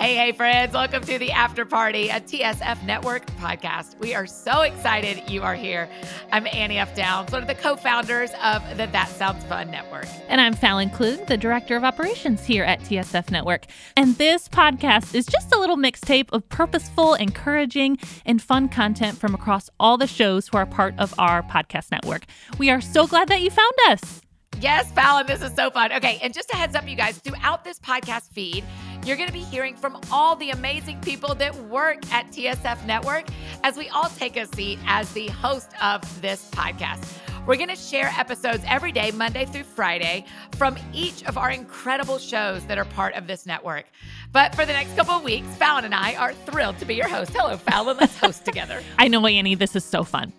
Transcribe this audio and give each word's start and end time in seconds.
Hey, 0.00 0.14
hey, 0.14 0.32
friends. 0.32 0.72
Welcome 0.72 1.02
to 1.02 1.18
the 1.18 1.30
After 1.30 1.66
Party, 1.66 2.08
a 2.08 2.22
TSF 2.22 2.82
Network 2.84 3.26
podcast. 3.36 3.98
We 3.98 4.14
are 4.14 4.26
so 4.26 4.62
excited 4.62 5.28
you 5.28 5.42
are 5.42 5.54
here. 5.54 5.90
I'm 6.32 6.46
Annie 6.46 6.78
F. 6.78 6.96
Downs, 6.96 7.30
one 7.30 7.42
of 7.42 7.46
the 7.46 7.54
co 7.54 7.76
founders 7.76 8.30
of 8.42 8.66
the 8.78 8.86
That 8.86 9.08
Sounds 9.08 9.44
Fun 9.44 9.70
Network. 9.70 10.06
And 10.28 10.40
I'm 10.40 10.54
Fallon 10.54 10.88
Klug, 10.88 11.26
the 11.26 11.36
Director 11.36 11.76
of 11.76 11.84
Operations 11.84 12.46
here 12.46 12.64
at 12.64 12.80
TSF 12.80 13.30
Network. 13.30 13.66
And 13.94 14.16
this 14.16 14.48
podcast 14.48 15.14
is 15.14 15.26
just 15.26 15.54
a 15.54 15.58
little 15.58 15.76
mixtape 15.76 16.32
of 16.32 16.48
purposeful, 16.48 17.12
encouraging, 17.12 17.98
and 18.24 18.40
fun 18.40 18.70
content 18.70 19.18
from 19.18 19.34
across 19.34 19.68
all 19.78 19.98
the 19.98 20.06
shows 20.06 20.48
who 20.48 20.56
are 20.56 20.64
part 20.64 20.94
of 20.96 21.12
our 21.18 21.42
podcast 21.42 21.90
network. 21.90 22.24
We 22.56 22.70
are 22.70 22.80
so 22.80 23.06
glad 23.06 23.28
that 23.28 23.42
you 23.42 23.50
found 23.50 23.74
us. 23.88 24.22
Yes, 24.60 24.92
Fallon, 24.92 25.26
this 25.26 25.40
is 25.40 25.54
so 25.54 25.70
fun. 25.70 25.90
Okay, 25.90 26.18
and 26.22 26.34
just 26.34 26.52
a 26.52 26.56
heads 26.56 26.74
up, 26.74 26.86
you 26.86 26.94
guys, 26.94 27.16
throughout 27.16 27.64
this 27.64 27.78
podcast 27.78 28.30
feed, 28.30 28.62
you're 29.06 29.16
going 29.16 29.26
to 29.26 29.32
be 29.32 29.40
hearing 29.40 29.74
from 29.74 29.98
all 30.12 30.36
the 30.36 30.50
amazing 30.50 31.00
people 31.00 31.34
that 31.36 31.56
work 31.70 31.96
at 32.12 32.30
TSF 32.30 32.84
Network 32.84 33.24
as 33.64 33.78
we 33.78 33.88
all 33.88 34.10
take 34.10 34.36
a 34.36 34.46
seat 34.54 34.78
as 34.86 35.10
the 35.14 35.28
host 35.28 35.70
of 35.82 36.02
this 36.20 36.50
podcast. 36.50 37.10
We're 37.46 37.56
going 37.56 37.70
to 37.70 37.74
share 37.74 38.12
episodes 38.18 38.62
every 38.66 38.92
day, 38.92 39.12
Monday 39.12 39.46
through 39.46 39.62
Friday, 39.62 40.26
from 40.56 40.76
each 40.92 41.24
of 41.24 41.38
our 41.38 41.50
incredible 41.50 42.18
shows 42.18 42.62
that 42.66 42.76
are 42.76 42.84
part 42.84 43.14
of 43.14 43.26
this 43.26 43.46
network. 43.46 43.86
But 44.30 44.54
for 44.54 44.66
the 44.66 44.74
next 44.74 44.94
couple 44.94 45.14
of 45.14 45.24
weeks, 45.24 45.48
Fallon 45.56 45.86
and 45.86 45.94
I 45.94 46.16
are 46.16 46.34
thrilled 46.34 46.78
to 46.80 46.84
be 46.84 46.96
your 46.96 47.08
host. 47.08 47.30
Hello, 47.34 47.56
Fallon. 47.56 47.96
Let's 47.98 48.18
host 48.18 48.44
together. 48.44 48.82
I 48.98 49.08
know, 49.08 49.26
Annie, 49.26 49.54
this 49.54 49.74
is 49.74 49.86
so 49.86 50.04
fun. 50.04 50.34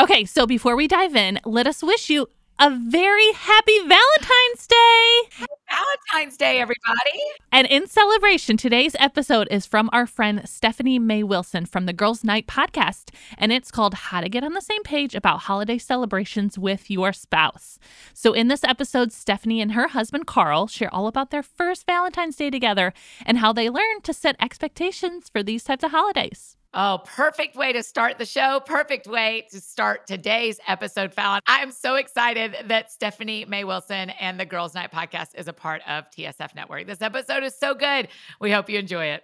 Okay, 0.00 0.24
so 0.24 0.44
before 0.44 0.74
we 0.74 0.88
dive 0.88 1.14
in, 1.14 1.38
let 1.44 1.68
us 1.68 1.80
wish 1.80 2.10
you 2.10 2.26
a 2.58 2.68
very 2.68 3.30
happy 3.32 3.78
Valentine's 3.78 4.66
Day. 4.66 5.20
Happy 5.30 5.52
Valentine's 5.70 6.36
Day, 6.36 6.60
everybody. 6.60 7.20
And 7.52 7.68
in 7.68 7.86
celebration, 7.86 8.56
today's 8.56 8.96
episode 8.98 9.46
is 9.52 9.66
from 9.66 9.88
our 9.92 10.04
friend 10.06 10.48
Stephanie 10.48 10.98
May 10.98 11.22
Wilson 11.22 11.64
from 11.64 11.86
the 11.86 11.92
Girls 11.92 12.24
Night 12.24 12.48
podcast, 12.48 13.14
and 13.38 13.52
it's 13.52 13.70
called 13.70 13.94
How 13.94 14.20
to 14.20 14.28
Get 14.28 14.42
on 14.42 14.54
the 14.54 14.60
Same 14.60 14.82
Page 14.82 15.14
About 15.14 15.42
Holiday 15.42 15.78
Celebrations 15.78 16.58
with 16.58 16.90
Your 16.90 17.12
Spouse. 17.12 17.78
So, 18.12 18.32
in 18.32 18.48
this 18.48 18.64
episode, 18.64 19.12
Stephanie 19.12 19.60
and 19.60 19.72
her 19.72 19.86
husband 19.88 20.26
Carl 20.26 20.66
share 20.66 20.92
all 20.92 21.06
about 21.06 21.30
their 21.30 21.44
first 21.44 21.86
Valentine's 21.86 22.34
Day 22.34 22.50
together 22.50 22.92
and 23.24 23.38
how 23.38 23.52
they 23.52 23.70
learned 23.70 24.02
to 24.04 24.12
set 24.12 24.34
expectations 24.40 25.28
for 25.28 25.44
these 25.44 25.62
types 25.62 25.84
of 25.84 25.92
holidays. 25.92 26.56
Oh, 26.76 27.00
perfect 27.04 27.54
way 27.54 27.72
to 27.72 27.84
start 27.84 28.18
the 28.18 28.26
show. 28.26 28.58
Perfect 28.58 29.06
way 29.06 29.46
to 29.52 29.60
start 29.60 30.08
today's 30.08 30.58
episode, 30.66 31.14
Fallon. 31.14 31.40
I 31.46 31.60
am 31.60 31.70
so 31.70 31.94
excited 31.94 32.56
that 32.66 32.90
Stephanie 32.90 33.44
May 33.44 33.62
Wilson 33.62 34.10
and 34.10 34.40
the 34.40 34.44
Girls 34.44 34.74
Night 34.74 34.90
podcast 34.90 35.36
is 35.36 35.46
a 35.46 35.52
part 35.52 35.82
of 35.86 36.10
TSF 36.10 36.52
Network. 36.56 36.88
This 36.88 37.00
episode 37.00 37.44
is 37.44 37.56
so 37.56 37.76
good. 37.76 38.08
We 38.40 38.50
hope 38.50 38.68
you 38.68 38.80
enjoy 38.80 39.04
it. 39.04 39.22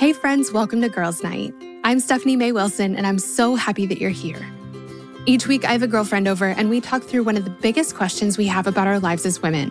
Hey, 0.00 0.12
friends, 0.12 0.50
welcome 0.50 0.80
to 0.80 0.88
Girls 0.88 1.22
Night. 1.22 1.54
I'm 1.84 2.00
Stephanie 2.00 2.34
May 2.34 2.50
Wilson, 2.50 2.96
and 2.96 3.06
I'm 3.06 3.20
so 3.20 3.54
happy 3.54 3.86
that 3.86 4.00
you're 4.00 4.10
here. 4.10 4.44
Each 5.24 5.46
week, 5.46 5.64
I 5.64 5.70
have 5.70 5.84
a 5.84 5.86
girlfriend 5.86 6.26
over, 6.26 6.46
and 6.46 6.68
we 6.68 6.80
talk 6.80 7.04
through 7.04 7.22
one 7.22 7.36
of 7.36 7.44
the 7.44 7.50
biggest 7.50 7.94
questions 7.94 8.36
we 8.36 8.46
have 8.46 8.66
about 8.66 8.88
our 8.88 8.98
lives 8.98 9.24
as 9.24 9.40
women 9.40 9.70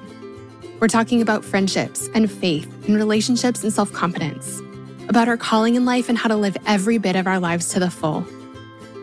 we're 0.80 0.88
talking 0.88 1.22
about 1.22 1.44
friendships 1.44 2.10
and 2.14 2.32
faith 2.32 2.72
and 2.88 2.96
relationships 2.96 3.64
and 3.64 3.72
self 3.72 3.92
confidence, 3.92 4.62
about 5.10 5.28
our 5.28 5.38
calling 5.38 5.76
in 5.76 5.86
life 5.86 6.10
and 6.10 6.18
how 6.18 6.30
to 6.30 6.36
live 6.36 6.56
every 6.66 6.98
bit 6.98 7.16
of 7.16 7.28
our 7.28 7.40
lives 7.40 7.70
to 7.70 7.80
the 7.80 7.92
full. 7.92 8.26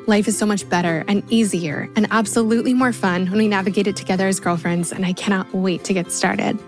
Life 0.07 0.29
is 0.29 0.39
so 0.39 0.47
much 0.47 0.69
better 0.69 1.05
and 1.09 1.23
easier 1.31 1.91
and 1.97 2.07
absolutely 2.11 2.73
more 2.73 2.93
fun 2.93 3.27
when 3.27 3.39
we 3.39 3.49
navigate 3.49 3.87
it 3.87 3.97
together 3.97 4.29
as 4.29 4.41
girlfriends, 4.41 4.93
and 4.93 5.05
I 5.05 5.13
cannot 5.13 5.53
wait 5.53 5.85
to 5.85 5.93
get 5.93 6.13
started. 6.13 6.59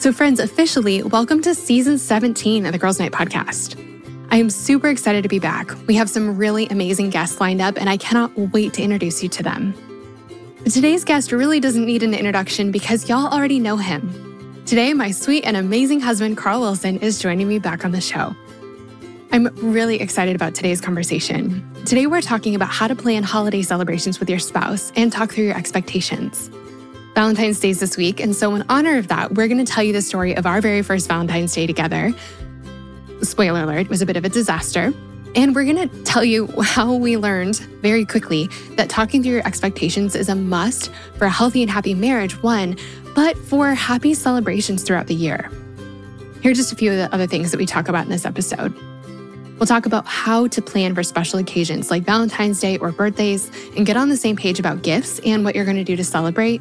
So, 0.00 0.12
friends, 0.12 0.40
officially, 0.40 1.02
welcome 1.02 1.40
to 1.42 1.54
season 1.54 1.98
17 1.98 2.66
of 2.66 2.72
the 2.72 2.78
Girls 2.78 2.98
Night 2.98 3.12
podcast. 3.12 3.84
I 4.30 4.36
am 4.36 4.50
super 4.50 4.88
excited 4.88 5.22
to 5.22 5.28
be 5.28 5.38
back. 5.38 5.70
We 5.86 5.94
have 5.94 6.10
some 6.10 6.36
really 6.36 6.66
amazing 6.68 7.10
guests 7.10 7.40
lined 7.40 7.62
up, 7.62 7.78
and 7.78 7.88
I 7.88 7.96
cannot 7.96 8.36
wait 8.36 8.74
to 8.74 8.82
introduce 8.82 9.22
you 9.22 9.28
to 9.30 9.42
them. 9.42 9.74
Today's 10.70 11.02
guest 11.02 11.32
really 11.32 11.60
doesn't 11.60 11.86
need 11.86 12.02
an 12.02 12.12
introduction 12.12 12.70
because 12.70 13.08
y'all 13.08 13.32
already 13.32 13.58
know 13.58 13.78
him. 13.78 14.62
Today, 14.66 14.92
my 14.92 15.10
sweet 15.10 15.44
and 15.44 15.56
amazing 15.56 15.98
husband, 15.98 16.36
Carl 16.36 16.60
Wilson, 16.60 16.98
is 16.98 17.18
joining 17.18 17.48
me 17.48 17.58
back 17.58 17.86
on 17.86 17.90
the 17.90 18.02
show. 18.02 18.36
I'm 19.32 19.46
really 19.56 19.98
excited 19.98 20.36
about 20.36 20.54
today's 20.54 20.82
conversation. 20.82 21.66
Today, 21.86 22.06
we're 22.06 22.20
talking 22.20 22.54
about 22.54 22.68
how 22.68 22.86
to 22.86 22.94
plan 22.94 23.22
holiday 23.22 23.62
celebrations 23.62 24.20
with 24.20 24.28
your 24.28 24.38
spouse 24.38 24.92
and 24.94 25.10
talk 25.10 25.32
through 25.32 25.44
your 25.44 25.56
expectations. 25.56 26.50
Valentine's 27.14 27.58
Day 27.60 27.70
is 27.70 27.80
this 27.80 27.96
week, 27.96 28.20
and 28.20 28.36
so 28.36 28.54
in 28.54 28.62
honor 28.68 28.98
of 28.98 29.08
that, 29.08 29.34
we're 29.34 29.48
going 29.48 29.64
to 29.64 29.72
tell 29.72 29.82
you 29.82 29.94
the 29.94 30.02
story 30.02 30.36
of 30.36 30.44
our 30.44 30.60
very 30.60 30.82
first 30.82 31.08
Valentine's 31.08 31.54
Day 31.54 31.66
together. 31.66 32.12
Spoiler 33.22 33.62
alert, 33.62 33.88
was 33.88 34.02
a 34.02 34.06
bit 34.06 34.18
of 34.18 34.24
a 34.26 34.28
disaster. 34.28 34.92
And 35.38 35.54
we're 35.54 35.72
going 35.72 35.88
to 35.88 36.02
tell 36.02 36.24
you 36.24 36.48
how 36.62 36.94
we 36.94 37.16
learned 37.16 37.58
very 37.80 38.04
quickly 38.04 38.48
that 38.70 38.90
talking 38.90 39.22
through 39.22 39.34
your 39.34 39.46
expectations 39.46 40.16
is 40.16 40.28
a 40.28 40.34
must 40.34 40.90
for 41.16 41.26
a 41.26 41.30
healthy 41.30 41.62
and 41.62 41.70
happy 41.70 41.94
marriage, 41.94 42.42
one, 42.42 42.76
but 43.14 43.38
for 43.38 43.68
happy 43.68 44.14
celebrations 44.14 44.82
throughout 44.82 45.06
the 45.06 45.14
year. 45.14 45.48
Here 46.42 46.50
are 46.50 46.54
just 46.54 46.72
a 46.72 46.74
few 46.74 46.90
of 46.90 46.96
the 46.96 47.14
other 47.14 47.28
things 47.28 47.52
that 47.52 47.58
we 47.58 47.66
talk 47.66 47.88
about 47.88 48.04
in 48.04 48.10
this 48.10 48.24
episode. 48.24 48.74
We'll 49.60 49.68
talk 49.68 49.86
about 49.86 50.06
how 50.06 50.48
to 50.48 50.60
plan 50.60 50.96
for 50.96 51.04
special 51.04 51.38
occasions 51.38 51.88
like 51.88 52.02
Valentine's 52.02 52.58
Day 52.58 52.76
or 52.78 52.90
birthdays 52.90 53.48
and 53.76 53.86
get 53.86 53.96
on 53.96 54.08
the 54.08 54.16
same 54.16 54.34
page 54.34 54.58
about 54.58 54.82
gifts 54.82 55.20
and 55.20 55.44
what 55.44 55.54
you're 55.54 55.64
going 55.64 55.76
to 55.76 55.84
do 55.84 55.94
to 55.94 56.04
celebrate. 56.04 56.60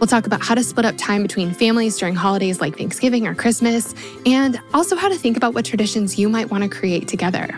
We'll 0.00 0.08
talk 0.08 0.26
about 0.26 0.42
how 0.42 0.56
to 0.56 0.64
split 0.64 0.84
up 0.84 0.96
time 0.98 1.22
between 1.22 1.54
families 1.54 1.96
during 1.96 2.16
holidays 2.16 2.60
like 2.60 2.76
Thanksgiving 2.76 3.28
or 3.28 3.36
Christmas, 3.36 3.94
and 4.26 4.60
also 4.72 4.96
how 4.96 5.08
to 5.08 5.16
think 5.16 5.36
about 5.36 5.54
what 5.54 5.64
traditions 5.64 6.18
you 6.18 6.28
might 6.28 6.50
want 6.50 6.64
to 6.64 6.68
create 6.68 7.06
together. 7.06 7.56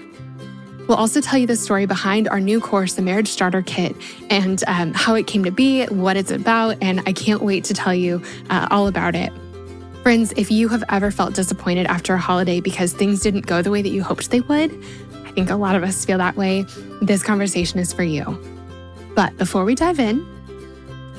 We'll 0.86 0.98
also 0.98 1.20
tell 1.20 1.38
you 1.38 1.48
the 1.48 1.56
story 1.56 1.84
behind 1.86 2.28
our 2.28 2.38
new 2.38 2.60
course, 2.60 2.94
the 2.94 3.02
Marriage 3.02 3.28
Starter 3.28 3.62
Kit, 3.62 3.96
and 4.30 4.62
um, 4.68 4.94
how 4.94 5.14
it 5.14 5.26
came 5.26 5.42
to 5.44 5.50
be, 5.50 5.84
what 5.86 6.16
it's 6.16 6.30
about, 6.30 6.76
and 6.80 7.00
I 7.06 7.12
can't 7.12 7.42
wait 7.42 7.64
to 7.64 7.74
tell 7.74 7.94
you 7.94 8.22
uh, 8.50 8.68
all 8.70 8.86
about 8.86 9.16
it. 9.16 9.32
Friends, 10.04 10.32
if 10.36 10.52
you 10.52 10.68
have 10.68 10.84
ever 10.88 11.10
felt 11.10 11.34
disappointed 11.34 11.86
after 11.86 12.14
a 12.14 12.18
holiday 12.18 12.60
because 12.60 12.92
things 12.92 13.20
didn't 13.20 13.46
go 13.46 13.62
the 13.62 13.72
way 13.72 13.82
that 13.82 13.88
you 13.88 14.04
hoped 14.04 14.30
they 14.30 14.40
would, 14.42 14.72
I 15.24 15.32
think 15.32 15.50
a 15.50 15.56
lot 15.56 15.74
of 15.74 15.82
us 15.82 16.04
feel 16.04 16.18
that 16.18 16.36
way. 16.36 16.64
This 17.02 17.24
conversation 17.24 17.80
is 17.80 17.92
for 17.92 18.04
you. 18.04 18.40
But 19.16 19.36
before 19.38 19.64
we 19.64 19.74
dive 19.74 19.98
in, 19.98 20.24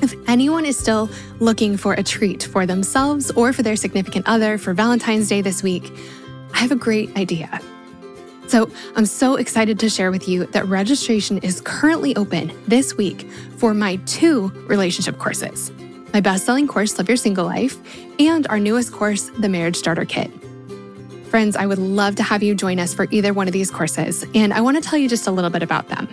if 0.00 0.14
anyone 0.26 0.64
is 0.64 0.78
still 0.78 1.10
looking 1.40 1.76
for 1.76 1.92
a 1.92 2.02
treat 2.02 2.44
for 2.44 2.64
themselves 2.64 3.30
or 3.32 3.52
for 3.52 3.62
their 3.62 3.76
significant 3.76 4.26
other 4.26 4.56
for 4.56 4.72
Valentine's 4.72 5.28
Day 5.28 5.42
this 5.42 5.62
week, 5.62 5.92
I 6.54 6.58
have 6.60 6.72
a 6.72 6.76
great 6.76 7.14
idea. 7.18 7.60
So 8.48 8.70
I'm 8.96 9.04
so 9.04 9.36
excited 9.36 9.78
to 9.80 9.90
share 9.90 10.10
with 10.10 10.26
you 10.26 10.46
that 10.46 10.66
registration 10.66 11.38
is 11.38 11.60
currently 11.60 12.16
open 12.16 12.50
this 12.66 12.96
week 12.96 13.30
for 13.58 13.74
my 13.74 13.96
two 14.06 14.48
relationship 14.66 15.18
courses 15.18 15.70
my 16.14 16.20
best 16.20 16.46
selling 16.46 16.66
course, 16.66 16.96
Love 16.96 17.08
Your 17.08 17.18
Single 17.18 17.44
Life, 17.44 17.76
and 18.18 18.46
our 18.48 18.58
newest 18.58 18.92
course, 18.92 19.30
the 19.38 19.48
Marriage 19.48 19.76
Starter 19.76 20.06
Kit. 20.06 20.30
Friends, 21.26 21.54
I 21.54 21.66
would 21.66 21.78
love 21.78 22.16
to 22.16 22.22
have 22.22 22.42
you 22.42 22.54
join 22.54 22.80
us 22.80 22.94
for 22.94 23.06
either 23.10 23.34
one 23.34 23.46
of 23.46 23.52
these 23.52 23.70
courses, 23.70 24.24
and 24.34 24.54
I 24.54 24.62
want 24.62 24.82
to 24.82 24.88
tell 24.88 24.98
you 24.98 25.08
just 25.08 25.26
a 25.26 25.30
little 25.30 25.50
bit 25.50 25.62
about 25.62 25.88
them. 25.88 26.08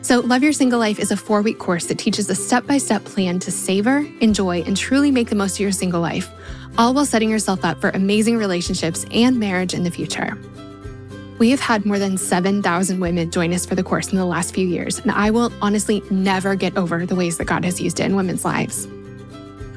So, 0.00 0.20
Love 0.20 0.42
Your 0.42 0.54
Single 0.54 0.78
Life 0.78 0.98
is 0.98 1.10
a 1.10 1.16
four 1.16 1.42
week 1.42 1.58
course 1.58 1.86
that 1.86 1.98
teaches 1.98 2.30
a 2.30 2.34
step 2.34 2.66
by 2.66 2.78
step 2.78 3.04
plan 3.04 3.38
to 3.40 3.50
savor, 3.50 4.06
enjoy, 4.20 4.62
and 4.62 4.76
truly 4.76 5.10
make 5.10 5.28
the 5.28 5.36
most 5.36 5.56
of 5.56 5.60
your 5.60 5.72
single 5.72 6.00
life, 6.00 6.30
all 6.78 6.94
while 6.94 7.06
setting 7.06 7.28
yourself 7.28 7.64
up 7.64 7.80
for 7.80 7.90
amazing 7.90 8.38
relationships 8.38 9.04
and 9.10 9.38
marriage 9.38 9.74
in 9.74 9.82
the 9.82 9.90
future. 9.90 10.38
We 11.38 11.50
have 11.50 11.60
had 11.60 11.84
more 11.84 11.98
than 11.98 12.16
7,000 12.16 13.00
women 13.00 13.30
join 13.30 13.52
us 13.52 13.66
for 13.66 13.74
the 13.74 13.82
course 13.82 14.10
in 14.10 14.18
the 14.18 14.24
last 14.24 14.54
few 14.54 14.66
years, 14.66 15.00
and 15.00 15.10
I 15.10 15.30
will 15.30 15.52
honestly 15.60 16.02
never 16.10 16.54
get 16.54 16.76
over 16.76 17.04
the 17.06 17.16
ways 17.16 17.38
that 17.38 17.46
God 17.46 17.64
has 17.64 17.80
used 17.80 17.98
it 17.98 18.04
in 18.04 18.14
women's 18.14 18.44
lives. 18.44 18.86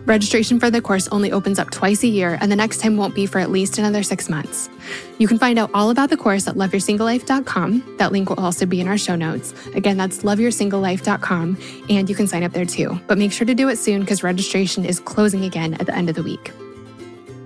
Registration 0.05 0.57
for 0.57 0.69
the 0.69 0.81
course 0.81 1.09
only 1.09 1.33
opens 1.33 1.59
up 1.59 1.69
twice 1.69 2.03
a 2.03 2.07
year, 2.07 2.37
and 2.39 2.49
the 2.49 2.55
next 2.55 2.79
time 2.79 2.95
won't 2.95 3.13
be 3.13 3.25
for 3.25 3.39
at 3.39 3.51
least 3.51 3.77
another 3.77 4.03
six 4.03 4.29
months. 4.29 4.69
You 5.17 5.27
can 5.27 5.37
find 5.37 5.59
out 5.59 5.69
all 5.73 5.89
about 5.89 6.09
the 6.09 6.15
course 6.15 6.47
at 6.47 6.55
loveyoursinglelife.com. 6.55 7.95
That 7.97 8.13
link 8.13 8.29
will 8.29 8.39
also 8.39 8.65
be 8.65 8.79
in 8.79 8.87
our 8.87 8.97
show 8.97 9.15
notes. 9.17 9.53
Again, 9.75 9.97
that's 9.97 10.19
loveyoursinglelife.com, 10.19 11.57
and 11.89 12.09
you 12.09 12.15
can 12.15 12.27
sign 12.27 12.43
up 12.43 12.53
there 12.53 12.65
too. 12.65 12.97
But 13.07 13.17
make 13.17 13.33
sure 13.33 13.45
to 13.45 13.53
do 13.53 13.67
it 13.67 13.77
soon 13.77 14.01
because 14.01 14.23
registration 14.23 14.85
is 14.85 14.99
closing 15.01 15.43
again 15.43 15.73
at 15.73 15.87
the 15.87 15.95
end 15.95 16.07
of 16.07 16.15
the 16.15 16.23
week. 16.23 16.53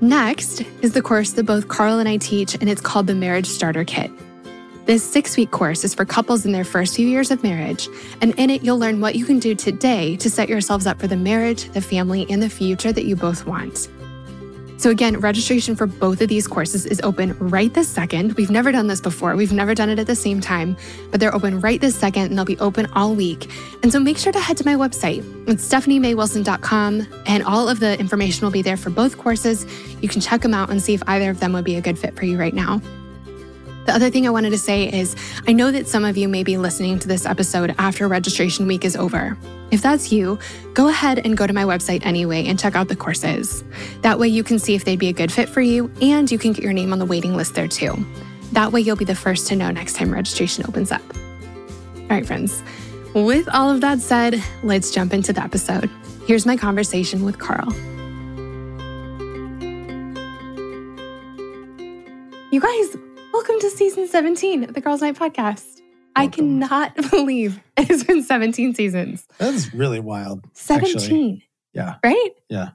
Next 0.02 0.64
is 0.82 0.94
the 0.94 1.02
course 1.04 1.34
that 1.34 1.44
both 1.44 1.68
Carl 1.68 2.00
and 2.00 2.10
I 2.10 2.18
teach, 2.18 2.56
and 2.56 2.68
it's 2.68 2.82
called 2.82 3.06
the 3.06 3.14
Marriage 3.14 3.46
Starter 3.46 3.84
Kit. 3.84 4.10
This 4.88 5.04
six 5.04 5.38
week 5.38 5.52
course 5.52 5.84
is 5.84 5.94
for 5.94 6.06
couples 6.06 6.44
in 6.44 6.54
their 6.54 6.64
first 6.64 6.96
few 6.96 7.08
years 7.08 7.30
of 7.30 7.44
marriage, 7.44 7.88
and 8.20 8.34
in 8.40 8.50
it, 8.50 8.64
you'll 8.64 8.80
learn 8.80 9.00
what 9.00 9.14
you 9.14 9.26
can 9.26 9.38
do 9.38 9.54
today 9.54 10.18
to 10.18 10.28
set 10.28 10.50
yourselves 10.50 10.88
up 10.88 11.00
for 11.00 11.06
the 11.06 11.16
marriage, 11.16 11.70
the 11.74 11.82
family, 11.82 12.26
and 12.32 12.42
the 12.42 12.50
future 12.50 12.92
that 12.92 13.06
you 13.06 13.16
both 13.16 13.46
want. 13.46 13.90
So, 14.82 14.90
again, 14.90 15.20
registration 15.20 15.76
for 15.76 15.86
both 15.86 16.22
of 16.22 16.28
these 16.28 16.48
courses 16.48 16.88
is 16.88 17.00
open 17.02 17.38
right 17.38 17.72
this 17.72 17.88
second. 17.88 18.34
We've 18.34 18.50
never 18.50 18.72
done 18.72 18.88
this 18.88 19.00
before. 19.00 19.36
We've 19.36 19.54
never 19.54 19.76
done 19.76 19.92
it 19.92 20.00
at 20.00 20.08
the 20.08 20.16
same 20.16 20.42
time, 20.42 20.76
but 21.12 21.20
they're 21.20 21.36
open 21.36 21.60
right 21.60 21.80
this 21.80 21.94
second 21.96 22.24
and 22.24 22.36
they'll 22.36 22.46
be 22.46 22.58
open 22.58 22.88
all 22.94 23.14
week. 23.14 23.48
And 23.84 23.92
so 23.92 24.00
make 24.00 24.18
sure 24.18 24.34
to 24.34 24.40
head 24.40 24.58
to 24.58 24.66
my 24.66 24.74
website. 24.74 25.20
It's 25.48 25.70
stephaniemaywilson.com 25.70 27.08
and 27.28 27.44
all 27.44 27.70
of 27.70 27.80
the 27.80 28.00
information 28.00 28.44
will 28.44 28.52
be 28.52 28.64
there 28.64 28.76
for 28.76 28.90
both 28.90 29.20
courses. 29.20 29.68
You 30.02 30.10
can 30.10 30.20
check 30.20 30.42
them 30.42 30.56
out 30.56 30.72
and 30.72 30.82
see 30.82 30.96
if 30.96 31.04
either 31.06 31.30
of 31.30 31.40
them 31.40 31.54
would 31.54 31.64
be 31.64 31.76
a 31.76 31.82
good 31.82 32.00
fit 32.00 32.16
for 32.16 32.26
you 32.26 32.40
right 32.40 32.56
now. 32.56 32.82
The 33.92 33.96
other 33.96 34.10
thing 34.10 34.26
I 34.26 34.30
wanted 34.30 34.52
to 34.52 34.58
say 34.58 34.90
is 34.90 35.18
I 35.50 35.52
know 35.52 35.70
that 35.70 35.86
some 35.86 36.06
of 36.06 36.16
you 36.16 36.30
may 36.30 36.44
be 36.44 36.56
listening 36.56 36.98
to 37.00 37.10
this 37.10 37.26
episode 37.26 37.76
after 37.78 38.08
registration 38.08 38.66
week 38.66 38.86
is 38.86 38.96
over. 38.96 39.38
If 39.70 39.82
that's 39.82 40.14
you, 40.14 40.40
go 40.74 40.88
ahead 40.88 41.20
and 41.20 41.36
go 41.36 41.46
to 41.46 41.52
my 41.52 41.66
website 41.66 42.06
anyway 42.06 42.46
and 42.46 42.58
check 42.58 42.74
out 42.74 42.88
the 42.88 42.96
courses. 42.96 43.66
That 44.00 44.18
way 44.18 44.30
you 44.30 44.46
can 44.46 44.60
see 44.60 44.76
if 44.76 44.86
they'd 44.86 44.98
be 44.98 45.10
a 45.10 45.14
good 45.14 45.30
fit 45.30 45.50
for 45.50 45.60
you 45.60 45.92
and 46.02 46.32
you 46.32 46.40
can 46.40 46.54
get 46.54 46.64
your 46.64 46.72
name 46.72 46.94
on 46.94 47.00
the 47.00 47.06
waiting 47.06 47.36
list 47.36 47.54
there 47.54 47.68
too. 47.68 47.94
That 48.54 48.72
way 48.72 48.80
you'll 48.80 48.96
be 48.96 49.04
the 49.04 49.14
first 49.14 49.48
to 49.48 49.58
know 49.58 49.70
next 49.72 49.98
time 49.98 50.14
registration 50.14 50.66
opens 50.66 50.94
up. 50.94 51.04
All 51.98 52.08
right, 52.12 52.26
friends. 52.26 52.64
With 53.14 53.50
all 53.54 53.70
of 53.70 53.82
that 53.82 54.00
said, 54.00 54.42
let's 54.64 54.92
jump 54.92 55.14
into 55.14 55.34
the 55.34 55.44
episode. 55.44 55.90
Here's 56.28 56.46
my 56.46 56.56
conversation 56.56 57.26
with 57.26 57.40
Carl. 57.40 57.74
You 62.54 62.60
guys, 62.62 62.98
welcome 63.32 63.60
to 63.60 63.70
season 63.70 64.08
17 64.08 64.64
of 64.66 64.74
the 64.74 64.82
Girls 64.82 65.02
Night 65.02 65.16
podcast. 65.16 65.82
I 66.16 66.28
cannot 66.28 66.96
believe 67.12 67.60
it's 67.78 68.04
been 68.04 68.24
17 68.24 68.76
seasons. 68.76 69.28
That's 69.38 69.74
really 69.74 70.00
wild. 70.00 70.46
17. 70.54 70.96
Actually. 70.96 71.48
Yeah. 71.74 71.96
Right? 72.04 72.30
Yeah. 72.50 72.70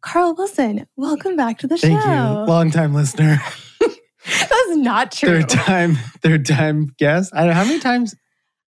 Carl 0.00 0.34
Wilson, 0.34 0.86
welcome 0.96 1.36
back 1.36 1.58
to 1.58 1.66
the 1.66 1.76
Thank 1.76 2.00
show. 2.00 2.06
Thank 2.06 2.38
you. 2.38 2.52
Long 2.52 2.70
time 2.70 2.94
listener. 2.94 3.38
That's 3.80 4.76
not 4.76 5.12
true. 5.12 5.40
Third 5.42 5.48
time, 5.48 5.94
third 6.22 6.46
time 6.46 6.86
guest. 6.98 7.32
I 7.34 7.40
don't 7.40 7.48
know 7.48 7.54
how 7.54 7.64
many 7.64 7.80
times? 7.80 8.14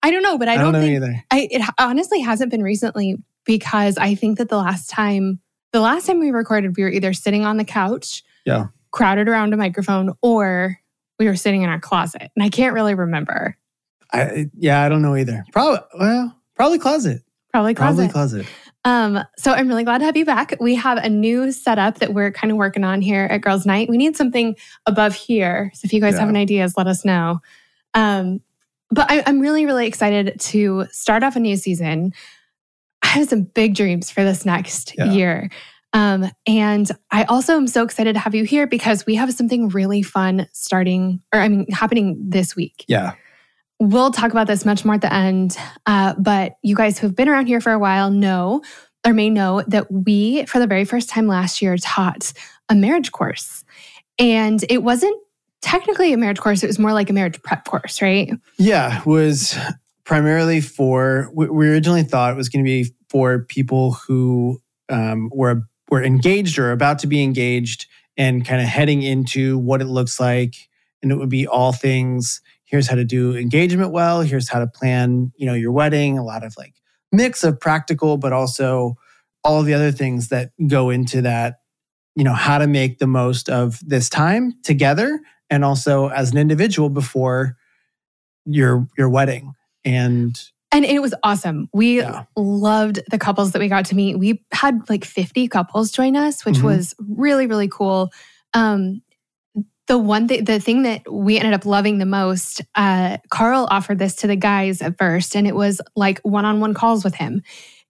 I 0.02 0.10
don't 0.10 0.22
know, 0.22 0.36
but 0.36 0.48
I, 0.48 0.54
I, 0.54 0.56
don't, 0.56 0.72
don't 0.72 0.72
know 0.72 0.80
think 0.80 0.96
either. 0.96 1.24
I, 1.30 1.48
it 1.50 1.62
honestly 1.78 2.20
hasn't 2.20 2.50
been 2.50 2.62
recently 2.62 3.16
because 3.44 3.96
I 3.98 4.14
think 4.14 4.38
that 4.38 4.48
the 4.48 4.56
last 4.56 4.90
time, 4.90 5.40
the 5.72 5.80
last 5.80 6.06
time 6.06 6.18
we 6.18 6.30
recorded, 6.30 6.76
we 6.76 6.82
were 6.82 6.90
either 6.90 7.12
sitting 7.12 7.44
on 7.44 7.56
the 7.56 7.64
couch, 7.64 8.22
Yeah. 8.44 8.66
crowded 8.90 9.28
around 9.28 9.54
a 9.54 9.56
microphone, 9.56 10.14
or 10.22 10.78
we 11.18 11.26
were 11.26 11.36
sitting 11.36 11.62
in 11.62 11.68
our 11.68 11.80
closet, 11.80 12.30
and 12.34 12.42
I 12.44 12.48
can't 12.48 12.74
really 12.74 12.94
remember. 12.94 13.56
I 14.12 14.50
yeah, 14.56 14.82
I 14.82 14.88
don't 14.88 15.02
know 15.02 15.16
either. 15.16 15.44
Probably 15.52 15.80
well, 15.98 16.36
probably 16.54 16.78
closet. 16.78 17.22
Probably 17.50 17.74
closet. 17.74 17.96
Probably 17.96 18.12
closet. 18.12 18.46
Um, 18.84 19.20
so 19.36 19.52
I'm 19.52 19.68
really 19.68 19.84
glad 19.84 19.98
to 19.98 20.04
have 20.04 20.16
you 20.16 20.24
back. 20.24 20.54
We 20.58 20.74
have 20.74 20.98
a 20.98 21.08
new 21.08 21.52
setup 21.52 21.98
that 21.98 22.12
we're 22.14 22.32
kind 22.32 22.50
of 22.50 22.56
working 22.56 22.82
on 22.82 23.00
here 23.00 23.24
at 23.30 23.42
Girls 23.42 23.64
Night. 23.64 23.88
We 23.88 23.96
need 23.96 24.16
something 24.16 24.56
above 24.86 25.14
here. 25.14 25.70
So 25.74 25.84
if 25.84 25.92
you 25.92 26.00
guys 26.00 26.18
have 26.18 26.28
any 26.28 26.40
ideas, 26.40 26.76
let 26.76 26.88
us 26.88 27.04
know. 27.04 27.40
Um, 27.94 28.40
but 28.90 29.10
I, 29.10 29.22
I'm 29.26 29.38
really, 29.38 29.66
really 29.66 29.86
excited 29.86 30.34
to 30.40 30.86
start 30.90 31.22
off 31.22 31.36
a 31.36 31.40
new 31.40 31.56
season. 31.56 32.12
I 33.02 33.08
have 33.08 33.28
some 33.28 33.42
big 33.42 33.74
dreams 33.74 34.10
for 34.10 34.24
this 34.24 34.44
next 34.44 34.94
Yeah. 34.96 35.12
year. 35.12 35.50
Um, 35.92 36.30
and 36.46 36.90
I 37.10 37.24
also 37.24 37.56
am 37.56 37.66
so 37.66 37.82
excited 37.82 38.14
to 38.14 38.18
have 38.18 38.34
you 38.34 38.44
here 38.44 38.66
because 38.66 39.04
we 39.04 39.14
have 39.16 39.32
something 39.32 39.68
really 39.68 40.02
fun 40.02 40.48
starting, 40.52 41.20
or 41.32 41.40
I 41.40 41.48
mean, 41.48 41.66
happening 41.70 42.16
this 42.28 42.56
week. 42.56 42.84
Yeah. 42.88 43.12
We'll 43.78 44.10
talk 44.10 44.30
about 44.30 44.46
this 44.46 44.64
much 44.64 44.84
more 44.84 44.94
at 44.94 45.00
the 45.00 45.12
end. 45.12 45.56
Uh, 45.86 46.14
but 46.18 46.56
you 46.62 46.76
guys 46.76 46.98
who 46.98 47.08
have 47.08 47.16
been 47.16 47.28
around 47.28 47.46
here 47.46 47.60
for 47.60 47.72
a 47.72 47.78
while 47.78 48.10
know 48.10 48.62
or 49.04 49.12
may 49.12 49.28
know 49.28 49.62
that 49.66 49.90
we, 49.90 50.46
for 50.46 50.60
the 50.60 50.66
very 50.66 50.84
first 50.84 51.08
time 51.08 51.26
last 51.26 51.60
year, 51.60 51.76
taught 51.76 52.32
a 52.68 52.74
marriage 52.74 53.10
course. 53.10 53.64
And 54.18 54.64
it 54.70 54.82
wasn't 54.82 55.18
technically 55.62 56.12
a 56.12 56.16
marriage 56.16 56.38
course, 56.38 56.62
it 56.62 56.68
was 56.68 56.78
more 56.78 56.92
like 56.92 57.10
a 57.10 57.12
marriage 57.12 57.42
prep 57.42 57.64
course, 57.64 58.00
right? 58.00 58.30
Yeah. 58.58 59.00
it 59.00 59.06
Was 59.06 59.56
primarily 60.04 60.60
for 60.60 61.30
we 61.34 61.48
we 61.48 61.68
originally 61.68 62.02
thought 62.02 62.32
it 62.32 62.36
was 62.36 62.48
going 62.48 62.64
to 62.64 62.68
be 62.68 62.92
for 63.08 63.44
people 63.44 63.92
who 63.92 64.60
um, 64.88 65.30
were 65.32 65.62
were 65.92 66.02
engaged 66.02 66.58
or 66.58 66.72
about 66.72 66.98
to 66.98 67.06
be 67.06 67.22
engaged 67.22 67.86
and 68.16 68.46
kind 68.46 68.62
of 68.62 68.66
heading 68.66 69.02
into 69.02 69.58
what 69.58 69.82
it 69.82 69.84
looks 69.84 70.18
like. 70.18 70.54
And 71.02 71.12
it 71.12 71.16
would 71.16 71.28
be 71.28 71.46
all 71.46 71.72
things 71.72 72.40
here's 72.64 72.88
how 72.88 72.96
to 72.96 73.04
do 73.04 73.36
engagement 73.36 73.92
well, 73.92 74.22
here's 74.22 74.48
how 74.48 74.60
to 74.60 74.66
plan, 74.66 75.32
you 75.36 75.44
know, 75.44 75.52
your 75.52 75.70
wedding, 75.70 76.16
a 76.16 76.24
lot 76.24 76.44
of 76.44 76.54
like 76.56 76.72
mix 77.12 77.44
of 77.44 77.60
practical, 77.60 78.16
but 78.16 78.32
also 78.32 78.94
all 79.44 79.62
the 79.62 79.74
other 79.74 79.92
things 79.92 80.28
that 80.28 80.52
go 80.66 80.88
into 80.88 81.20
that, 81.20 81.56
you 82.16 82.24
know, 82.24 82.32
how 82.32 82.56
to 82.56 82.66
make 82.66 82.98
the 82.98 83.06
most 83.06 83.50
of 83.50 83.78
this 83.86 84.08
time 84.08 84.54
together 84.62 85.20
and 85.50 85.62
also 85.62 86.08
as 86.08 86.32
an 86.32 86.38
individual 86.38 86.88
before 86.88 87.58
your 88.46 88.88
your 88.96 89.10
wedding. 89.10 89.52
And 89.84 90.40
And 90.72 90.84
it 90.86 91.02
was 91.02 91.14
awesome. 91.22 91.68
We 91.72 91.98
Yeah. 91.98 92.24
loved 92.34 93.00
the 93.10 93.18
couples 93.18 93.52
that 93.52 93.60
we 93.60 93.68
got 93.68 93.84
to 93.86 93.94
meet. 93.94 94.18
We 94.18 94.42
had 94.52 94.88
like 94.88 95.04
50 95.04 95.46
couples 95.48 95.90
join 95.90 96.16
us, 96.16 96.44
which 96.44 96.56
Mhm. 96.56 96.62
was 96.62 96.94
really, 96.98 97.46
really 97.46 97.68
cool. 97.68 98.10
Um, 98.54 99.02
the 99.86 99.98
one 99.98 100.28
thing, 100.28 100.44
the 100.44 100.58
thing 100.60 100.84
that 100.84 101.02
we 101.12 101.38
ended 101.38 101.52
up 101.52 101.66
loving 101.66 101.98
the 101.98 102.06
most, 102.06 102.62
uh, 102.74 103.18
Carl 103.30 103.68
offered 103.70 103.98
this 103.98 104.14
to 104.16 104.26
the 104.26 104.36
guys 104.36 104.80
at 104.80 104.96
first, 104.96 105.36
and 105.36 105.46
it 105.46 105.54
was 105.54 105.80
like 105.94 106.20
one-on-one 106.22 106.72
calls 106.72 107.04
with 107.04 107.16
him. 107.16 107.42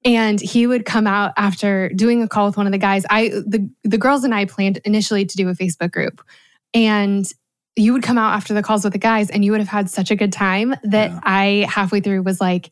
And 0.05 0.41
he 0.41 0.67
would 0.67 0.85
come 0.85 1.07
out 1.07 1.33
after 1.37 1.89
doing 1.91 2.23
a 2.23 2.29
call 2.29 2.47
with 2.47 2.57
one 2.57 2.67
of 2.67 2.73
the 2.73 2.79
guys. 2.79 3.05
I 3.09 3.29
the 3.29 3.71
the 3.85 3.99
girls 3.99 4.25
and 4.25 4.35
I 4.35 4.47
planned 4.47 4.79
initially 4.85 5.25
to 5.25 5.37
do 5.37 5.49
a 5.49 5.55
Facebook 5.55 5.93
group. 5.93 6.21
And 6.75 7.31
you 7.77 7.93
would 7.93 8.03
come 8.03 8.19
out 8.19 8.35
after 8.35 8.53
the 8.55 8.63
calls 8.63 8.85
with 8.85 8.93
the 8.93 8.99
guys 8.99 9.31
and 9.31 9.45
you 9.45 9.51
would 9.53 9.61
have 9.61 9.69
had 9.69 9.89
such 9.89 10.11
a 10.11 10.17
good 10.17 10.33
time 10.33 10.75
that 10.85 11.11
Yeah. 11.11 11.21
I 11.23 11.67
halfway 11.69 12.01
through 12.01 12.23
was 12.23 12.41
like, 12.41 12.71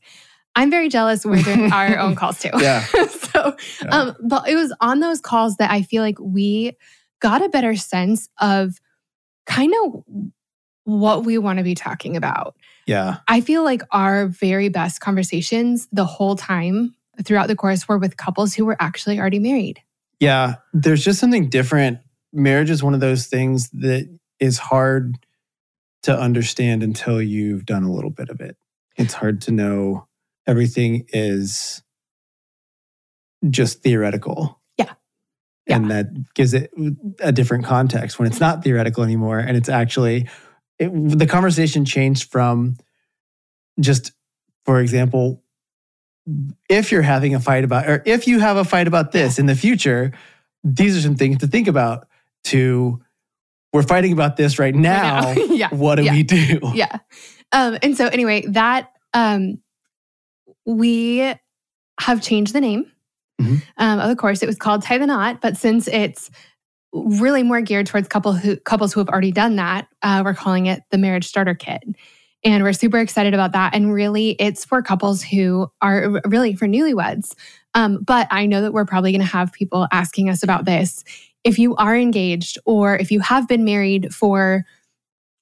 I'm 0.55 0.70
very 0.70 0.88
jealous 0.88 1.25
we're 1.25 1.43
doing 1.43 1.73
our 1.73 1.99
own 1.99 2.14
calls 2.17 2.41
too. 2.41 2.50
Yeah. 2.58 2.82
so 3.08 3.56
Yeah. 3.82 3.88
um, 3.97 4.17
but 4.23 4.49
it 4.49 4.56
was 4.56 4.75
on 4.81 5.00
those 5.00 5.20
calls 5.20 5.56
that 5.56 5.70
I 5.70 5.82
feel 5.82 6.02
like 6.02 6.19
we 6.20 6.76
got 7.20 7.43
a 7.43 7.49
better 7.49 7.76
sense 7.76 8.29
of 8.41 8.79
kind 9.47 9.73
of 9.85 10.02
what 10.85 11.25
we 11.25 11.38
want 11.38 11.58
to 11.58 11.62
be 11.64 11.75
talking 11.75 12.17
about. 12.17 12.56
yeah. 12.87 13.19
I 13.29 13.41
feel 13.43 13.62
like 13.64 13.82
our 13.93 14.26
very 14.26 14.69
best 14.69 15.00
conversations 15.00 15.88
the 15.93 16.05
whole 16.05 16.35
time 16.37 16.94
throughout 17.25 17.49
the 17.49 17.56
course 17.56 17.87
were 17.88 17.99
with 17.99 18.17
couples 18.17 18.55
who 18.55 18.64
were 18.64 18.76
actually 18.81 19.19
already 19.20 19.38
married. 19.38 19.81
Yeah, 20.19 20.56
there's 20.73 21.05
just 21.05 21.20
something 21.20 21.49
different. 21.49 21.99
Marriage 22.32 22.70
is 22.70 22.82
one 22.82 22.94
of 22.94 23.00
those 23.00 23.26
things 23.26 23.70
that 23.70 24.08
is 24.41 24.59
hard 24.59 25.17
to 26.03 26.19
understand 26.19 26.83
until 26.83 27.21
you've 27.21 27.67
done 27.67 27.85
a 27.85 27.93
little 27.93 28.11
bit 28.11 28.31
of 28.31 28.41
it. 28.41 28.57
It's 28.97 29.15
hard 29.15 29.43
to 29.43 29.53
know 29.53 30.07
everything 30.47 31.05
is 31.09 31.83
just 33.49 33.82
theoretical. 33.82 34.61
Yeah. 34.77 34.93
And 35.67 35.91
that 35.91 36.35
gives 36.35 36.55
it 36.55 36.73
a 37.20 37.32
different 37.32 37.65
context 37.65 38.19
when 38.19 38.27
it's 38.27 38.41
not 38.41 38.65
theoretical 38.65 39.05
anymore 39.05 39.39
and 39.39 39.56
it's 39.56 39.69
actually 39.69 40.29
it, 40.79 40.91
the 40.91 41.27
conversation 41.27 41.85
changed 41.85 42.31
from 42.31 42.77
just 43.79 44.13
for 44.65 44.81
example 44.81 45.43
if 46.69 46.91
you're 46.91 47.03
having 47.03 47.35
a 47.35 47.41
fight 47.41 47.65
about 47.65 47.89
or 47.89 48.03
if 48.05 48.27
you 48.27 48.41
have 48.41 48.56
a 48.56 48.65
fight 48.65 48.89
about 48.89 49.13
this 49.13 49.39
in 49.39 49.47
the 49.47 49.55
future 49.55 50.13
these 50.65 50.97
are 50.97 51.01
some 51.01 51.15
things 51.15 51.39
to 51.39 51.47
think 51.47 51.69
about 51.69 52.09
to 52.44 53.01
we're 53.72 53.82
fighting 53.82 54.12
about 54.12 54.36
this 54.36 54.58
right 54.58 54.74
now, 54.74 55.22
Right 55.22 55.36
now. 55.36 55.44
yeah. 55.55 55.69
what 55.70 55.96
do 55.96 56.03
Yeah. 56.05 56.12
we 56.12 56.22
do 56.22 56.60
yeah. 56.74 56.98
Um, 57.53 57.79
and 57.82 57.96
so 57.96 58.06
anyway, 58.08 58.44
that 58.48 58.93
um, 59.15 59.58
we 60.67 61.34
have 62.00 62.22
changed 62.22 62.53
the 62.55 62.60
name 62.60 62.91
Mhm. 63.41 63.62
um, 63.79 63.98
of 64.00 64.08
the 64.08 64.17
course. 64.17 64.43
It 64.43 64.46
was 64.46 64.56
called 64.56 64.82
Tie 64.82 64.98
the 64.98 65.06
Knot, 65.06 65.41
but 65.41 65.56
since 65.56 65.89
it's 65.89 66.31
really 66.93 67.43
more 67.43 67.60
geared 67.60 67.86
towards 67.86 68.08
couple 68.08 68.32
who, 68.32 68.56
couples 68.56 68.93
who 68.93 69.00
have 69.00 69.08
already 69.08 69.32
done 69.32 69.56
that, 69.56 69.86
uh, 70.03 70.22
we're 70.24 70.34
calling 70.34 70.67
it 70.67 70.82
the 70.91 70.98
Marriage 70.98 71.27
Starter 71.27 71.55
Kit. 71.55 71.82
And 72.44 72.62
we're 72.65 72.72
super 72.72 72.98
excited 72.98 73.34
about 73.34 73.53
that. 73.53 73.74
And 73.74 73.93
really, 73.93 74.31
it's 74.31 74.65
for 74.65 74.82
couples 74.82 75.22
who 75.22 75.70
are 75.82 76.20
really 76.27 76.55
for 76.55 76.67
newlyweds. 76.67 77.34
Um, 77.74 78.03
but 78.03 78.27
I 78.31 78.46
know 78.46 78.62
that 78.62 78.72
we're 78.72 78.86
probably 78.86 79.12
going 79.12 79.20
to 79.20 79.27
have 79.27 79.53
people 79.53 79.86
asking 79.93 80.29
us 80.31 80.43
about 80.43 80.65
this. 80.65 81.05
If 81.44 81.59
you 81.59 81.75
are 81.77 81.97
engaged 81.97 82.59
or 82.67 82.97
if 82.97 83.11
you 83.11 83.20
have 83.20 83.49
been 83.49 83.65
married 83.65 84.15
for 84.15 84.65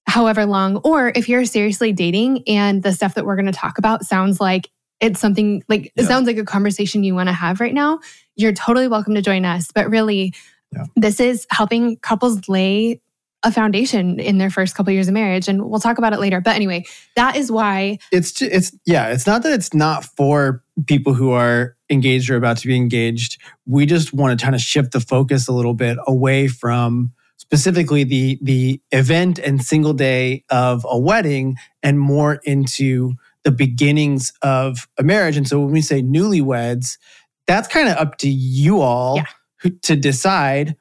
however 0.07 0.47
long, 0.47 0.77
or 0.79 1.13
if 1.15 1.29
you're 1.29 1.45
seriously 1.45 1.93
dating 1.93 2.43
and 2.47 2.83
the 2.83 2.93
stuff 2.93 3.15
that 3.15 3.27
we're 3.27 3.37
going 3.37 3.47
to 3.47 3.53
talk 3.53 3.79
about 3.79 4.05
sounds 4.05 4.41
like 4.41 4.71
it's 5.01 5.21
something 5.21 5.63
like 5.69 5.93
it 5.97 6.07
sounds 6.07 6.27
like 6.27 6.39
a 6.39 6.45
conversation 6.45 7.05
you 7.05 7.15
want 7.15 7.29
to 7.29 7.33
have 7.33 7.61
right 7.61 7.75
now, 7.75 8.01
you're 8.35 8.53
totally 8.53 8.89
welcome 8.89 9.15
to 9.15 9.23
join 9.23 9.45
us. 9.45 9.71
But 9.73 9.89
really, 9.91 10.35
Yeah. 10.73 10.85
this 10.97 11.21
is 11.21 11.47
helping 11.51 11.97
couples 11.99 12.49
lay 12.49 13.01
a 13.45 13.53
foundation 13.53 14.19
in 14.19 14.39
their 14.39 14.51
first 14.51 14.75
couple 14.75 14.93
years 14.93 15.07
of 15.07 15.15
marriage. 15.15 15.47
And 15.47 15.71
we'll 15.71 15.79
talk 15.79 15.99
about 15.99 16.13
it 16.13 16.19
later. 16.19 16.41
But 16.41 16.57
anyway, 16.57 16.85
that 17.15 17.37
is 17.37 17.53
why 17.53 17.99
it's 18.11 18.43
it's 18.43 18.77
yeah 18.85 19.09
it's 19.09 19.27
not 19.27 19.43
that 19.45 19.53
it's 19.53 19.73
not 19.73 20.05
for 20.05 20.65
people 20.87 21.15
who 21.15 21.31
are 21.31 21.77
engaged 21.91 22.31
or 22.31 22.37
about 22.37 22.57
to 22.59 22.67
be 22.67 22.77
engaged, 22.77 23.41
we 23.67 23.87
just 23.87 24.13
want 24.13 24.39
to 24.39 24.43
kind 24.45 24.55
of 24.55 24.61
shift 24.61 24.93
the 24.93 25.01
focus 25.01 25.49
a 25.49 25.53
little 25.53 25.75
bit 25.75 25.99
away 26.07 26.49
from 26.49 27.13
specifically 27.37 28.05
the 28.05 28.39
the 28.43 28.81
event 28.91 29.39
and 29.39 29.63
single 29.63 29.93
day 29.95 30.45
of 30.51 30.85
a 30.89 30.99
wedding 30.99 31.57
and 31.83 31.99
more 31.99 32.41
into 32.45 33.13
the 33.45 33.51
beginnings 33.53 34.33
of 34.43 34.89
a 34.99 35.03
marriage. 35.03 35.37
And 35.37 35.47
so 35.49 35.61
when 35.61 35.71
we 35.73 35.81
say 35.81 36.03
newlyweds, 36.03 36.99
that's 37.47 37.69
kind 37.69 37.89
of 37.89 37.97
up 37.97 38.19
to 38.19 38.29
you 38.29 38.81
all 38.81 39.17
Yeah. 39.65 39.71
to 39.83 39.97
decide 39.97 40.77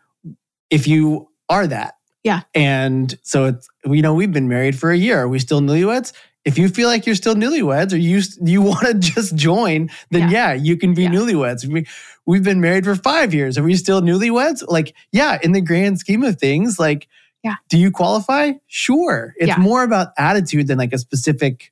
if 0.70 0.88
you 0.88 1.30
are 1.50 1.68
that. 1.68 1.94
Yeah. 2.24 2.42
And 2.54 3.18
so 3.24 3.46
it's 3.46 3.70
you 3.86 4.02
know 4.02 4.14
we've 4.14 4.34
been 4.34 4.50
married 4.50 4.78
for 4.78 4.92
a 4.92 4.98
year. 4.98 5.22
Are 5.22 5.28
we 5.30 5.40
still 5.40 5.62
newlyweds? 5.62 6.12
If 6.48 6.58
you 6.58 6.70
feel 6.70 6.88
like 6.88 7.06
you're 7.06 7.16
still 7.16 7.36
newlyweds 7.36 7.92
or 7.94 7.98
you 7.98 8.22
you 8.42 8.62
want 8.72 8.86
to 8.88 8.94
just 8.96 9.36
join, 9.36 9.90
then 10.12 10.32
yeah, 10.32 10.54
you 10.54 10.78
can 10.78 10.94
be 10.94 11.04
Yeah. 11.04 11.10
newlyweds. 11.12 11.66
We, 11.66 11.86
we've 12.26 12.44
been 12.44 12.62
married 12.62 12.86
for 12.86 12.96
five 12.96 13.34
years. 13.34 13.58
Are 13.58 13.64
we 13.64 13.76
still 13.76 14.02
newlyweds? 14.02 14.64
Like, 14.68 14.96
yeah, 15.12 15.38
in 15.44 15.52
the 15.52 15.62
grand 15.62 16.00
scheme 16.00 16.24
of 16.24 16.40
things, 16.40 16.80
like, 16.80 17.08
Yeah. 17.44 17.56
do 17.70 17.78
you 17.78 17.92
qualify? 17.92 18.54
Sure. 18.68 19.34
It's 19.38 19.50
Yeah. 19.50 19.58
more 19.60 19.84
about 19.84 20.08
attitude 20.18 20.68
than 20.68 20.78
like 20.78 20.94
a 20.94 20.98
specific 20.98 21.72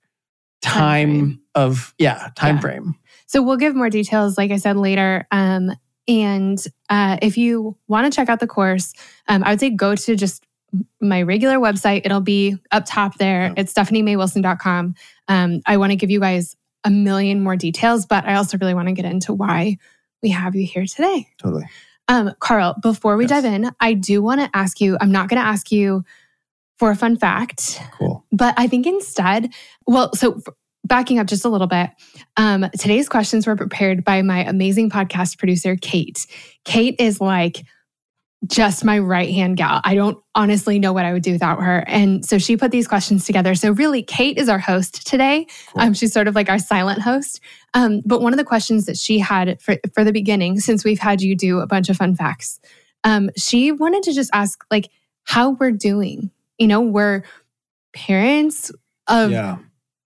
time, 0.61 1.09
frame. 1.09 1.39
of 1.55 1.93
yeah 1.97 2.29
time 2.35 2.55
Yeah. 2.55 2.61
frame. 2.61 2.95
So 3.27 3.41
we'll 3.41 3.57
give 3.57 3.75
more 3.75 3.89
details, 3.89 4.37
like 4.37 4.51
I 4.51 4.57
said 4.57 4.77
later. 4.77 5.25
Um, 5.31 5.71
and 6.07 6.63
uh, 6.89 7.17
if 7.21 7.37
you 7.37 7.75
want 7.87 8.11
to 8.11 8.15
check 8.15 8.29
out 8.29 8.39
the 8.39 8.47
course, 8.47 8.93
um, 9.27 9.43
I 9.43 9.51
would 9.51 9.59
say 9.59 9.71
go 9.71 9.95
to 9.95 10.15
just 10.15 10.44
my 11.01 11.21
regular 11.21 11.57
website. 11.57 12.01
It'll 12.05 12.21
be 12.21 12.57
up 12.71 12.83
top 12.85 13.17
there. 13.17 13.53
It's 13.57 13.73
stephaniemaywilson.com. 13.73 14.95
Um, 15.27 15.61
I 15.65 15.77
want 15.77 15.91
to 15.91 15.95
give 15.95 16.09
you 16.11 16.19
guys 16.19 16.55
a 16.83 16.89
million 16.89 17.41
more 17.43 17.55
details, 17.55 18.05
but 18.05 18.25
I 18.25 18.35
also 18.35 18.57
really 18.57 18.73
want 18.73 18.87
to 18.87 18.93
get 18.93 19.05
into 19.05 19.33
why 19.33 19.77
we 20.21 20.29
have 20.29 20.55
you 20.55 20.65
here 20.65 20.85
today. 20.85 21.27
Totally. 21.37 21.65
Um, 22.07 22.31
Carl, 22.39 22.75
before 22.81 23.17
we 23.17 23.23
Yes. 23.25 23.29
dive 23.41 23.45
in, 23.45 23.71
I 23.79 23.93
do 23.93 24.21
want 24.21 24.41
to 24.41 24.49
ask 24.53 24.79
you, 24.79 24.97
I'm 25.01 25.11
not 25.11 25.27
going 25.27 25.41
to 25.41 25.47
ask 25.47 25.71
you 25.71 26.03
for 26.77 26.91
a 26.91 26.95
fun 26.95 27.17
fact. 27.17 27.81
Cool. 27.93 28.23
But 28.31 28.53
I 28.57 28.67
think 28.67 28.85
instead, 28.85 29.51
well, 29.87 30.13
so 30.13 30.41
backing 30.83 31.17
up 31.17 31.25
just 31.25 31.45
a 31.45 31.49
little 31.49 31.65
bit, 31.67 31.89
um, 32.37 32.67
today's 32.77 33.09
questions 33.09 33.47
were 33.47 33.55
prepared 33.55 34.03
by 34.03 34.21
my 34.21 34.43
amazing 34.43 34.91
podcast 34.91 35.39
producer, 35.39 35.75
Kate. 35.75 36.27
Kate 36.63 36.95
is 36.99 37.19
like 37.19 37.63
just 38.47 38.83
my 38.85 38.99
right 38.99 39.33
hand 39.33 39.57
gal. 39.57 39.81
I 39.83 39.95
don't 39.95 40.17
honestly 40.35 40.77
know 40.77 40.93
what 40.93 41.05
I 41.05 41.13
would 41.13 41.23
do 41.23 41.31
without 41.31 41.61
her. 41.63 41.83
And 41.87 42.23
so 42.23 42.37
she 42.37 42.57
put 42.57 42.71
these 42.71 42.87
questions 42.87 43.25
together. 43.25 43.55
So 43.55 43.71
really, 43.71 44.03
Kate 44.03 44.37
is 44.37 44.49
our 44.49 44.59
host 44.59 45.07
today. 45.07 45.47
Cool. 45.73 45.81
Um, 45.81 45.93
she's 45.93 46.13
sort 46.13 46.27
of 46.27 46.35
like 46.35 46.49
our 46.49 46.59
silent 46.59 47.01
host. 47.01 47.39
Um, 47.73 48.01
but 48.05 48.21
one 48.21 48.33
of 48.33 48.37
the 48.37 48.43
questions 48.43 48.85
that 48.85 48.97
she 48.97 49.17
had 49.19 49.59
for, 49.61 49.77
for 49.93 50.03
the 50.03 50.11
beginning, 50.11 50.59
since 50.59 50.83
we've 50.83 50.99
had 50.99 51.21
you 51.21 51.35
do 51.35 51.59
a 51.59 51.65
bunch 51.67 51.89
of 51.89 51.97
fun 51.97 52.15
facts, 52.15 52.59
um, 53.03 53.29
she 53.35 53.71
wanted 53.71 54.03
to 54.03 54.13
just 54.13 54.29
ask 54.33 54.63
like 54.69 54.89
how 55.23 55.51
we're 55.51 55.71
doing. 55.71 56.29
You 56.59 56.67
know, 56.67 56.81
we're 56.81 57.23
parents 57.93 58.71
of 59.07 59.31
yeah. 59.31 59.57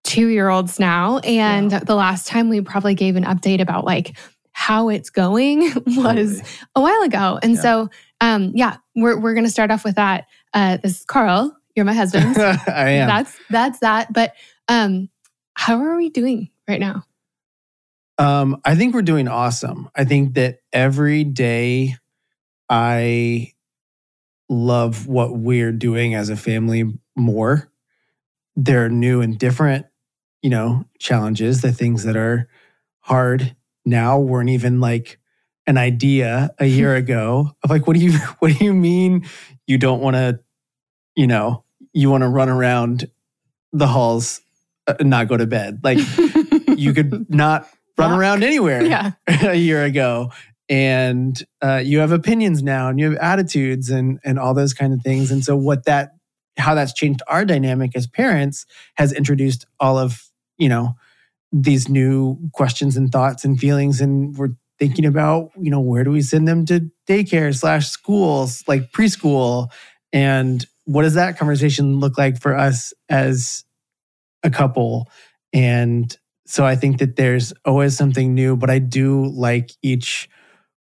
two 0.04 0.28
year 0.28 0.50
olds 0.50 0.80
now. 0.80 1.18
And 1.20 1.72
the 1.72 1.96
last 1.96 2.28
time 2.28 2.50
we 2.50 2.62
probably 2.62 2.96
gave 2.96 3.16
an 3.16 3.26
update 3.26 3.60
about 3.62 3.84
like 3.86 4.18
how 4.52 4.90
it's 4.90 5.10
going 5.10 5.62
was 5.88 6.38
Totally. 6.38 6.42
a 6.76 6.82
while 6.82 7.02
ago. 7.02 7.40
And 7.42 7.56
Yeah. 7.56 7.62
so, 7.62 7.90
um, 8.22 8.52
yeah, 8.56 8.78
we're, 8.96 9.20
we're 9.20 9.34
going 9.34 9.46
to 9.46 9.52
start 9.52 9.72
off 9.72 9.84
with 9.84 9.96
that. 9.96 10.28
Uh, 10.54 10.78
this 10.78 11.00
is 11.00 11.06
Carl. 11.06 11.56
You're 11.76 11.86
my 11.86 11.94
husband. 11.94 12.38
I 12.68 12.90
am. 12.90 13.08
That's, 13.08 13.36
that's 13.50 13.80
that. 13.80 14.12
But, 14.12 14.34
um, 14.68 15.10
how 15.54 15.80
are 15.82 15.98
we 15.98 16.10
doing 16.10 16.50
right 16.68 16.80
now? 16.80 17.04
Um, 18.18 18.62
I 18.66 18.76
think 18.76 18.94
we're 18.94 19.02
doing 19.02 19.28
awesome. 19.28 19.90
I 19.96 20.04
think 20.06 20.34
that 20.36 20.60
every 20.74 21.24
day 21.24 21.96
I 22.70 23.54
love 24.50 25.08
what 25.08 25.38
we're 25.38 25.72
doing 25.72 26.16
as 26.16 26.30
a 26.30 26.36
family 26.36 26.84
more. 27.16 27.70
There 28.56 28.86
are 28.86 28.90
new 28.90 29.22
and 29.22 29.38
different, 29.38 29.86
you 30.42 30.50
know, 30.50 30.86
challenges. 31.00 31.62
The 31.62 31.72
things 31.72 32.04
that 32.04 32.18
are 32.18 32.50
hard 33.00 33.56
now 33.86 34.20
weren't 34.20 34.50
even 34.50 34.80
like 34.80 35.19
an 35.70 35.78
idea 35.78 36.50
a 36.60 36.66
year 36.80 36.96
ago 36.96 37.56
of 37.64 37.70
like, 37.70 37.88
what 37.88 37.96
do 37.96 38.04
you 38.04 38.18
what 38.40 38.58
do 38.58 38.66
you 38.66 38.74
mean 38.74 39.26
you 39.68 39.78
don't 39.78 40.02
want 40.02 40.16
to, 40.16 40.40
you 41.16 41.28
know, 41.28 41.64
you 41.94 42.10
want 42.10 42.24
to 42.24 42.28
run 42.28 42.50
around 42.50 43.10
the 43.72 43.88
halls 43.88 44.42
uh, 44.88 44.96
and 45.00 45.10
not 45.10 45.30
go 45.30 45.38
to 45.38 45.48
bed? 45.48 45.80
Like 45.84 46.00
you 46.68 46.94
could 46.94 47.30
not 47.30 47.70
run 47.98 48.12
Walk. 48.12 48.20
around 48.20 48.44
anywhere 48.44 48.84
yeah. 48.84 49.12
a 49.28 49.56
year 49.56 49.86
ago 49.86 50.32
and 50.70 51.44
uh, 51.64 51.82
you 51.84 52.00
have 52.00 52.12
opinions 52.12 52.62
now 52.62 52.90
and 52.90 53.00
you 53.00 53.10
have 53.10 53.20
attitudes 53.20 53.90
and 53.90 54.20
and 54.24 54.40
all 54.40 54.54
those 54.54 54.74
kind 54.74 54.94
of 54.94 55.02
things 55.02 55.32
and 55.32 55.44
so 55.44 55.56
what 55.56 55.86
that 55.86 56.12
how 56.58 56.76
that's 56.76 56.94
changed 56.94 57.22
our 57.28 57.44
dynamic 57.44 57.96
as 57.96 58.08
parents 58.08 58.66
has 58.96 59.12
introduced 59.12 59.66
all 59.80 59.98
of 59.98 60.30
you 60.58 60.70
know 60.70 60.96
these 61.52 61.90
new 61.90 62.38
questions 62.54 62.96
and 62.96 63.12
thoughts 63.12 63.44
and 63.44 63.60
feelings 63.60 64.00
and 64.00 64.38
we're 64.38 64.50
thinking 64.80 65.06
about 65.06 65.52
you 65.60 65.72
know 65.72 65.82
where 65.82 66.04
do 66.04 66.12
we 66.12 66.22
send 66.22 66.48
them 66.48 66.66
to 66.66 66.90
daycare 67.08 67.56
slash 67.56 67.90
schools 67.90 68.64
like 68.68 68.92
preschool? 68.92 69.70
And 70.12 70.66
what 70.86 71.04
does 71.04 71.14
that 71.14 71.38
conversation 71.38 72.00
look 72.00 72.18
like 72.18 72.42
for 72.42 72.56
us 72.56 72.94
as 73.10 73.64
a 74.44 74.50
couple? 74.50 75.08
And 75.54 76.16
so 76.46 76.66
i 76.66 76.76
think 76.76 76.98
that 76.98 77.16
there's 77.16 77.54
always 77.64 77.96
something 77.96 78.34
new 78.34 78.58
but 78.58 78.72
i 78.72 78.80
do 78.80 79.28
like 79.28 79.70
each 79.84 80.28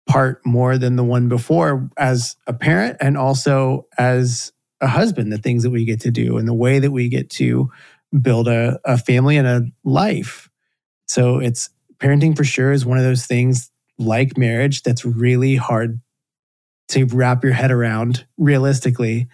part 0.07 0.43
more 0.45 0.77
than 0.77 0.95
the 0.95 1.03
one 1.03 1.29
before 1.29 1.89
as 1.97 2.35
a 2.47 2.53
parent 2.53 2.97
and 2.99 3.15
also 3.15 3.85
as 3.97 4.51
a 4.81 4.87
husband 4.87 5.31
the 5.31 5.37
things 5.37 5.63
that 5.63 5.69
we 5.69 5.85
get 5.85 6.01
to 6.01 6.11
do 6.11 6.37
and 6.37 6.47
the 6.47 6.53
way 6.53 6.79
that 6.79 6.91
we 6.91 7.07
get 7.07 7.29
to 7.29 7.69
build 8.21 8.47
a, 8.47 8.79
a 8.83 8.97
family 8.97 9.37
and 9.37 9.47
a 9.47 9.63
life. 9.83 10.49
So 11.07 11.39
it's 11.39 11.69
parenting 11.97 12.35
for 12.35 12.43
sure 12.43 12.71
is 12.71 12.85
one 12.85 12.97
of 12.97 13.03
those 13.03 13.25
things 13.25 13.70
like 14.01 14.37
marriage 14.37 14.83
that's 14.83 15.05
really 15.05 15.55
hard 15.55 16.01
to 16.89 17.05
wrap 17.05 17.43
your 17.43 17.53
head 17.53 17.71
around 17.71 18.25
realistically 18.37 19.27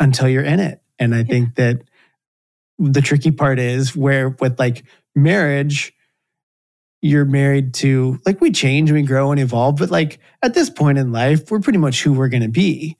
until 0.00 0.28
you're 0.28 0.42
in 0.42 0.60
it. 0.60 0.80
And 0.98 1.14
i 1.14 1.22
think 1.24 1.54
that 1.56 1.82
the 2.78 3.00
tricky 3.00 3.30
part 3.30 3.58
is 3.58 3.94
where 3.96 4.30
with 4.30 4.58
like 4.58 4.84
marriage 5.14 5.92
you're 7.02 7.24
married 7.24 7.74
to 7.74 8.18
like 8.26 8.40
we 8.40 8.50
change 8.50 8.90
and 8.90 8.98
we 8.98 9.04
grow 9.06 9.30
and 9.30 9.40
evolve 9.40 9.76
but 9.76 9.90
like 9.90 10.18
at 10.42 10.54
this 10.54 10.70
point 10.70 10.98
in 10.98 11.12
life 11.12 11.50
we're 11.50 11.60
pretty 11.60 11.78
much 11.78 12.02
who 12.02 12.12
we're 12.12 12.28
going 12.28 12.42
to 12.42 12.48
be. 12.48 12.96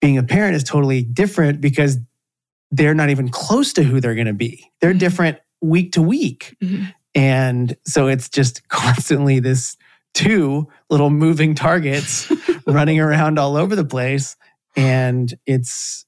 Being 0.00 0.16
a 0.18 0.22
parent 0.22 0.56
is 0.56 0.64
totally 0.64 1.02
different 1.02 1.60
because 1.60 1.98
they're 2.70 2.94
not 2.94 3.10
even 3.10 3.28
close 3.28 3.72
to 3.74 3.82
who 3.82 4.00
they're 4.00 4.14
going 4.14 4.26
to 4.26 4.32
be. 4.32 4.70
They're 4.80 4.94
Mhm. 4.94 4.98
different 4.98 5.38
week 5.60 5.92
to 5.92 6.02
week. 6.02 6.56
Mhm. 6.62 6.92
and 7.14 7.76
so 7.84 8.06
it's 8.06 8.28
just 8.28 8.66
constantly 8.68 9.40
this 9.40 9.76
two 10.14 10.68
little 10.88 11.10
moving 11.10 11.54
targets 11.54 12.30
running 12.66 12.98
around 13.00 13.38
all 13.38 13.56
over 13.56 13.74
the 13.76 13.84
place 13.84 14.36
and 14.76 15.32
it's 15.46 16.04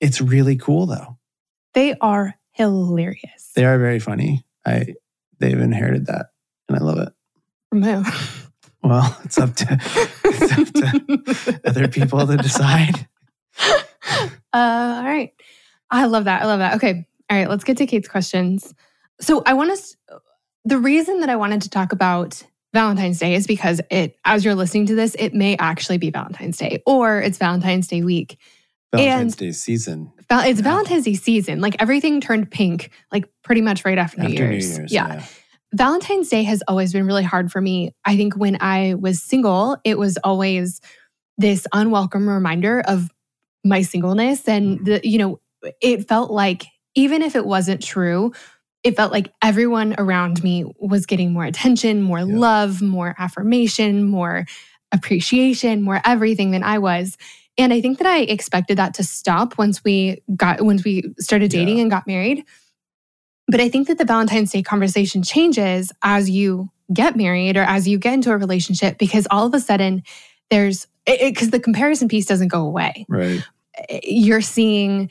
it's 0.00 0.20
really 0.20 0.56
cool 0.56 0.86
though 0.86 1.18
They 1.74 1.94
are 2.00 2.34
hilarious. 2.52 3.50
they 3.54 3.64
are 3.64 3.78
very 3.78 3.98
funny 4.00 4.44
i 4.66 4.94
they've 5.38 5.58
inherited 5.60 6.06
that 6.06 6.26
and 6.68 6.78
i 6.78 6.80
love 6.82 6.98
it 6.98 7.12
From 7.68 7.82
who? 7.82 8.04
well 8.82 9.16
it's 9.24 9.38
up 9.38 9.54
to 9.56 9.66
it's 10.24 10.52
up 10.52 10.66
to 10.74 11.60
other 11.66 11.88
people 11.88 12.26
to 12.26 12.36
decide 12.36 13.06
Uh, 14.52 14.96
all 14.98 15.04
right. 15.04 15.32
I 15.92 16.06
love 16.06 16.24
that. 16.24 16.42
I 16.42 16.46
love 16.46 16.58
that. 16.58 16.74
Okay. 16.76 17.06
All 17.30 17.36
right. 17.38 17.48
Let's 17.48 17.62
get 17.62 17.76
to 17.76 17.86
Kate's 17.86 18.08
questions. 18.08 18.74
So 19.20 19.42
I 19.46 19.54
want 19.54 19.76
to, 19.78 20.20
the 20.64 20.76
reason 20.78 21.20
that 21.20 21.28
I 21.28 21.36
wanted 21.36 21.62
to 21.62 21.70
talk 21.70 21.92
about 21.92 22.42
Valentine's 22.72 23.18
Day 23.18 23.34
is 23.34 23.46
because 23.46 23.80
it, 23.90 24.16
as 24.24 24.44
you're 24.44 24.54
listening 24.54 24.86
to 24.86 24.94
this, 24.94 25.16
it 25.18 25.34
may 25.34 25.56
actually 25.56 25.98
be 25.98 26.10
Valentine's 26.10 26.56
Day 26.56 26.82
or 26.86 27.20
it's 27.20 27.38
Valentine's 27.38 27.88
Day 27.88 28.02
week. 28.02 28.38
valentine's 28.92 29.32
And- 29.34 29.38
day 29.38 29.52
season 29.52 30.12
Val- 30.30 30.48
It's 30.48 30.60
Yeah. 30.60 30.64
Valentine's 30.64 31.04
Day 31.04 31.14
season. 31.14 31.60
Like 31.60 31.76
everything 31.80 32.20
turned 32.20 32.50
pink, 32.50 32.90
like 33.12 33.28
pretty 33.42 33.60
much 33.60 33.84
right 33.84 33.98
after 33.98 34.22
New 34.22 34.28
Year's. 34.28 34.70
new 34.70 34.76
year's 34.78 34.92
yeah. 34.92 35.24
Valentine's 35.74 36.28
Day 36.28 36.44
has 36.44 36.62
always 36.68 36.92
been 36.92 37.06
really 37.06 37.22
hard 37.24 37.50
for 37.52 37.60
me. 37.60 37.94
I 38.04 38.16
think 38.16 38.36
when 38.36 38.56
I 38.60 38.94
was 38.94 39.22
single, 39.22 39.76
it 39.84 39.98
was 39.98 40.18
always 40.24 40.80
this 41.38 41.66
unwelcome 41.72 42.28
reminder 42.28 42.80
of 42.80 43.08
my 43.64 43.82
singleness. 43.82 44.48
And 44.48 44.78
mm-hmm. 44.78 44.84
the, 44.84 45.00
you 45.02 45.18
know, 45.18 45.40
it 45.80 46.08
felt 46.08 46.30
like 46.30 46.64
even 46.94 47.22
if 47.22 47.36
it 47.36 47.46
wasn't 47.46 47.82
true, 47.82 48.32
it 48.82 48.96
felt 48.96 49.12
like 49.12 49.32
everyone 49.42 49.94
around 49.98 50.42
me 50.42 50.64
was 50.78 51.06
getting 51.06 51.32
more 51.32 51.44
attention, 51.44 52.00
more 52.02 52.20
Yeah. 52.20 52.24
love, 52.38 52.80
more 52.82 53.14
affirmation, 53.18 54.04
more 54.04 54.46
appreciation, 54.92 55.82
more 55.82 56.00
everything 56.04 56.50
than 56.50 56.62
I 56.62 56.78
was. 56.78 57.16
And 57.58 57.72
I 57.72 57.80
think 57.80 57.98
that 57.98 58.06
I 58.06 58.20
expected 58.20 58.78
that 58.78 58.94
to 58.94 59.04
stop 59.04 59.58
once 59.58 59.84
we 59.84 60.22
got 60.36 60.62
once 60.62 60.82
we 60.84 61.04
started 61.18 61.50
dating 61.50 61.76
Yeah. 61.76 61.82
and 61.82 61.90
got 61.90 62.06
married. 62.06 62.44
But 63.48 63.60
I 63.60 63.68
think 63.68 63.88
that 63.88 63.98
the 63.98 64.04
Valentine's 64.04 64.52
Day 64.52 64.62
conversation 64.62 65.22
changes 65.22 65.92
as 66.02 66.30
you 66.30 66.70
get 66.92 67.16
married 67.16 67.56
or 67.56 67.62
as 67.62 67.86
you 67.86 67.98
get 67.98 68.14
into 68.14 68.30
a 68.30 68.36
relationship 68.36 68.98
because 68.98 69.26
all 69.30 69.46
of 69.46 69.54
a 69.54 69.60
sudden 69.60 70.02
there's 70.50 70.86
because 71.06 71.50
the 71.50 71.60
comparison 71.60 72.08
piece 72.08 72.26
doesn't 72.26 72.48
go 72.48 72.62
away. 72.62 73.04
Right. 73.08 73.42
Eh, 73.88 74.00
you're 74.04 74.40
seeing, 74.40 75.10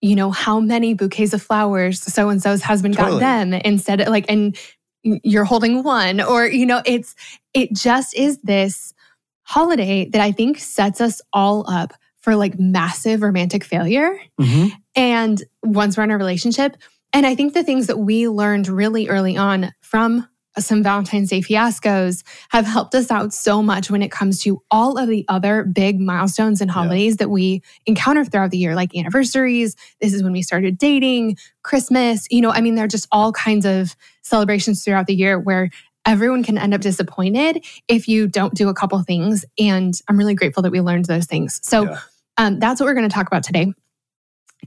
you 0.00 0.16
know, 0.16 0.30
how 0.30 0.60
many 0.60 0.94
bouquets 0.94 1.32
of 1.32 1.42
flowers 1.42 2.00
so 2.00 2.28
and 2.28 2.42
so's 2.42 2.62
husband 2.62 2.96
Totally. 2.96 3.20
got 3.20 3.20
them 3.20 3.52
instead 3.52 4.00
of 4.00 4.08
like, 4.08 4.26
and 4.28 4.56
you're 5.02 5.44
holding 5.44 5.82
one, 5.82 6.20
or, 6.20 6.46
you 6.46 6.66
know, 6.66 6.82
it's, 6.84 7.14
it 7.54 7.72
just 7.72 8.14
is 8.14 8.38
this 8.42 8.94
holiday 9.42 10.06
that 10.10 10.20
I 10.20 10.32
think 10.32 10.58
sets 10.58 11.00
us 11.00 11.20
all 11.32 11.68
up 11.70 11.92
for 12.20 12.36
like 12.36 12.58
massive 12.58 13.22
romantic 13.22 13.64
failure. 13.64 14.18
hmm 14.38 14.68
And 14.94 15.42
once 15.62 15.96
we're 15.96 16.04
in 16.04 16.10
a 16.10 16.18
relationship, 16.18 16.76
and 17.12 17.26
I 17.26 17.34
think 17.34 17.54
the 17.54 17.64
things 17.64 17.88
that 17.88 17.98
we 17.98 18.28
learned 18.28 18.68
really 18.68 19.08
early 19.08 19.36
on 19.36 19.72
from 19.80 20.28
some 20.58 20.82
Valentine's 20.82 21.30
Day 21.30 21.40
fiascos 21.40 22.22
have 22.50 22.66
helped 22.66 22.94
us 22.94 23.10
out 23.10 23.32
so 23.32 23.62
much 23.62 23.90
when 23.90 24.02
it 24.02 24.10
comes 24.10 24.42
to 24.42 24.60
all 24.70 24.98
of 24.98 25.08
the 25.08 25.24
other 25.28 25.62
big 25.64 26.00
milestones 26.00 26.60
and 26.60 26.70
holidays 26.70 27.16
that 27.18 27.30
we 27.30 27.62
encounter 27.86 28.24
throughout 28.24 28.50
the 28.50 28.58
year, 28.58 28.74
like 28.74 28.94
anniversaries. 28.96 29.76
This 30.00 30.12
is 30.12 30.22
when 30.22 30.32
we 30.32 30.42
started 30.42 30.76
dating, 30.76 31.36
Christmas. 31.62 32.26
You 32.30 32.40
know, 32.40 32.50
I 32.50 32.60
mean, 32.60 32.74
there 32.74 32.84
are 32.84 32.88
just 32.88 33.06
all 33.12 33.32
kinds 33.32 33.64
of 33.64 33.94
celebrations 34.22 34.84
throughout 34.84 35.06
the 35.06 35.14
year 35.14 35.38
where 35.38 35.70
everyone 36.06 36.42
can 36.42 36.58
end 36.58 36.74
up 36.74 36.80
disappointed 36.80 37.64
if 37.86 38.08
you 38.08 38.26
don't 38.26 38.54
do 38.54 38.68
a 38.68 38.74
couple 38.74 39.00
things. 39.02 39.44
And 39.58 39.94
I'm 40.08 40.16
really 40.16 40.34
grateful 40.34 40.62
that 40.64 40.72
we 40.72 40.80
learned 40.80 41.04
those 41.04 41.26
things. 41.26 41.60
So 41.62 41.84
Yeah. 41.84 41.98
um, 42.38 42.58
that's 42.58 42.80
what 42.80 42.86
we're 42.86 42.94
going 42.94 43.08
to 43.08 43.14
talk 43.14 43.26
about 43.28 43.44
today. 43.44 43.72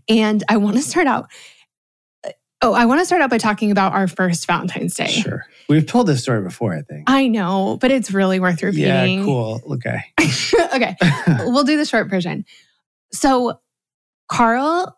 And 0.08 0.44
I 0.48 0.58
want 0.58 0.76
to 0.78 0.82
start 0.84 1.08
out. 1.08 1.30
Oh, 2.64 2.72
I 2.74 2.86
want 2.86 3.02
to 3.02 3.06
start 3.06 3.22
out 3.22 3.30
by 3.30 3.40
talking 3.40 3.72
about 3.72 3.92
our 3.92 4.08
first 4.08 4.48
Valentine's 4.48 4.94
Day. 4.94 5.08
Sure. 5.08 5.46
We've 5.68 5.86
told 5.86 6.08
this 6.08 6.22
story 6.22 6.42
before, 6.42 6.74
I 6.74 6.82
think. 6.82 7.04
I 7.08 7.28
know, 7.28 7.78
but 7.82 7.92
it's 7.92 8.10
really 8.12 8.40
worth 8.40 8.64
repeating. 8.64 9.20
yeah, 9.20 9.26
cool. 9.26 9.62
Okay. 9.74 10.02
okay, 10.74 10.96
we'll 11.40 11.66
do 11.66 11.76
the 11.76 11.84
short 11.84 12.10
version. 12.10 12.46
So, 13.12 13.60
Carl 14.30 14.98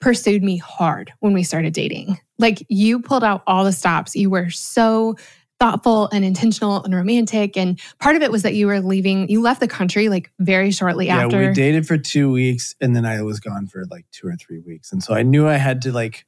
pursued 0.00 0.42
me 0.42 0.56
hard 0.56 1.12
when 1.20 1.34
we 1.34 1.44
started 1.44 1.72
dating. 1.72 2.18
Like, 2.36 2.66
you 2.68 3.00
pulled 3.00 3.22
out 3.22 3.44
all 3.46 3.64
the 3.64 3.72
stops. 3.72 4.16
You 4.16 4.28
were 4.28 4.50
so 4.50 5.14
thoughtful 5.60 6.08
and 6.12 6.24
intentional 6.24 6.82
and 6.82 6.92
romantic. 6.92 7.56
And 7.56 7.80
part 8.00 8.16
of 8.16 8.22
it 8.22 8.32
was 8.32 8.42
that 8.42 8.54
you 8.54 8.66
were 8.66 8.80
leaving, 8.80 9.28
you 9.28 9.40
left 9.40 9.60
the 9.60 9.68
country 9.68 10.08
like 10.08 10.32
very 10.40 10.72
shortly 10.72 11.06
yeah, 11.06 11.24
after. 11.24 11.42
Yeah, 11.42 11.48
we 11.48 11.54
dated 11.54 11.86
for 11.86 11.96
two 11.96 12.30
weeks 12.30 12.74
and 12.80 12.94
then 12.94 13.04
I 13.04 13.22
was 13.22 13.38
gone 13.40 13.66
for 13.66 13.84
like 13.90 14.06
two 14.10 14.26
or 14.26 14.36
three 14.36 14.60
weeks. 14.60 14.92
And 14.92 15.02
so 15.02 15.14
I 15.14 15.22
knew 15.22 15.48
I 15.48 15.56
had 15.56 15.82
to 15.82 15.92
like 15.92 16.26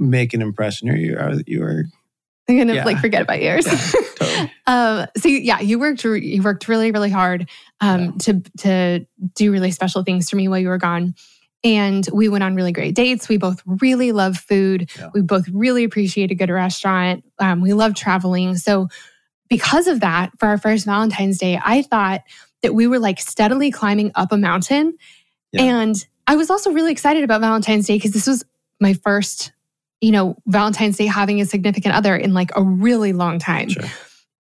make 0.00 0.34
an 0.34 0.42
impression 0.42 0.88
or 0.88 0.96
you 0.96 1.16
are 1.16 1.34
you 1.46 1.60
were 1.60 1.84
I'm 2.48 2.58
gonna 2.58 2.74
Yeah. 2.74 2.84
like 2.84 2.98
forget 2.98 3.22
about 3.22 3.40
yours. 3.42 3.66
Yeah, 4.20 4.26
totally. 4.26 4.52
um, 4.66 5.06
so 5.16 5.28
yeah, 5.28 5.60
you 5.60 5.78
worked 5.78 6.02
you 6.04 6.42
worked 6.42 6.66
really 6.68 6.90
really 6.90 7.10
hard 7.10 7.48
um, 7.80 8.18
to 8.18 8.42
to 8.58 9.06
do 9.34 9.52
really 9.52 9.70
special 9.70 10.02
things 10.02 10.28
for 10.28 10.36
me 10.36 10.48
while 10.48 10.58
you 10.58 10.68
were 10.68 10.78
gone, 10.78 11.14
and 11.64 12.06
we 12.12 12.28
went 12.28 12.42
on 12.44 12.54
really 12.54 12.72
great 12.72 12.94
dates. 12.94 13.28
We 13.28 13.36
both 13.38 13.62
really 13.66 14.12
love 14.12 14.36
food. 14.36 14.90
Yeah. 14.98 15.10
We 15.14 15.22
both 15.22 15.46
really 15.48 15.84
appreciate 15.84 16.30
a 16.30 16.34
good 16.34 16.50
restaurant. 16.50 17.24
Um, 17.38 17.60
we 17.60 17.72
love 17.72 17.94
traveling. 17.94 18.56
So 18.56 18.88
because 19.48 19.86
of 19.86 20.00
that, 20.00 20.30
for 20.38 20.46
our 20.46 20.58
first 20.58 20.84
Valentine's 20.86 21.38
Day, 21.38 21.58
I 21.62 21.82
thought 21.82 22.22
that 22.62 22.74
we 22.74 22.86
were 22.86 22.98
like 22.98 23.20
steadily 23.20 23.70
climbing 23.70 24.12
up 24.14 24.32
a 24.32 24.36
mountain, 24.36 24.96
Yeah. 25.52 25.62
and 25.62 26.06
I 26.26 26.36
was 26.36 26.50
also 26.50 26.72
really 26.72 26.92
excited 26.92 27.24
about 27.24 27.40
Valentine's 27.40 27.86
Day 27.86 27.96
because 27.96 28.12
this 28.12 28.26
was 28.26 28.44
my 28.80 28.92
first. 28.94 29.52
You 30.00 30.12
know, 30.12 30.36
Valentine's 30.46 30.96
Day 30.96 31.06
having 31.06 31.40
a 31.40 31.46
significant 31.46 31.94
other 31.94 32.16
in 32.16 32.32
like 32.34 32.50
a 32.56 32.62
really 32.62 33.12
long 33.12 33.38
time. 33.38 33.68
Sure. 33.68 33.84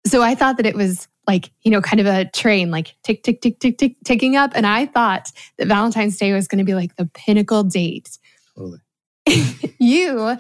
So 0.07 0.23
I 0.23 0.35
thought 0.35 0.57
that 0.57 0.67
it 0.67 0.75
was 0.75 1.09
like, 1.27 1.50
you 1.62 1.71
know, 1.71 1.83
kind 1.83 2.00
of 2.00 2.07
a 2.07 2.25
train, 2.31 2.71
like 2.71 2.95
tick, 3.03 3.23
tick, 3.23 3.41
tick, 3.41 3.59
tick, 3.61 3.77
tick, 3.77 3.97
ticking 4.05 4.37
up. 4.37 4.53
And 4.55 4.67
I 4.67 4.87
thought 4.87 5.31
that 5.59 5.69
Valentine's 5.69 6.17
Day 6.17 6.33
was 6.33 6.49
going 6.49 6.59
to 6.59 6.65
be 6.65 6.75
like 6.75 6.97
the 6.97 7.07
pinnacle 7.07 7.65
date. 7.65 8.19
Totally. 8.57 8.79
you, 9.79 10.38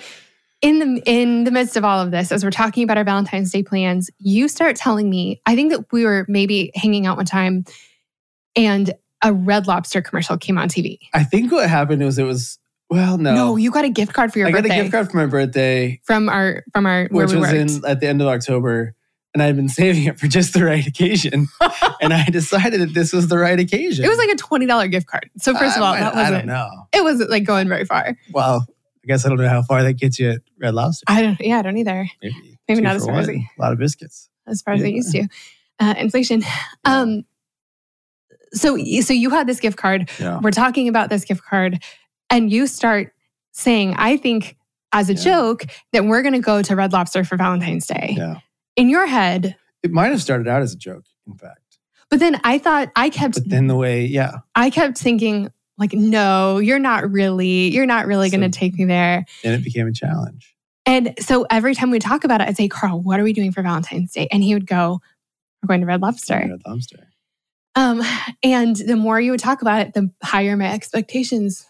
in 0.60 0.78
the 0.78 1.02
in 1.04 1.44
the 1.44 1.50
midst 1.50 1.76
of 1.76 1.84
all 1.84 2.00
of 2.00 2.10
this, 2.10 2.32
as 2.32 2.42
we're 2.42 2.50
talking 2.50 2.82
about 2.82 2.96
our 2.96 3.04
Valentine's 3.04 3.52
Day 3.52 3.62
plans, 3.62 4.10
you 4.18 4.48
start 4.48 4.76
telling 4.76 5.10
me, 5.10 5.40
I 5.46 5.54
think 5.54 5.72
that 5.72 5.92
we 5.92 6.04
were 6.04 6.24
maybe 6.28 6.72
hanging 6.74 7.06
out 7.06 7.16
one 7.16 7.26
time 7.26 7.64
and 8.56 8.92
a 9.22 9.32
red 9.32 9.66
lobster 9.66 10.00
commercial 10.00 10.38
came 10.38 10.58
on 10.58 10.68
TV. 10.68 10.98
I 11.12 11.24
think 11.24 11.52
what 11.52 11.68
happened 11.68 12.02
was 12.02 12.18
it 12.18 12.24
was 12.24 12.58
well, 12.90 13.18
no. 13.18 13.34
No, 13.34 13.56
you 13.56 13.70
got 13.70 13.84
a 13.84 13.90
gift 13.90 14.12
card 14.14 14.32
for 14.32 14.38
your 14.38 14.50
birthday. 14.50 14.68
I 14.68 14.68
got 14.68 14.78
a 14.78 14.82
gift 14.82 14.92
card 14.92 15.10
for 15.10 15.16
my 15.18 15.26
birthday, 15.26 16.00
from 16.04 16.28
our 16.28 16.64
from 16.72 16.86
our 16.86 17.06
where 17.10 17.26
which 17.26 17.34
we 17.34 17.40
was 17.40 17.52
worked. 17.52 17.70
in 17.84 17.84
at 17.84 18.00
the 18.00 18.08
end 18.08 18.22
of 18.22 18.28
October. 18.28 18.94
And 19.34 19.42
I 19.42 19.46
had 19.46 19.56
been 19.56 19.68
saving 19.82 20.04
it 20.04 20.18
for 20.18 20.26
just 20.26 20.54
the 20.54 20.64
right 20.64 20.86
occasion. 20.86 21.48
and 22.00 22.14
I 22.14 22.24
decided 22.24 22.80
that 22.80 22.94
this 22.94 23.12
was 23.12 23.28
the 23.28 23.36
right 23.38 23.60
occasion. 23.60 24.04
it 24.04 24.08
was 24.08 24.16
like 24.18 24.30
a 24.30 24.36
twenty 24.36 24.64
dollar 24.66 24.88
gift 24.88 25.06
card. 25.06 25.28
So 25.38 25.54
first 25.54 25.76
of 25.76 25.82
all, 25.82 25.92
might- 25.92 26.00
that 26.00 26.14
I 26.14 26.22
don't 26.24 26.32
wasn't 26.32 26.46
know. 26.46 26.70
it 26.94 27.02
wasn't 27.04 27.30
like 27.30 27.44
going 27.44 27.68
very 27.68 27.84
far. 27.84 28.16
Well, 28.32 28.66
I 29.04 29.06
guess 29.06 29.26
I 29.26 29.28
don't 29.28 29.38
know 29.38 29.48
how 29.48 29.62
far 29.62 29.82
that 29.82 29.94
gets 29.94 30.18
you 30.18 30.30
at 30.30 30.40
Red 30.58 30.74
Lobster. 30.74 31.04
I 31.08 31.22
don't. 31.22 31.40
Yeah, 31.40 31.58
I 31.58 31.62
don't 31.62 31.76
either. 31.76 32.08
Maybe, 32.22 32.58
Maybe 32.68 32.80
two 32.80 32.84
not 32.84 32.90
for 32.92 32.96
as 32.96 33.04
far 33.06 33.18
as 33.18 33.26
one. 33.26 33.36
we- 33.36 33.50
a 33.58 33.62
lot 33.62 33.72
of 33.72 33.78
biscuits. 33.78 34.30
as 34.46 34.62
far 34.62 34.74
as 34.74 34.80
Yeah. 34.80 34.86
used 34.86 35.12
to. 35.12 35.28
Uh, 35.78 35.94
inflation. 35.98 36.42
Um. 36.86 37.24
So 38.54 38.76
so 39.02 39.12
you 39.12 39.28
had 39.30 39.46
this 39.46 39.60
gift 39.60 39.76
card. 39.76 40.10
Yeah. 40.18 40.40
We're 40.42 40.50
talking 40.52 40.88
about 40.88 41.10
this 41.10 41.24
gift 41.24 41.42
card, 41.44 41.82
and 42.30 42.50
you 42.50 42.66
start 42.66 43.12
saying, 43.52 43.94
"I 43.96 44.16
think." 44.16 44.56
As 44.90 45.10
a 45.10 45.12
Yeah. 45.12 45.20
joke, 45.22 45.66
that 45.92 46.06
we're 46.06 46.22
going 46.22 46.32
to 46.32 46.38
go 46.40 46.62
to 46.62 46.74
Red 46.74 46.94
Lobster 46.94 47.22
for 47.22 47.36
Valentine's 47.36 47.86
Day. 47.86 48.14
Yeah. 48.16 48.36
In 48.74 48.88
your 48.88 49.06
head, 49.06 49.54
It 49.82 49.90
might 49.90 50.12
have 50.12 50.22
started 50.22 50.48
out 50.48 50.62
as 50.62 50.72
a 50.72 50.78
joke, 50.78 51.04
in 51.26 51.34
fact. 51.34 51.76
but 52.08 52.20
then 52.20 52.40
I 52.42 52.56
thought 52.56 52.88
I 52.96 53.10
kept 53.10 53.34
But 53.34 53.50
then 53.50 53.66
the 53.66 53.76
way, 53.76 54.06
yeah. 54.06 54.38
I 54.54 54.70
kept 54.70 54.96
thinking 54.96 55.52
like, 55.76 55.92
no, 55.92 56.56
you're 56.56 56.78
not 56.78 57.10
really, 57.10 57.68
you're 57.68 57.84
not 57.84 58.06
really 58.06 58.30
going 58.30 58.40
to 58.40 58.48
take 58.48 58.78
me 58.78 58.86
there. 58.86 59.26
And 59.44 59.52
it 59.52 59.62
became 59.62 59.86
a 59.88 59.92
challenge. 59.92 60.56
And 60.86 61.12
so 61.20 61.46
every 61.50 61.74
time 61.74 61.90
we 61.90 61.98
talk 61.98 62.24
about 62.24 62.40
it, 62.40 62.48
I'd 62.48 62.56
say, 62.56 62.66
Carl, 62.66 62.98
what 63.02 63.20
are 63.20 63.24
we 63.24 63.34
doing 63.34 63.52
for 63.52 63.60
Valentine's 63.62 64.12
Day? 64.12 64.26
And 64.32 64.42
he 64.42 64.54
would 64.54 64.66
go, 64.66 65.02
We're 65.62 65.66
going 65.66 65.82
to 65.82 65.86
Red 65.86 66.00
Lobster. 66.00 66.38
Red 66.48 66.62
Lobster. 66.66 67.08
Um, 67.74 68.02
and 68.42 68.74
the 68.74 68.96
more 68.96 69.20
you 69.20 69.32
would 69.32 69.40
talk 69.40 69.60
about 69.60 69.82
it, 69.82 69.92
the 69.92 70.10
higher 70.22 70.56
my 70.56 70.72
expectations 70.72 71.66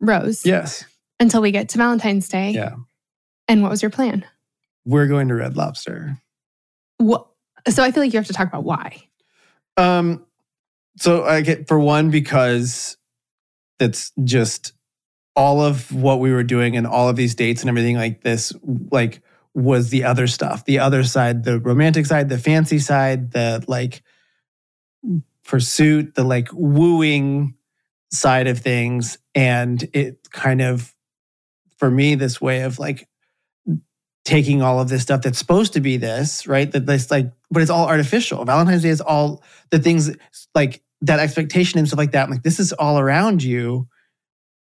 rose 0.00 0.44
Yes. 0.44 0.84
until 1.20 1.40
we 1.42 1.50
get 1.50 1.68
to 1.70 1.78
Valentine's 1.78 2.28
Day. 2.28 2.50
Yeah. 2.50 2.74
And 3.48 3.62
what 3.62 3.70
was 3.70 3.82
your 3.82 3.90
plan? 3.90 4.24
We're 4.84 5.06
going 5.06 5.28
to 5.28 5.34
Red 5.34 5.56
Lobster. 5.56 6.18
What? 6.98 7.26
So 7.68 7.82
I 7.82 7.90
feel 7.90 8.02
like 8.02 8.12
you 8.12 8.18
have 8.18 8.26
to 8.26 8.32
talk 8.32 8.48
about 8.48 8.64
why. 8.64 9.02
Um, 9.76 10.24
so 10.96 11.24
I 11.24 11.40
get 11.42 11.68
for 11.68 11.78
one 11.78 12.10
because 12.10 12.96
it's 13.78 14.12
just 14.24 14.72
all 15.34 15.60
of 15.60 15.92
what 15.92 16.20
we 16.20 16.32
were 16.32 16.42
doing 16.44 16.76
and 16.76 16.86
all 16.86 17.08
of 17.08 17.16
these 17.16 17.34
dates 17.34 17.60
and 17.62 17.68
everything 17.68 17.96
like 17.96 18.22
this, 18.22 18.52
like 18.90 19.20
was 19.54 19.90
the 19.90 20.04
other 20.04 20.26
stuff, 20.26 20.64
the 20.64 20.78
other 20.78 21.04
side, 21.04 21.44
the 21.44 21.58
romantic 21.60 22.06
side, 22.06 22.28
the 22.28 22.38
fancy 22.38 22.78
side, 22.78 23.32
the 23.32 23.62
like 23.68 24.02
pursuit, 25.44 26.14
the 26.14 26.24
like 26.24 26.48
wooing 26.52 27.54
side 28.12 28.46
of 28.46 28.58
things, 28.58 29.18
and 29.34 29.82
it 29.92 30.28
kind 30.30 30.60
of 30.60 30.94
for 31.78 31.90
me 31.90 32.14
this 32.14 32.40
way 32.40 32.62
of 32.62 32.78
like 32.78 33.08
taking 34.24 34.60
all 34.60 34.80
of 34.80 34.88
this 34.88 35.02
stuff 35.02 35.22
that's 35.22 35.38
supposed 35.38 35.74
to 35.74 35.80
be 35.80 35.96
this 35.96 36.48
right 36.48 36.72
that 36.72 36.84
this 36.84 37.10
like 37.10 37.30
but 37.50 37.62
it's 37.62 37.70
all 37.70 37.86
artificial. 37.86 38.44
Valentine's 38.44 38.82
day 38.82 38.88
is 38.88 39.00
all 39.00 39.42
the 39.70 39.78
things 39.78 40.10
like 40.54 40.82
that 41.02 41.20
expectation 41.20 41.78
and 41.78 41.86
stuff 41.86 41.98
like 41.98 42.12
that. 42.12 42.28
Like 42.28 42.42
this 42.42 42.58
is 42.58 42.72
all 42.72 42.98
around 42.98 43.42
you 43.42 43.88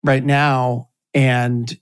right 0.04 0.24
now 0.24 0.90
and 1.14 1.78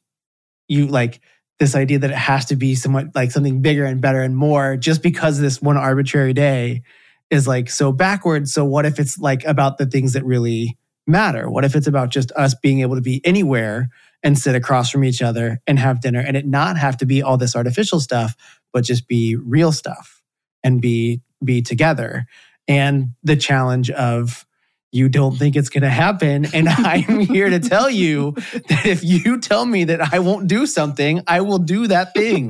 you 0.67 0.87
like 0.87 1.19
this 1.59 1.75
idea 1.75 1.99
that 1.99 2.11
it 2.11 2.17
has 2.17 2.45
to 2.45 2.55
be 2.55 2.75
somewhat 2.75 3.07
like 3.15 3.31
something 3.31 3.61
bigger 3.61 3.85
and 3.85 4.01
better 4.01 4.21
and 4.21 4.35
more 4.35 4.77
just 4.77 5.01
because 5.01 5.39
this 5.39 5.61
one 5.61 5.77
arbitrary 5.77 6.33
day 6.33 6.83
is 7.29 7.47
like 7.47 7.69
so 7.69 7.91
backwards 7.91 8.53
so 8.53 8.63
what 8.65 8.85
if 8.85 8.99
it's 8.99 9.17
like 9.17 9.43
about 9.45 9.77
the 9.77 9.85
things 9.85 10.13
that 10.13 10.25
really 10.25 10.77
matter? 11.07 11.49
What 11.49 11.65
if 11.65 11.75
it's 11.75 11.87
about 11.87 12.09
just 12.09 12.31
us 12.33 12.55
being 12.55 12.81
able 12.81 12.95
to 12.95 13.01
be 13.01 13.21
anywhere 13.25 13.89
and 14.23 14.37
sit 14.37 14.55
across 14.55 14.89
from 14.89 15.03
each 15.03 15.21
other 15.21 15.59
and 15.67 15.77
have 15.79 16.01
dinner 16.01 16.19
and 16.19 16.37
it 16.37 16.45
not 16.45 16.77
have 16.77 16.97
to 16.97 17.05
be 17.05 17.21
all 17.21 17.37
this 17.37 17.55
artificial 17.55 17.99
stuff 17.99 18.35
but 18.71 18.83
just 18.83 19.07
be 19.07 19.35
real 19.35 19.71
stuff 19.71 20.21
and 20.63 20.81
be 20.81 21.21
be 21.43 21.61
together? 21.61 22.25
And 22.67 23.09
the 23.23 23.35
challenge 23.35 23.91
of 23.91 24.45
you 24.93 25.09
don't 25.09 25.35
think 25.35 25.55
it's 25.55 25.69
going 25.69 25.81
to 25.81 25.89
happen 25.89 26.45
and 26.53 26.69
i'm 26.69 27.19
here 27.19 27.49
to 27.49 27.59
tell 27.59 27.89
you 27.89 28.31
that 28.69 28.85
if 28.85 29.03
you 29.03 29.39
tell 29.41 29.65
me 29.65 29.83
that 29.83 30.13
i 30.13 30.19
won't 30.19 30.47
do 30.47 30.65
something 30.65 31.21
i 31.27 31.41
will 31.41 31.57
do 31.57 31.87
that 31.87 32.13
thing. 32.13 32.49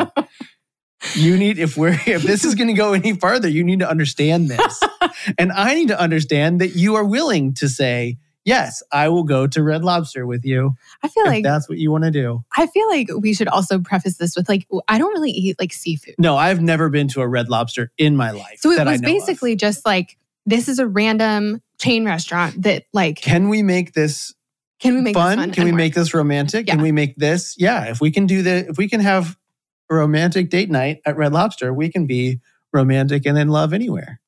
You 1.15 1.37
need 1.37 1.59
if 1.59 1.75
we're 1.75 1.99
if 2.05 2.23
this 2.23 2.45
is 2.45 2.55
going 2.55 2.67
to 2.67 2.73
go 2.73 2.93
any 2.93 3.13
further 3.13 3.47
you 3.47 3.63
need 3.63 3.79
to 3.79 3.89
understand 3.89 4.49
this. 4.49 4.83
And 5.37 5.51
i 5.53 5.73
need 5.73 5.87
to 5.87 5.99
understand 5.99 6.59
that 6.59 6.75
you 6.75 6.95
are 6.95 7.05
willing 7.05 7.53
to 7.55 7.69
say 7.69 8.17
yes, 8.45 8.83
I 8.91 9.09
will 9.09 9.23
go 9.23 9.47
to 9.47 9.63
Red 9.63 9.83
Lobster 9.83 10.25
with 10.25 10.45
you 10.45 10.75
I 11.01 11.07
feel 11.07 11.25
like 11.25 11.43
that's 11.43 11.67
what 11.67 11.77
you 11.77 11.91
want 11.91 12.05
to 12.05 12.11
do. 12.11 12.43
I 12.57 12.67
feel 12.67 12.87
like 12.87 13.09
we 13.19 13.33
should 13.33 13.47
also 13.47 13.79
preface 13.79 14.17
this 14.17 14.35
with 14.35 14.47
like 14.47 14.67
I 14.87 14.97
don't 14.97 15.11
really 15.13 15.31
eat 15.31 15.57
like 15.59 15.73
seafood. 15.73 16.15
No, 16.17 16.37
I've 16.37 16.61
never 16.61 16.89
been 16.89 17.07
to 17.09 17.21
a 17.21 17.27
Red 17.27 17.49
Lobster 17.49 17.91
in 17.97 18.15
my 18.15 18.31
life. 18.31 18.59
So 18.59 18.71
it 18.71 18.77
that 18.77 18.87
I 18.87 18.93
was 18.93 19.01
know 19.01 19.07
of. 19.07 19.13
basically 19.13 19.55
just 19.55 19.85
like 19.85 20.17
this 20.45 20.67
is 20.67 20.79
a 20.79 20.87
random 20.87 21.61
chain 21.79 22.05
restaurant 22.05 22.61
that 22.63 22.85
like 22.93 23.21
Can 23.21 23.49
we 23.49 23.63
make 23.63 23.93
this 23.93 24.33
can 24.79 24.95
we 24.95 25.01
make 25.01 25.13
fun? 25.13 25.37
this 25.37 25.45
fun? 25.45 25.53
Can 25.53 25.63
we 25.65 25.71
work? 25.71 25.77
make 25.77 25.93
this 25.93 26.13
romantic? 26.13 26.67
Can 26.67 26.81
we 26.81 26.91
make 26.91 27.15
this? 27.15 27.55
Yeah, 27.57 27.85
if 27.85 28.01
we 28.01 28.11
can 28.11 28.25
do 28.25 28.41
the, 28.41 28.67
if 28.69 28.77
we 28.77 28.89
can 28.89 28.99
have 28.99 29.37
a 29.89 29.95
romantic 29.95 30.49
date 30.49 30.69
night 30.69 30.99
at 31.05 31.15
Red 31.15 31.31
Lobster, 31.31 31.73
we 31.73 31.89
can 31.89 32.05
be 32.05 32.41
romantic 32.73 33.25
and 33.25 33.37
in 33.37 33.47
love 33.47 33.71
anywhere. 33.71 34.19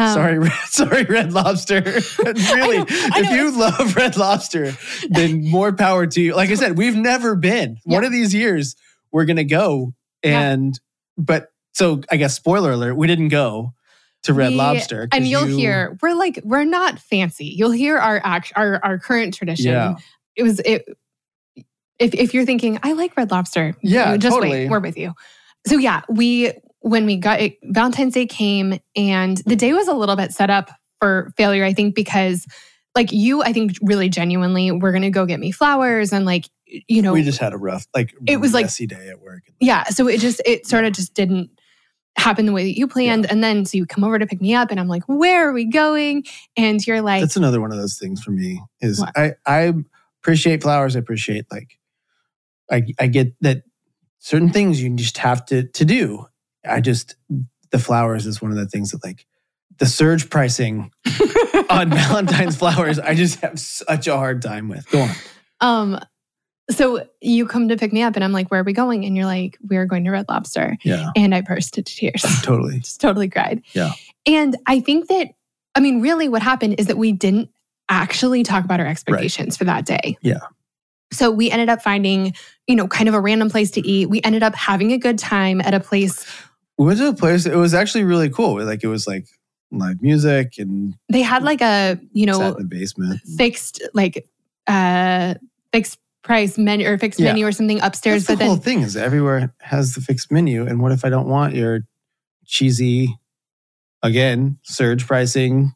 Um, 0.00 0.14
sorry, 0.14 0.50
sorry, 0.66 1.04
Red 1.04 1.32
Lobster. 1.32 1.82
really, 2.24 2.78
know, 2.78 2.86
I 2.88 3.22
if 3.24 3.30
you 3.32 3.50
love 3.58 3.96
Red 3.96 4.16
Lobster, 4.16 4.72
then 5.08 5.48
more 5.48 5.72
power 5.72 6.06
to 6.06 6.20
you. 6.20 6.34
Like 6.34 6.50
I 6.50 6.54
said, 6.54 6.76
we've 6.78 6.96
never 6.96 7.36
been. 7.36 7.78
One 7.84 8.04
of 8.04 8.12
these 8.12 8.32
years, 8.34 8.76
we're 9.12 9.24
gonna 9.24 9.44
go, 9.44 9.94
Yeah. 10.22 10.40
and 10.40 10.80
but 11.18 11.48
so 11.72 12.00
I 12.10 12.16
guess 12.16 12.34
spoiler 12.34 12.72
alert, 12.72 12.94
we 12.94 13.06
didn't 13.06 13.28
go 13.28 13.74
to 14.24 14.34
Red 14.34 14.50
We- 14.50 14.56
Lobster, 14.56 15.08
And 15.12 15.26
you'll 15.26 15.48
you- 15.48 15.56
hear 15.56 15.98
we're 16.02 16.14
like 16.14 16.40
we're 16.44 16.64
not 16.64 16.98
fancy. 16.98 17.46
You'll 17.46 17.70
hear 17.70 17.96
our 17.98 18.20
act 18.24 18.52
our 18.56 18.80
our 18.84 18.98
current 18.98 19.34
tradition. 19.34 19.66
Yeah. 19.72 19.94
It 20.36 20.42
was 20.42 20.60
it. 20.60 20.84
If 21.98 22.14
if 22.14 22.32
you're 22.34 22.46
thinking 22.46 22.78
I 22.82 22.92
like 22.92 23.16
Red 23.16 23.30
Lobster, 23.30 23.74
Yeah, 23.82 24.16
just 24.16 24.34
totally. 24.34 24.50
wait. 24.64 24.70
We're 24.70 24.80
with 24.80 24.96
you. 24.96 25.12
So 25.66 25.76
yeah, 25.76 26.00
we 26.08 26.52
when 26.80 27.06
we 27.06 27.16
got 27.16 27.40
it, 27.40 27.58
Valentine's 27.62 28.14
Day 28.14 28.26
came 28.26 28.78
and 28.96 29.38
the 29.46 29.56
day 29.56 29.72
was 29.72 29.88
a 29.88 29.94
little 29.94 30.16
bit 30.16 30.32
set 30.32 30.50
up 30.50 30.70
for 31.00 31.32
failure. 31.36 31.64
I 31.64 31.72
think 31.72 31.94
because 31.94 32.46
like 32.94 33.12
you, 33.12 33.42
I 33.42 33.52
think 33.52 33.72
really 33.82 34.08
genuinely, 34.08 34.70
we're 34.72 34.92
gonna 34.92 35.10
go 35.10 35.26
get 35.26 35.40
me 35.40 35.52
flowers 35.52 36.12
and 36.12 36.24
like 36.24 36.48
you 36.66 37.02
know 37.02 37.12
we 37.12 37.22
just 37.24 37.38
had 37.38 37.52
a 37.52 37.58
rough, 37.58 37.86
like 37.94 38.14
It 38.26 38.38
was 38.38 38.52
like- 38.54 38.66
messy 38.66 38.86
day 38.86 39.08
at 39.08 39.20
work. 39.20 39.42
yeah 39.60 39.84
so 39.84 40.06
it 40.06 40.18
just 40.20 40.40
it 40.46 40.66
sort 40.66 40.84
of 40.84 40.92
just 40.92 41.14
didn't 41.14 41.50
happen 42.16 42.46
the 42.46 42.52
way 42.52 42.62
that 42.64 42.78
you 42.78 42.86
planned 42.86 43.24
and 43.30 43.42
then 43.42 43.64
so 43.64 43.76
you 43.76 43.86
come 43.86 44.04
over 44.04 44.18
to 44.20 44.26
pick 44.26 44.40
me 44.40 44.52
up 44.54 44.70
and 44.70 44.78
i'm 44.78 44.88
like 44.88 45.02
where 45.06 45.48
are 45.48 45.52
we 45.52 45.64
going 45.64 46.22
and 46.56 46.84
you're 46.86 47.00
like 47.00 47.22
That's 47.22 47.36
another 47.36 47.60
one 47.60 47.72
of 47.72 47.78
those 47.78 47.98
things 47.98 48.22
for 48.22 48.30
me. 48.32 48.60
Is 48.80 49.00
What? 49.00 49.16
I 49.16 49.32
I 49.46 49.72
appreciate 50.22 50.62
flowers. 50.62 50.94
I 50.96 50.98
appreciate 51.00 51.46
like 51.50 51.78
I 52.70 52.82
I 53.00 53.06
get 53.06 53.34
that 53.40 53.62
certain 54.18 54.50
things 54.50 54.80
you 54.82 54.90
just 54.96 55.18
have 55.18 55.44
to 55.46 55.64
to 55.64 55.84
do. 55.84 56.26
I 56.68 56.80
just 56.80 57.16
the 57.70 57.78
flowers 57.78 58.26
is 58.26 58.42
one 58.42 58.50
of 58.50 58.56
the 58.56 58.66
things 58.66 58.90
that 58.90 59.04
like 59.04 59.26
the 59.78 59.86
surge 59.86 60.28
pricing 60.30 60.90
on 61.70 61.90
Valentine's 61.90 62.56
flowers. 62.56 62.98
I 62.98 63.14
just 63.14 63.40
have 63.40 63.58
such 63.58 64.06
a 64.06 64.16
hard 64.16 64.42
time 64.42 64.68
with. 64.68 64.88
Go 64.90 65.02
on. 65.02 65.10
um 65.60 66.00
so 66.70 67.04
you 67.20 67.46
come 67.46 67.68
to 67.68 67.76
pick 67.76 67.92
me 67.92 68.00
up 68.00 68.14
and 68.14 68.22
i'm 68.22 68.30
like 68.30 68.48
where 68.52 68.60
are 68.60 68.64
we 68.64 68.72
going 68.72 69.04
and 69.04 69.16
you're 69.16 69.26
like 69.26 69.58
we're 69.68 69.86
going 69.86 70.04
to 70.04 70.10
red 70.12 70.24
lobster 70.28 70.76
Yeah, 70.84 71.10
and 71.16 71.34
i 71.34 71.40
burst 71.40 71.76
into 71.76 71.92
tears 71.96 72.22
totally. 72.44 72.78
just 72.78 73.00
totally 73.00 73.28
cried 73.28 73.62
Yeah. 73.72 73.90
and 74.24 74.56
i 74.66 74.78
think 74.78 75.08
that 75.08 75.28
i 75.74 75.80
mean 75.80 76.00
really 76.00 76.28
what 76.28 76.42
happened 76.42 76.76
is 76.78 76.86
that 76.86 76.96
we 76.96 77.10
didn't 77.10 77.50
actually 77.88 78.44
talk 78.44 78.64
about 78.64 78.78
our 78.78 78.86
expectations 78.86 79.56
for 79.56 79.64
that 79.64 79.84
day 79.84 80.16
Yeah. 80.22 80.38
so 81.12 81.32
we 81.32 81.50
ended 81.50 81.68
up 81.70 81.82
finding 81.82 82.34
you 82.68 82.76
know 82.76 82.86
kind 82.86 83.08
of 83.08 83.16
a 83.16 83.20
random 83.20 83.50
place 83.50 83.72
to 83.72 83.80
eat 83.84 84.08
we 84.08 84.20
ended 84.22 84.44
up 84.44 84.54
having 84.54 84.92
a 84.92 84.98
good 84.98 85.18
time 85.18 85.60
at 85.60 85.74
a 85.74 85.80
place 85.80 86.24
We 86.80 86.86
went 86.86 86.98
to 86.98 87.08
a 87.08 87.12
place. 87.14 87.44
It 87.44 87.54
was 87.56 87.74
actually 87.74 88.04
really 88.04 88.30
cool. 88.30 88.64
Like 88.64 88.82
it 88.82 88.86
was 88.86 89.06
like 89.06 89.26
live 89.70 90.00
music 90.00 90.54
and 90.56 90.96
they 91.10 91.20
had 91.20 91.42
like 91.42 91.60
a 91.60 92.00
you 92.12 92.24
know 92.24 92.40
in 92.40 92.54
the 92.56 92.64
basement. 92.64 93.20
fixed 93.36 93.82
like 93.92 94.26
uh 94.66 95.34
fixed 95.74 95.98
price 96.22 96.56
menu 96.56 96.88
or 96.88 96.96
fixed 96.96 97.20
Yeah. 97.20 97.26
menu 97.32 97.46
or 97.46 97.52
something 97.52 97.82
upstairs 97.82 98.24
That's 98.24 98.38
but 98.38 98.42
the 98.42 98.46
whole 98.46 98.54
then 98.56 98.62
thing 98.62 98.80
is 98.80 98.96
everywhere 98.96 99.54
has 99.60 99.92
the 99.92 100.00
fixed 100.00 100.32
menu. 100.32 100.66
And 100.66 100.80
what 100.80 100.90
if 100.92 101.04
I 101.04 101.10
don't 101.10 101.28
want 101.28 101.54
your 101.54 101.80
cheesy, 102.46 103.14
again, 104.02 104.58
surge 104.62 105.06
pricing 105.06 105.74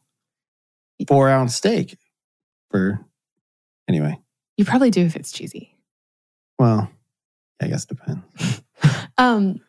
four 1.07 1.29
ounce 1.29 1.53
steak 1.55 1.99
for 2.71 2.99
anyway. 3.87 4.19
you 4.57 4.65
probably 4.65 4.89
do 4.89 5.01
if 5.05 5.15
it's 5.15 5.31
cheesy 5.31 5.77
Well, 6.57 6.89
I 7.61 7.67
guess 7.67 7.83
it 7.83 7.89
depends. 7.89 8.61
um 9.19 9.61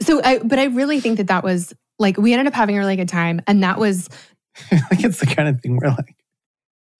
so 0.00 0.20
i 0.24 0.38
but 0.38 0.58
i 0.58 0.64
really 0.64 1.00
think 1.00 1.18
that 1.18 1.28
that 1.28 1.44
was 1.44 1.74
like 1.98 2.16
we 2.16 2.32
ended 2.32 2.46
up 2.46 2.54
having 2.54 2.76
a 2.76 2.78
really 2.78 2.96
good 2.96 3.08
time 3.08 3.40
and 3.46 3.62
that 3.62 3.78
was 3.78 4.08
like 4.72 5.04
it's 5.04 5.20
the 5.20 5.26
kind 5.26 5.48
of 5.48 5.60
thing 5.60 5.76
where 5.76 5.90
like 5.90 6.14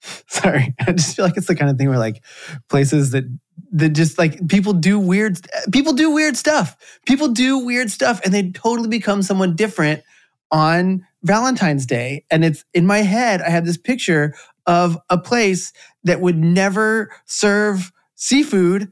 sorry, 0.29 0.75
I 0.87 0.93
just 0.93 1.17
feel 1.17 1.25
like 1.25 1.37
it's 1.37 1.47
the 1.47 1.57
kind 1.57 1.71
of 1.71 1.79
thing 1.79 1.89
where 1.89 1.99
like 1.99 2.23
places 2.69 3.11
that 3.13 3.25
that 3.73 3.91
just 3.91 4.19
like 4.19 4.49
people 4.49 4.73
do 4.73 4.99
weird 4.99 5.39
people 5.73 5.93
do 5.93 6.11
weird 6.11 6.37
stuff. 6.37 6.77
People 7.07 7.29
do 7.29 7.59
weird 7.59 7.91
stuff 7.91 8.21
and 8.25 8.33
they 8.33 8.51
totally 8.51 8.89
become 8.89 9.23
someone 9.23 9.57
different 9.57 10.03
on 10.51 11.07
Valentine's 11.23 11.85
Day. 11.85 12.25
And 12.31 12.45
it's 12.45 12.65
in 12.73 12.87
my 12.87 12.99
head, 12.99 13.43
I 13.43 13.51
have 13.51 13.67
this 13.67 13.77
picture 13.77 14.35
of 14.67 14.99
a 15.11 15.19
place 15.19 15.73
that 16.05 16.21
would 16.21 16.39
never 16.39 17.11
serve 17.27 17.93
seafood, 18.15 18.91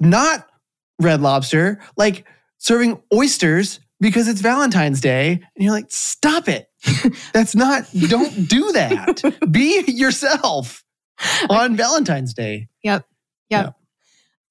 not 0.00 0.46
red 1.00 1.20
lobster, 1.20 1.80
like 1.96 2.26
serving 2.60 3.02
oysters 3.12 3.80
because 4.00 4.28
it's 4.28 4.40
Valentine's 4.40 5.00
Day. 5.00 5.32
And 5.32 5.64
you're 5.64 5.72
like, 5.72 5.86
stop 5.90 6.48
it. 6.48 6.68
That's 7.34 7.54
not, 7.54 7.84
don't 8.08 8.48
do 8.48 8.72
that. 8.72 9.20
Be 9.50 9.82
yourself 9.88 10.82
on 11.50 11.76
Valentine's 11.76 12.32
Day. 12.32 12.68
Yep. 12.82 13.04
Yep. 13.50 13.64
yep. 13.66 13.74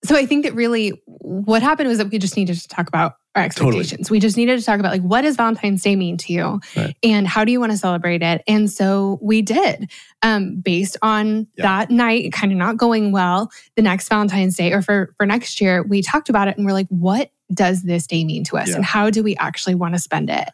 So 0.05 0.15
i 0.15 0.25
think 0.25 0.45
that 0.45 0.53
really 0.55 0.93
what 1.05 1.61
happened 1.61 1.89
was 1.89 1.97
that 1.97 2.09
we 2.09 2.19
just 2.19 2.37
needed 2.37 2.55
to 2.57 2.67
talk 2.69 2.87
about 2.87 3.15
our 3.35 3.49
Totally. 3.49 3.79
expectations 3.81 4.09
we 4.09 4.19
just 4.21 4.37
needed 4.37 4.57
to 4.57 4.65
talk 4.65 4.79
about 4.79 4.91
like 4.93 5.01
what 5.01 5.21
does 5.23 5.35
valentine's 5.35 5.83
day 5.83 5.95
mean 5.97 6.15
to 6.17 6.31
you 6.33 6.61
Right. 6.75 6.95
and 7.03 7.27
how 7.27 7.43
do 7.43 7.51
you 7.51 7.59
want 7.59 7.73
to 7.73 7.77
celebrate 7.77 8.21
it 8.21 8.41
and 8.47 8.71
so 8.71 9.19
we 9.21 9.41
did 9.41 9.91
um, 10.21 10.61
based 10.61 10.95
on 11.01 11.47
Yeah. 11.57 11.63
that 11.63 11.91
night 11.91 12.31
kind 12.31 12.51
of 12.53 12.57
not 12.57 12.77
going 12.77 13.11
well 13.11 13.51
the 13.75 13.81
next 13.81 14.07
valentine's 14.07 14.55
day 14.55 14.71
or 14.71 14.81
for 14.81 15.13
for 15.17 15.25
next 15.25 15.59
year 15.59 15.83
we 15.83 16.01
talked 16.01 16.29
about 16.29 16.47
it 16.47 16.55
and 16.57 16.65
we're 16.65 16.71
like 16.73 16.87
what 16.87 17.31
does 17.53 17.81
this 17.83 18.05
day 18.07 18.23
mean 18.23 18.43
to 18.45 18.57
us 18.57 18.69
Yeah. 18.69 18.75
and 18.77 18.85
how 18.85 19.09
do 19.09 19.23
we 19.23 19.35
actually 19.38 19.75
want 19.75 19.93
to 19.95 19.99
spend 19.99 20.29
it 20.29 20.49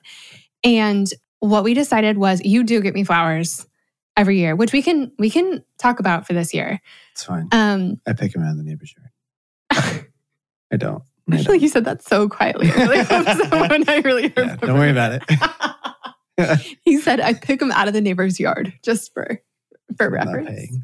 and 0.63 1.07
what 1.39 1.63
we 1.63 1.73
decided 1.73 2.17
was 2.17 2.41
you 2.43 2.63
do 2.63 2.81
get 2.81 2.93
me 2.93 3.03
flowers 3.03 3.65
every 4.17 4.37
year 4.39 4.55
which 4.55 4.71
we 4.71 4.81
can 4.81 5.11
we 5.19 5.29
can 5.29 5.63
talk 5.77 5.99
about 5.99 6.25
for 6.25 6.33
this 6.33 6.53
year 6.53 6.79
It's 7.11 7.23
fine. 7.23 7.47
um 7.51 7.99
I 8.07 8.13
pick 8.13 8.31
them 8.33 8.43
out 8.43 8.51
of 8.51 8.57
the 8.57 8.63
neighbor's 8.63 8.93
yard. 8.97 9.11
I 10.71 10.77
don't. 10.77 11.03
I 11.29 11.33
I 11.33 11.37
feel 11.37 11.43
don't. 11.45 11.53
like 11.55 11.61
you 11.61 11.67
said 11.69 11.85
that 11.85 12.01
so 12.03 12.29
quietly. 12.29 12.69
I 12.71 12.75
really 12.75 13.03
hope 13.03 13.27
someone 13.49 13.89
I 13.89 13.97
really 13.97 14.29
heard. 14.29 14.47
Yeah, 14.47 14.55
don't 14.57 14.77
worry 14.77 14.91
about 14.91 15.21
it. 16.37 16.67
he 16.85 16.99
said, 16.99 17.19
"I 17.19 17.33
pick 17.33 17.59
them 17.59 17.71
out 17.71 17.87
of 17.87 17.93
the 17.93 18.01
neighbor's 18.01 18.39
yard 18.39 18.73
just 18.83 19.13
for 19.13 19.41
for 19.97 20.05
I'm 20.07 20.13
reference." 20.13 20.47
paying. 20.49 20.83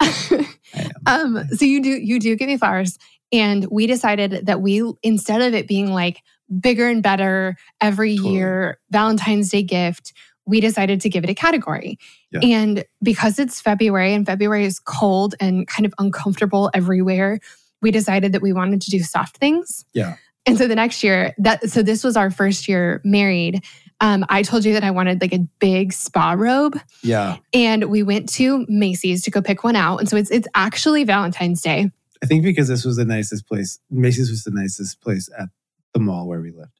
So, 0.00 0.44
I 0.74 0.90
am. 1.06 1.36
um, 1.36 1.48
so 1.56 1.64
you 1.64 1.82
do 1.82 1.90
you 1.90 2.20
do 2.20 2.36
get 2.36 2.46
me 2.48 2.56
flowers, 2.56 2.98
and 3.32 3.66
we 3.70 3.86
decided 3.86 4.46
that 4.46 4.60
we 4.60 4.82
instead 5.02 5.42
of 5.42 5.54
it 5.54 5.66
being 5.68 5.92
like 5.92 6.22
bigger 6.60 6.88
and 6.88 7.02
better 7.02 7.56
every 7.80 8.16
Totally. 8.16 8.34
year 8.34 8.78
Valentine's 8.90 9.50
Day 9.50 9.62
gift, 9.62 10.12
we 10.46 10.60
decided 10.60 11.00
to 11.02 11.08
give 11.08 11.22
it 11.22 11.30
a 11.30 11.34
category. 11.34 11.98
Yeah. 12.32 12.40
And 12.42 12.84
because 13.02 13.38
it's 13.38 13.60
February 13.60 14.12
and 14.14 14.26
February 14.26 14.64
is 14.64 14.80
cold 14.80 15.34
and 15.40 15.66
kind 15.68 15.86
of 15.86 15.94
uncomfortable 15.98 16.70
everywhere, 16.74 17.38
we 17.82 17.90
decided 17.90 18.32
that 18.32 18.42
we 18.42 18.52
wanted 18.52 18.80
to 18.82 18.90
do 18.90 19.00
soft 19.00 19.36
things. 19.36 19.84
Yeah. 19.92 20.16
And 20.46 20.58
so 20.58 20.66
the 20.66 20.74
next 20.74 21.04
year, 21.04 21.34
that 21.38 21.70
so 21.70 21.82
this 21.82 22.02
was 22.02 22.16
our 22.16 22.30
first 22.30 22.66
year 22.66 23.00
married. 23.04 23.62
Um, 24.00 24.24
I 24.30 24.42
told 24.42 24.64
you 24.64 24.72
that 24.72 24.82
I 24.82 24.90
wanted 24.90 25.20
like 25.20 25.34
a 25.34 25.46
big 25.60 25.92
spa 25.92 26.32
robe, 26.32 26.80
Yeah. 27.02 27.36
and 27.52 27.84
we 27.84 28.02
went 28.02 28.28
to 28.30 28.64
Macy's 28.68 29.22
to 29.24 29.30
go 29.30 29.42
pick 29.42 29.62
one 29.62 29.76
out. 29.76 29.98
And 29.98 30.08
so 30.08 30.16
it's 30.16 30.30
it's 30.30 30.48
actually 30.54 31.04
Valentine's 31.04 31.60
Day. 31.60 31.90
I 32.22 32.26
think 32.26 32.42
because 32.44 32.68
this 32.68 32.84
was 32.84 32.96
the 32.96 33.04
nicest 33.04 33.46
place. 33.46 33.78
Macy's 33.90 34.30
was 34.30 34.44
the 34.44 34.50
nicest 34.50 35.00
place 35.00 35.28
at 35.38 35.48
the 35.94 36.00
mall 36.00 36.26
where 36.28 36.40
we 36.40 36.50
lived. 36.52 36.72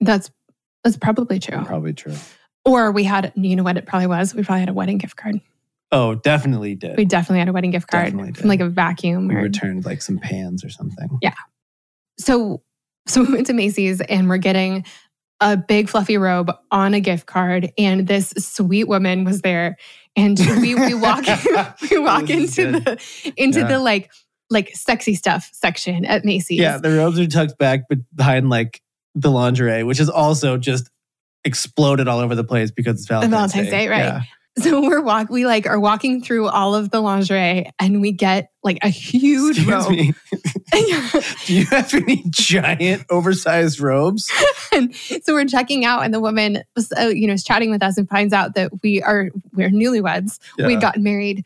That's 0.00 0.30
that's 0.84 0.96
probably 0.96 1.38
true. 1.38 1.62
Probably 1.64 1.92
true. 1.92 2.14
Or 2.64 2.90
we 2.92 3.04
had, 3.04 3.32
you 3.36 3.54
know 3.56 3.62
what 3.62 3.76
it 3.76 3.86
probably 3.86 4.06
was? 4.08 4.34
We 4.34 4.42
probably 4.42 4.60
had 4.60 4.68
a 4.68 4.74
wedding 4.74 4.98
gift 4.98 5.16
card. 5.16 5.40
Oh, 5.92 6.14
definitely 6.16 6.74
did. 6.74 6.96
We 6.96 7.04
definitely 7.04 7.38
had 7.40 7.48
a 7.48 7.52
wedding 7.52 7.70
gift 7.70 7.88
card 7.88 8.06
Definitely 8.06 8.32
from 8.32 8.42
did. 8.42 8.48
like 8.48 8.60
a 8.60 8.68
vacuum. 8.68 9.28
We 9.28 9.36
Or, 9.36 9.42
returned 9.42 9.84
like 9.84 10.02
some 10.02 10.18
pans 10.18 10.64
or 10.64 10.68
something. 10.70 11.18
Yeah. 11.22 11.34
So 12.18 12.62
so 13.06 13.22
we 13.22 13.32
went 13.32 13.46
to 13.46 13.52
Macy's 13.52 14.00
and 14.00 14.28
we're 14.28 14.38
getting 14.38 14.84
a 15.40 15.56
big 15.56 15.88
fluffy 15.88 16.16
robe 16.16 16.50
on 16.70 16.94
a 16.94 17.00
gift 17.00 17.26
card, 17.26 17.70
and 17.78 18.06
this 18.08 18.30
sweet 18.38 18.88
woman 18.88 19.24
was 19.24 19.42
there, 19.42 19.76
and 20.16 20.38
we 20.60 20.74
we 20.74 20.94
walk 20.94 21.24
we 21.90 21.98
walk 21.98 22.30
into 22.30 22.72
good. 22.72 22.84
the 22.84 23.32
into 23.36 23.60
Yeah. 23.60 23.66
the 23.68 23.78
like 23.78 24.10
like 24.50 24.74
sexy 24.74 25.14
stuff 25.14 25.50
section 25.52 26.04
at 26.04 26.24
Macy's. 26.24 26.58
Yeah, 26.58 26.78
the 26.78 26.90
robes 26.90 27.18
are 27.18 27.26
tucked 27.26 27.58
back 27.58 27.82
behind 28.14 28.50
like 28.50 28.80
the 29.14 29.30
lingerie, 29.30 29.82
which 29.82 30.00
is 30.00 30.08
also 30.08 30.56
just 30.56 30.90
exploded 31.44 32.08
all 32.08 32.18
over 32.18 32.34
the 32.34 32.44
place 32.44 32.70
because 32.70 32.98
it's 32.98 33.08
Valentine's, 33.08 33.52
Valentine's 33.52 33.70
Day, 33.70 33.88
right. 33.88 33.98
Yeah. 34.04 34.22
So 34.58 34.80
we're 34.80 35.02
walk 35.02 35.28
we 35.28 35.44
like 35.44 35.66
are 35.66 35.78
walking 35.78 36.22
through 36.22 36.48
all 36.48 36.74
of 36.74 36.90
the 36.90 37.00
lingerie 37.02 37.70
and 37.78 38.00
we 38.00 38.12
get 38.12 38.50
like 38.62 38.78
a 38.82 38.88
huge 38.88 39.58
Excuse 39.58 39.70
robe. 39.70 39.90
me. 39.90 40.14
Do 41.44 41.54
you 41.54 41.66
have 41.66 41.92
any 41.92 42.24
giant 42.30 43.04
oversized 43.10 43.80
robes? 43.80 44.32
and 44.72 44.94
so 44.94 45.34
we're 45.34 45.44
checking 45.44 45.84
out 45.84 46.04
and 46.04 46.14
the 46.14 46.20
woman 46.20 46.62
was 46.74 46.90
uh, 46.98 47.08
you 47.08 47.26
know 47.26 47.34
is 47.34 47.44
chatting 47.44 47.70
with 47.70 47.82
us 47.82 47.98
and 47.98 48.08
finds 48.08 48.32
out 48.32 48.54
that 48.54 48.70
we 48.82 49.02
are 49.02 49.28
we're 49.52 49.68
newlyweds. 49.68 50.38
Yeah. 50.56 50.68
We'd 50.68 50.80
gotten 50.80 51.02
married 51.02 51.44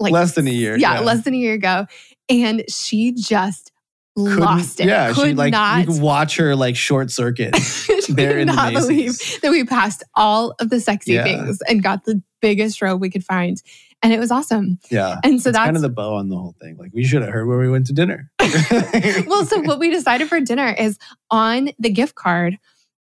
like 0.00 0.12
less 0.12 0.34
than 0.34 0.48
a 0.48 0.50
year. 0.50 0.76
yeah, 0.76 0.98
less 0.98 1.22
than 1.22 1.34
a 1.34 1.38
year 1.38 1.54
ago. 1.54 1.86
And 2.28 2.64
she 2.70 3.12
just 3.12 3.72
Couldn't- 4.16 4.38
lost 4.38 4.80
it. 4.80 4.86
Yeah, 4.86 5.12
could 5.12 5.28
she 5.28 5.34
like 5.34 5.52
not 5.52 5.80
you 5.80 5.94
could 5.94 6.02
watch 6.02 6.36
her 6.36 6.54
like 6.56 6.76
short 6.76 7.10
circuit. 7.10 7.56
she 7.56 8.00
there 8.12 8.32
could 8.32 8.40
in 8.42 8.46
the 8.48 8.54
not 8.54 8.72
believe 8.72 9.18
that 9.42 9.50
we 9.50 9.64
passed 9.64 10.02
all 10.14 10.54
of 10.60 10.70
the 10.70 10.80
sexy 10.80 11.14
Yeah. 11.14 11.24
things 11.24 11.60
and 11.68 11.82
got 11.82 12.04
the 12.04 12.22
biggest 12.40 12.80
robe 12.82 13.00
we 13.00 13.10
could 13.10 13.24
find. 13.24 13.62
And 14.04 14.12
it 14.12 14.18
was 14.18 14.32
awesome. 14.32 14.78
Yeah. 14.90 15.18
And 15.22 15.40
so 15.40 15.52
that's 15.52 15.64
kind 15.64 15.76
of 15.76 15.82
the 15.82 15.88
bow 15.88 16.14
on 16.16 16.28
the 16.28 16.36
whole 16.36 16.56
thing. 16.60 16.76
Like 16.76 16.90
we 16.92 17.04
should 17.04 17.22
have 17.22 17.30
heard 17.30 17.46
where 17.46 17.58
we 17.58 17.70
went 17.70 17.86
to 17.86 17.92
dinner. 17.92 18.30
well, 18.40 19.46
so 19.46 19.60
what 19.60 19.78
we 19.78 19.90
decided 19.90 20.28
for 20.28 20.40
dinner 20.40 20.74
is 20.76 20.98
on 21.30 21.70
the 21.78 21.88
gift 21.90 22.16
card, 22.16 22.58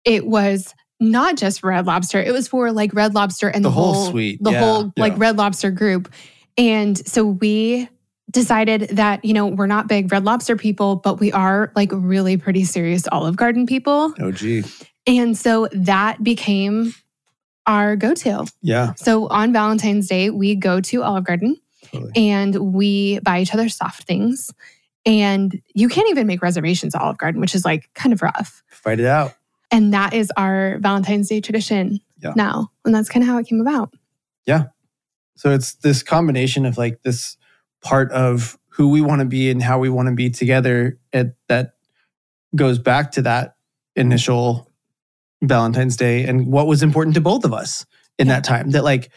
it 0.06 0.26
was 0.26 0.74
not 1.02 1.36
just 1.36 1.62
Red 1.62 1.86
Lobster, 1.86 2.22
it 2.22 2.32
was 2.32 2.48
for 2.48 2.72
like 2.72 2.94
Red 2.94 3.14
Lobster 3.16 3.50
and 3.50 3.66
The 3.66 3.70
the, 3.70 3.74
whole 3.74 4.06
suite, 4.06 4.42
the 4.42 4.52
yeah, 4.52 4.60
whole 4.60 4.94
like 4.98 5.14
yeah. 5.14 5.20
Red 5.20 5.38
Lobster 5.38 5.72
group. 5.72 6.12
And 6.58 6.98
so 7.06 7.26
we 7.26 7.90
decided 8.38 8.82
that, 8.92 9.26
you 9.26 9.34
know, 9.34 9.48
we're 9.48 9.66
not 9.66 9.88
big 9.88 10.12
Red 10.12 10.24
Lobster 10.24 10.56
people, 10.56 10.96
but 10.98 11.20
we 11.20 11.32
are 11.32 11.72
like 11.76 11.90
really 11.92 12.38
pretty 12.38 12.64
serious 12.66 13.08
Olive 13.12 13.36
Garden 13.36 13.66
people. 13.66 14.14
oh 14.20 14.32
gee. 14.32 14.64
And 15.08 15.36
so 15.36 15.68
that 15.72 16.22
became 16.24 16.94
our 17.66 17.96
go 17.96 18.14
to. 18.14 18.46
Yeah. 18.62 18.94
So 18.94 19.28
on 19.30 19.54
Valentine's 19.54 20.08
Day, 20.08 20.30
we 20.30 20.56
go 20.56 20.80
to 20.82 21.02
Olive 21.02 21.24
Garden 21.24 21.58
Totally. 21.92 22.12
and 22.16 22.56
we 22.74 23.20
buy 23.20 23.40
each 23.42 23.54
other 23.54 23.70
soft 23.70 24.04
things. 24.04 24.52
And 25.06 25.60
you 25.74 25.90
can't 25.90 26.10
even 26.10 26.28
make 26.28 26.42
reservations 26.44 26.94
at 26.94 27.02
Olive 27.02 27.18
Garden, 27.18 27.42
which 27.42 27.56
is 27.56 27.66
like 27.66 27.90
kind 27.96 28.14
of 28.14 28.22
rough. 28.22 28.62
Fight 28.70 29.00
it 29.00 29.06
out. 29.08 29.34
And 29.72 29.94
that 29.94 30.14
is 30.14 30.32
our 30.38 30.78
Valentine's 30.80 31.28
Day 31.30 31.42
tradition 31.42 32.00
Yeah. 32.22 32.34
now. 32.36 32.72
And 32.86 32.94
that's 32.94 33.10
kind 33.10 33.24
of 33.24 33.28
how 33.30 33.38
it 33.40 33.48
came 33.48 33.62
about. 33.62 33.94
Yeah. 34.46 34.66
So 35.36 35.52
it's 35.52 35.74
this 35.76 36.04
combination 36.04 36.66
of 36.66 36.78
like 36.78 37.02
this 37.04 37.38
part 37.88 38.12
of 38.12 38.58
who 38.68 38.90
we 38.90 39.00
want 39.00 39.22
to 39.22 39.26
be 39.26 39.50
and 39.50 39.64
how 39.64 39.80
we 39.80 39.90
want 39.90 40.10
to 40.10 40.14
be 40.14 40.30
together 40.30 41.00
at, 41.14 41.28
that 41.48 41.76
goes 42.56 42.80
back 42.80 43.12
to 43.14 43.22
that 43.22 43.56
initial 43.96 44.70
Valentine's 45.42 45.96
Day 45.96 46.26
and 46.26 46.48
what 46.48 46.68
was 46.68 46.84
important 46.84 47.16
to 47.16 47.22
both 47.22 47.46
of 47.46 47.54
us 47.54 47.86
in 48.20 48.28
that 48.28 48.44
time. 48.44 48.72
That 48.72 48.84
like 48.84 49.10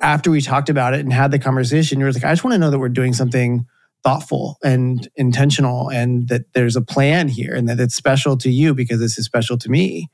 after 0.00 0.30
we 0.30 0.40
talked 0.40 0.70
about 0.70 0.94
it 0.94 1.00
and 1.00 1.12
had 1.12 1.30
the 1.30 1.38
conversation, 1.38 2.00
you 2.00 2.06
were 2.06 2.12
like, 2.12 2.24
I 2.24 2.32
just 2.32 2.44
want 2.44 2.54
to 2.54 2.58
know 2.58 2.70
that 2.70 2.78
we're 2.78 2.88
doing 2.88 3.12
something 3.12 3.66
thoughtful 4.02 4.56
and 4.64 5.06
intentional 5.16 5.90
and 5.90 6.28
that 6.28 6.52
there's 6.54 6.76
a 6.76 6.80
plan 6.80 7.28
here 7.28 7.54
and 7.54 7.68
that 7.68 7.78
it's 7.78 7.94
special 7.94 8.38
to 8.38 8.50
you 8.50 8.72
because 8.72 9.00
this 9.00 9.18
is 9.18 9.26
special 9.26 9.58
to 9.58 9.68
me. 9.68 10.08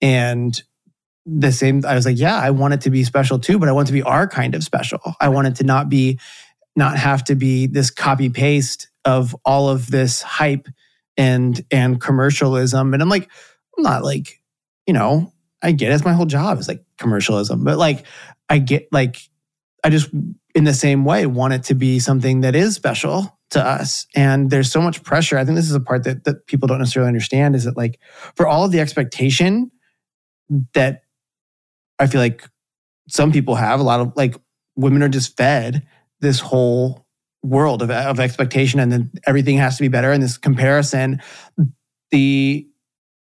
And 0.00 0.62
the 1.24 1.52
same 1.52 1.84
i 1.86 1.94
was 1.94 2.04
like 2.04 2.18
yeah 2.18 2.36
i 2.36 2.50
want 2.50 2.74
it 2.74 2.80
to 2.80 2.90
be 2.90 3.04
special 3.04 3.38
too 3.38 3.56
but 3.58 3.68
i 3.68 3.72
want 3.72 3.86
it 3.86 3.90
to 3.90 3.92
be 3.92 4.02
our 4.02 4.26
kind 4.26 4.56
of 4.56 4.64
special 4.64 5.00
i 5.20 5.28
want 5.28 5.46
it 5.46 5.54
to 5.54 5.62
not 5.62 5.88
be 5.88 6.18
not 6.76 6.98
have 6.98 7.24
to 7.24 7.34
be 7.34 7.66
this 7.66 7.90
copy 7.90 8.28
paste 8.28 8.88
of 9.04 9.36
all 9.44 9.68
of 9.68 9.90
this 9.90 10.22
hype 10.22 10.68
and 11.16 11.64
and 11.70 12.00
commercialism. 12.00 12.94
And 12.94 13.02
i'm 13.02 13.08
like 13.08 13.28
i'm 13.76 13.82
not 13.84 14.02
like 14.04 14.40
you 14.86 14.94
know 14.94 15.32
i 15.62 15.72
get 15.72 15.90
it. 15.90 15.94
it's 15.94 16.04
my 16.04 16.14
whole 16.14 16.26
job 16.26 16.58
is 16.58 16.68
like 16.68 16.84
commercialism. 16.98 17.64
But 17.64 17.78
like 17.78 18.06
i 18.48 18.58
get 18.58 18.88
like 18.92 19.18
i 19.84 19.90
just 19.90 20.10
in 20.54 20.64
the 20.64 20.74
same 20.74 21.04
way 21.04 21.26
want 21.26 21.54
it 21.54 21.64
to 21.64 21.74
be 21.74 21.98
something 21.98 22.42
that 22.42 22.54
is 22.54 22.74
special 22.74 23.38
to 23.52 23.64
us. 23.64 24.06
And 24.14 24.50
there's 24.50 24.70
so 24.70 24.80
much 24.80 25.02
pressure. 25.02 25.38
I 25.38 25.44
think 25.44 25.56
this 25.56 25.68
is 25.68 25.74
a 25.74 25.80
part 25.80 26.04
that, 26.04 26.24
that 26.24 26.46
people 26.46 26.66
don't 26.66 26.78
necessarily 26.78 27.08
understand 27.08 27.54
is 27.54 27.64
that 27.64 27.76
like 27.76 27.98
for 28.34 28.46
all 28.46 28.64
of 28.64 28.72
the 28.72 28.80
expectation 28.80 29.70
that 30.74 31.02
I 31.98 32.06
feel 32.06 32.20
like 32.20 32.46
some 33.08 33.32
people 33.32 33.54
have 33.54 33.80
a 33.80 33.82
lot 33.82 34.00
of 34.00 34.12
like 34.16 34.36
women 34.76 35.02
are 35.02 35.08
just 35.08 35.36
fed 35.36 35.86
this 36.22 36.40
whole 36.40 37.06
world 37.42 37.82
of, 37.82 37.90
of 37.90 38.20
expectation 38.20 38.80
and 38.80 38.90
then 38.90 39.10
everything 39.26 39.58
has 39.58 39.76
to 39.76 39.82
be 39.82 39.88
better 39.88 40.12
and 40.12 40.22
this 40.22 40.38
comparison 40.38 41.20
the 42.12 42.66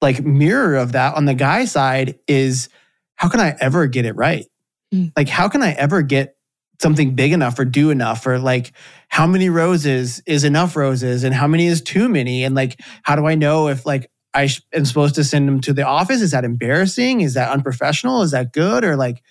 like 0.00 0.24
mirror 0.24 0.76
of 0.76 0.92
that 0.92 1.14
on 1.14 1.26
the 1.26 1.34
guy 1.34 1.64
side 1.64 2.18
is 2.26 2.68
how 3.16 3.28
can 3.28 3.40
I 3.40 3.56
ever 3.60 3.86
get 3.86 4.04
it 4.04 4.14
right? 4.14 4.46
Mm. 4.94 5.12
Like 5.16 5.28
how 5.28 5.48
can 5.48 5.62
I 5.62 5.72
ever 5.72 6.02
get 6.02 6.36
something 6.80 7.14
big 7.14 7.32
enough 7.32 7.58
or 7.58 7.64
do 7.64 7.90
enough 7.90 8.26
or 8.26 8.38
like 8.38 8.72
how 9.08 9.26
many 9.26 9.48
roses 9.48 10.22
is 10.26 10.44
enough 10.44 10.76
roses 10.76 11.24
and 11.24 11.34
how 11.34 11.46
many 11.46 11.66
is 11.66 11.80
too 11.80 12.08
many 12.08 12.44
and 12.44 12.54
like 12.54 12.80
how 13.02 13.16
do 13.16 13.26
I 13.26 13.34
know 13.34 13.68
if 13.68 13.86
like 13.86 14.10
I 14.34 14.46
sh- 14.46 14.60
am 14.74 14.84
supposed 14.84 15.14
to 15.14 15.24
send 15.24 15.48
them 15.48 15.60
to 15.62 15.72
the 15.72 15.86
office? 15.86 16.20
Is 16.20 16.32
that 16.32 16.44
embarrassing? 16.44 17.22
Is 17.22 17.34
that 17.34 17.50
unprofessional? 17.50 18.20
Is 18.22 18.32
that 18.32 18.52
good? 18.52 18.84
Or 18.84 18.94
like, 18.94 19.22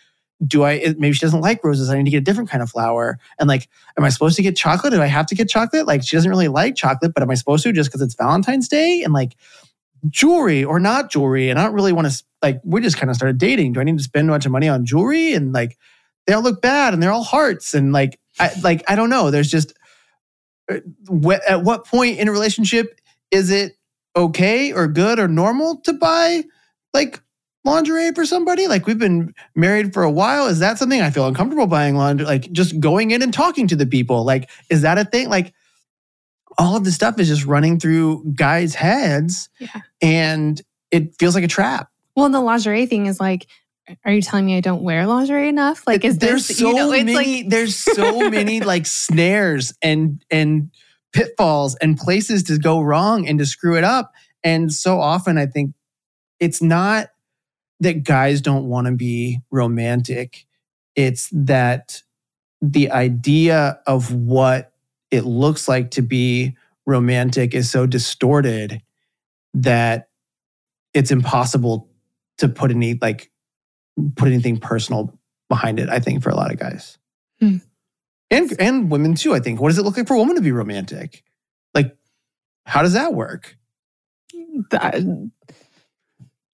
do 0.46 0.64
I, 0.64 0.94
maybe 0.98 1.14
she 1.14 1.20
doesn't 1.20 1.42
like 1.42 1.64
roses. 1.64 1.90
I 1.90 1.98
need 1.98 2.06
to 2.06 2.12
get 2.12 2.18
a 2.18 2.22
different 2.22 2.50
kind 2.50 2.62
of 2.62 2.70
flower. 2.70 3.18
And 3.40 3.48
like, 3.48 3.70
am 3.98 4.04
I 4.04 4.10
supposed 4.10 4.36
to 4.36 4.42
get 4.42 4.56
chocolate? 4.58 4.92
Do 4.92 5.02
I 5.02 5.06
have 5.06 5.26
to 5.28 5.36
get 5.36 5.48
chocolate? 5.48 5.88
Like, 5.88 6.04
she 6.04 6.18
doesn't 6.18 6.30
really 6.30 6.50
like 6.50 6.76
chocolate, 6.76 7.14
but 7.14 7.24
am 7.24 7.32
I 7.32 7.36
supposed 7.36 7.64
to 7.64 7.72
just 7.72 7.90
because 7.90 8.02
it's 8.02 8.16
Valentine's 8.16 8.68
Day? 8.68 9.02
And 9.04 9.14
like, 9.14 9.36
jewelry 10.10 10.64
or 10.64 10.80
not 10.80 11.10
jewelry. 11.10 11.50
And 11.50 11.58
I 11.58 11.64
don't 11.64 11.74
really 11.74 11.94
want 11.94 12.12
to, 12.12 12.24
like, 12.42 12.60
we 12.64 12.82
just 12.82 12.98
kind 12.98 13.10
of 13.10 13.16
started 13.16 13.38
dating. 13.38 13.74
Do 13.74 13.80
I 13.80 13.84
need 13.84 13.98
to 13.98 14.04
spend 14.04 14.30
a 14.30 14.34
bunch 14.34 14.46
of 14.46 14.52
money 14.52 14.68
on 14.68 14.86
jewelry? 14.86 15.34
And 15.34 15.54
like, 15.54 15.78
they 16.28 16.34
all 16.34 16.44
look 16.44 16.62
bad 16.62 16.94
and 16.94 17.02
they're 17.02 17.12
all 17.12 17.24
hearts. 17.24 17.74
And 17.74 17.94
like, 17.94 18.20
I, 18.40 18.52
like, 18.62 18.84
I 18.90 18.96
don't 18.96 19.10
know. 19.10 19.32
There's 19.32 19.50
just, 19.50 19.74
uh, 20.70 20.80
at 21.48 21.64
what 21.64 21.86
point 21.86 22.20
in 22.20 22.28
a 22.28 22.32
relationship 22.32 23.00
is 23.32 23.52
it 23.52 23.78
okay 24.16 24.74
or 24.74 24.88
good 24.88 25.20
or 25.20 25.28
normal 25.28 25.82
to 25.82 25.94
buy 25.94 26.44
like 26.94 27.22
lingerie 27.66 28.12
for 28.14 28.26
somebody? 28.26 28.68
Like 28.68 28.88
we've 28.88 28.98
been 29.00 29.34
married 29.56 29.94
for 29.94 30.04
a 30.04 30.12
while. 30.12 30.48
Is 30.48 30.60
that 30.60 30.78
something 30.78 31.02
I 31.02 31.10
feel 31.10 31.28
uncomfortable 31.28 31.68
buying 31.68 31.96
lingerie? 31.96 32.28
Like 32.28 32.52
just 32.52 32.80
going 32.80 33.12
in 33.12 33.22
and 33.22 33.34
talking 33.34 33.68
to 33.68 33.76
the 33.76 33.86
people. 33.86 34.24
Like, 34.24 34.50
is 34.70 34.84
that 34.84 34.98
a 34.98 35.06
thing? 35.06 35.30
Like 35.30 35.54
all 36.58 36.76
of 36.78 36.84
this 36.86 36.96
stuff 36.96 37.20
is 37.20 37.28
just 37.28 37.46
running 37.46 37.80
through 37.80 38.24
guys' 38.36 38.76
heads 38.76 39.50
Yeah. 39.60 39.82
and 40.02 40.62
it 40.92 41.16
feels 41.20 41.36
like 41.36 41.44
a 41.44 41.48
trap. 41.50 41.90
Well, 42.16 42.26
and 42.26 42.34
the 42.34 42.40
lingerie 42.40 42.86
thing 42.86 43.08
is 43.08 43.20
like, 43.20 43.48
are 44.06 44.12
you 44.14 44.22
telling 44.22 44.46
me 44.46 44.56
I 44.58 44.62
don't 44.62 44.82
wear 44.82 45.06
lingerie 45.06 45.50
enough? 45.50 45.86
Like, 45.86 46.06
is 46.06 46.18
there's 46.18 46.48
this, 46.48 46.58
so 46.58 46.70
you 46.70 46.76
know, 46.76 46.92
it's 46.92 47.04
many 47.04 47.14
like, 47.44 47.50
there's 47.50 47.76
so 47.76 48.30
many 48.30 48.62
like 48.62 48.86
snares 48.86 49.74
and 49.82 50.24
and 50.32 50.72
pitfalls 51.14 51.76
and 51.76 51.98
places 51.98 52.44
to 52.44 52.58
go 52.58 52.82
wrong 52.82 53.28
and 53.28 53.40
to 53.40 53.46
screw 53.46 53.78
it 53.78 53.86
up 53.86 54.12
and 54.44 54.74
so 54.74 55.00
often 55.00 55.38
i 55.38 55.46
think 55.46 55.74
it's 56.42 56.62
not 56.62 57.08
that 57.80 58.04
guys 58.04 58.42
don't 58.42 58.66
want 58.66 58.88
to 58.88 58.94
be 58.94 59.42
romantic. 59.52 60.46
It's 60.96 61.30
that 61.32 62.02
the 62.62 62.92
idea 62.92 63.80
of 63.86 64.14
what 64.14 64.72
it 65.12 65.26
looks 65.26 65.68
like 65.68 65.92
to 65.92 66.02
be 66.02 66.56
romantic 66.86 67.54
is 67.54 67.70
so 67.70 67.86
distorted 67.86 68.82
that 69.54 70.10
it's 70.94 71.12
impossible 71.12 71.90
to 72.38 72.48
put 72.48 72.72
any 72.72 72.98
like 73.02 73.32
put 74.16 74.28
anything 74.28 74.58
personal 74.58 75.18
behind 75.48 75.80
it 75.80 75.90
i 75.90 76.00
think 76.00 76.22
for 76.22 76.30
a 76.30 76.36
lot 76.36 76.52
of 76.52 76.60
guys. 76.60 76.98
Hmm. 77.40 77.58
and 78.32 78.54
and 78.60 78.90
women 78.90 79.16
too 79.16 79.34
i 79.34 79.40
think. 79.40 79.60
What 79.60 79.70
does 79.70 79.78
it 79.78 79.84
look 79.84 79.98
like 79.98 80.08
for 80.08 80.14
a 80.14 80.18
woman 80.18 80.36
to 80.36 80.42
be 80.42 80.52
romantic? 80.52 81.24
Like 81.74 81.96
how 82.66 82.82
does 82.82 82.94
that 82.94 83.14
work? 83.14 83.58
That- 84.72 85.30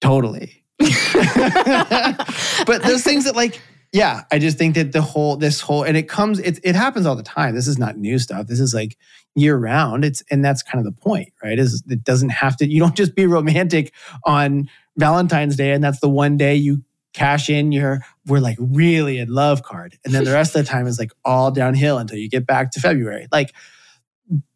totally 0.00 0.61
but 2.66 2.82
those 2.82 3.02
things 3.02 3.24
that 3.24 3.34
like 3.36 3.60
yeah 3.92 4.22
i 4.30 4.38
just 4.38 4.58
think 4.58 4.74
that 4.74 4.92
the 4.92 5.02
whole 5.02 5.36
this 5.36 5.60
whole 5.60 5.82
and 5.82 5.96
it 5.96 6.08
comes 6.08 6.38
it, 6.40 6.58
it 6.62 6.74
happens 6.74 7.06
all 7.06 7.16
the 7.16 7.22
time. 7.22 7.54
This 7.54 7.68
is 7.68 7.78
not 7.78 7.96
new 7.96 8.18
stuff. 8.18 8.46
This 8.46 8.60
is 8.60 8.74
like 8.74 8.96
year 9.34 9.56
round 9.56 10.04
it's 10.04 10.22
and 10.30 10.44
that's 10.44 10.62
kind 10.62 10.86
of 10.86 10.94
the 10.94 11.00
point 11.00 11.32
right 11.42 11.58
is 11.58 11.82
it 11.88 12.04
doesn't 12.04 12.28
have 12.28 12.56
to 12.58 12.68
you 12.68 12.78
don't 12.78 12.94
just 12.94 13.14
be 13.14 13.26
romantic 13.26 13.94
on 14.24 14.68
valentine's 14.98 15.56
day 15.56 15.72
and 15.72 15.82
that's 15.82 16.00
the 16.00 16.08
one 16.08 16.36
day 16.36 16.54
you 16.54 16.84
cash 17.14 17.48
in 17.48 17.72
your 17.72 18.00
we're 18.26 18.40
like 18.40 18.56
really 18.60 19.18
in 19.18 19.28
love 19.28 19.62
card. 19.62 19.98
And 20.04 20.14
then 20.14 20.24
the 20.24 20.32
rest 20.32 20.54
of 20.54 20.64
the 20.64 20.70
time 20.70 20.86
is 20.86 20.98
like 20.98 21.12
all 21.24 21.50
downhill 21.50 21.98
until 21.98 22.18
you 22.18 22.28
get 22.28 22.46
back 22.46 22.70
to 22.72 22.80
february. 22.80 23.26
Like 23.32 23.54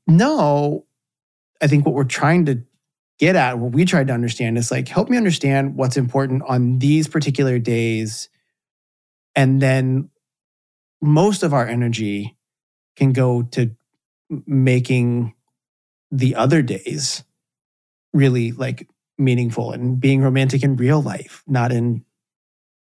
no 0.07 0.87
i 1.61 1.67
think 1.67 1.85
what 1.85 1.95
we're 1.95 2.05
trying 2.05 2.45
to 2.47 2.63
get 3.19 3.37
at 3.37 3.59
what 3.59 3.73
we 3.73 3.85
tried 3.85 4.09
to 4.09 4.13
understand 4.13 4.59
is 4.59 4.71
like 4.71 4.89
help 4.89 5.09
me 5.09 5.17
understand 5.17 5.77
what's 5.77 5.97
important 5.97 6.43
on 6.47 6.79
these 6.79 7.09
particular 7.09 7.59
days 7.59 8.29
and 9.35 9.61
then 9.61 10.11
most 11.01 11.43
of 11.43 11.53
our 11.53 11.67
energy 11.67 12.37
can 12.97 13.13
go 13.13 13.43
to 13.43 13.71
making 14.47 15.35
the 16.11 16.35
other 16.35 16.63
days 16.63 17.25
really 18.13 18.53
like 18.53 18.89
meaningful 19.19 19.73
and 19.73 20.01
being 20.01 20.21
romantic 20.21 20.63
in 20.63 20.77
real 20.77 21.01
life 21.01 21.43
not 21.47 21.73
in 21.73 22.05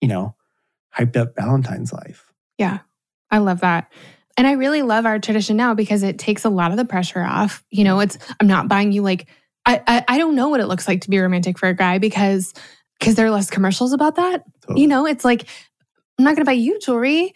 you 0.02 0.08
know 0.08 0.36
hyped 0.96 1.18
up 1.18 1.36
Valentine's 1.36 1.94
life. 1.94 2.32
Yeah, 2.58 2.80
I 3.30 3.40
love 3.40 3.62
that. 3.62 3.92
And 4.38 4.48
I 4.48 4.54
really 4.54 4.82
love 4.82 5.06
our 5.06 5.20
tradition 5.20 5.58
now 5.58 5.74
because 5.74 6.04
it 6.04 6.18
takes 6.18 6.46
a 6.46 6.50
lot 6.50 6.72
of 6.72 6.78
the 6.78 6.86
pressure 6.86 7.22
off. 7.22 7.64
You 7.70 7.84
know, 7.84 8.00
it's 8.00 8.18
I'm 8.40 8.48
not 8.48 8.68
buying 8.68 8.92
you 8.92 9.02
like 9.02 9.28
I 9.66 9.82
I, 9.88 10.06
I 10.08 10.18
don't 10.18 10.36
know 10.36 10.50
what 10.50 10.60
it 10.60 10.68
looks 10.68 10.88
like 10.88 11.02
to 11.02 11.10
be 11.10 11.20
romantic 11.20 11.58
for 11.60 11.68
a 11.70 11.74
guy 11.76 11.98
because 11.98 12.54
because 13.00 13.16
there 13.16 13.26
are 13.26 13.32
less 13.32 13.50
commercials 13.50 13.94
about 13.94 14.16
that. 14.16 14.44
Totally. 14.62 14.82
You 14.82 14.88
know, 14.88 15.06
it's 15.06 15.26
like 15.26 15.46
I'm 16.20 16.26
not 16.26 16.32
going 16.36 16.46
to 16.46 16.50
buy 16.50 16.52
you 16.54 16.80
jewelry. 16.80 17.34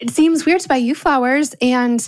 It 0.00 0.10
seems 0.10 0.46
weird 0.46 0.60
to 0.60 0.68
buy 0.68 0.76
you 0.76 0.94
flowers 0.94 1.54
and 1.60 2.06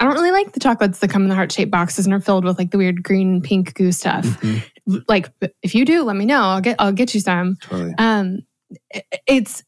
I 0.00 0.04
don't 0.04 0.14
really 0.14 0.30
like 0.30 0.52
the 0.52 0.60
chocolates 0.60 1.00
that 1.00 1.10
come 1.10 1.22
in 1.24 1.28
the 1.28 1.34
heart 1.34 1.52
shaped 1.52 1.70
boxes 1.70 2.06
and 2.06 2.14
are 2.14 2.20
filled 2.20 2.44
with 2.44 2.56
like 2.58 2.70
the 2.70 2.78
weird 2.78 3.02
green 3.02 3.42
pink 3.42 3.74
goo 3.74 3.92
stuff. 3.92 4.24
Mhm, 4.24 4.62
Like 5.08 5.30
if 5.62 5.74
you 5.74 5.84
do, 5.84 6.04
let 6.04 6.16
me 6.16 6.24
know. 6.24 6.40
I'll 6.40 6.60
get 6.60 6.76
I'll 6.78 6.92
get 6.92 7.14
you 7.14 7.20
some. 7.20 7.56
totally. 7.56 7.94
Um 7.98 8.40
it's 9.26 9.62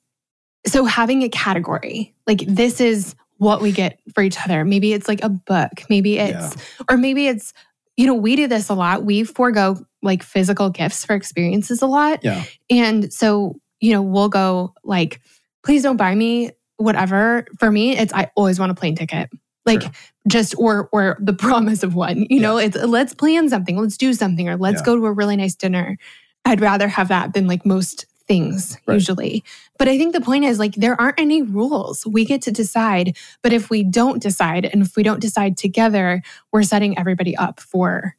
so 0.66 0.84
having 0.84 1.22
a 1.22 1.28
category. 1.28 2.14
Like 2.26 2.40
this 2.46 2.80
is 2.80 3.14
what 3.38 3.60
we 3.60 3.72
get 3.72 3.98
for 4.14 4.22
each 4.22 4.38
other. 4.42 4.64
Maybe 4.64 4.92
it's 4.92 5.08
like 5.08 5.22
a 5.22 5.28
book. 5.28 5.82
Maybe 5.90 6.18
it's 6.18 6.56
or 6.88 6.96
maybe 6.96 7.26
it's 7.26 7.52
you 8.00 8.06
know, 8.06 8.14
we 8.14 8.34
do 8.34 8.46
this 8.46 8.70
a 8.70 8.74
lot. 8.74 9.04
We 9.04 9.24
forego 9.24 9.76
like 10.00 10.22
physical 10.22 10.70
gifts 10.70 11.04
for 11.04 11.14
experiences 11.14 11.82
a 11.82 11.86
lot. 11.86 12.20
Yeah. 12.22 12.44
And 12.70 13.12
so, 13.12 13.56
you 13.78 13.92
know, 13.92 14.00
we'll 14.00 14.30
go 14.30 14.72
like, 14.82 15.20
please 15.62 15.82
don't 15.82 15.98
buy 15.98 16.14
me 16.14 16.52
whatever. 16.78 17.44
For 17.58 17.70
me, 17.70 17.94
it's 17.98 18.10
I 18.14 18.30
always 18.36 18.58
want 18.58 18.72
a 18.72 18.74
plane 18.74 18.94
ticket. 18.96 19.28
Like 19.66 19.82
Sure. 19.82 19.90
just 20.26 20.54
or 20.56 20.88
or 20.92 21.18
the 21.20 21.34
promise 21.46 21.82
of 21.82 21.94
one. 21.94 22.26
You 22.30 22.40
know, 22.40 22.56
it's 22.56 22.74
let's 22.74 23.12
plan 23.12 23.50
something, 23.50 23.76
let's 23.76 23.98
do 23.98 24.14
something, 24.14 24.48
or 24.48 24.56
let's 24.56 24.80
Yeah. 24.80 24.86
go 24.86 24.96
to 24.96 25.04
a 25.04 25.12
really 25.12 25.36
nice 25.36 25.54
dinner. 25.54 25.98
I'd 26.46 26.62
rather 26.62 26.88
have 26.88 27.08
that 27.08 27.34
than 27.34 27.46
like 27.46 27.66
most 27.66 28.06
things 28.30 28.78
Right. 28.86 28.94
usually. 28.94 29.42
But 29.76 29.88
I 29.88 29.98
think 29.98 30.12
the 30.12 30.20
point 30.20 30.44
is 30.44 30.60
like 30.60 30.76
there 30.76 30.98
aren't 31.00 31.18
any 31.18 31.42
rules. 31.42 32.06
We 32.06 32.24
get 32.24 32.42
to 32.42 32.52
decide. 32.52 33.16
But 33.42 33.52
if 33.52 33.70
we 33.70 33.82
don't 33.82 34.22
decide 34.22 34.64
and 34.64 34.82
if 34.82 34.94
we 34.94 35.02
don't 35.02 35.20
decide 35.20 35.56
together, 35.56 36.22
we're 36.52 36.62
setting 36.62 36.96
everybody 36.96 37.36
up 37.36 37.58
for 37.58 38.14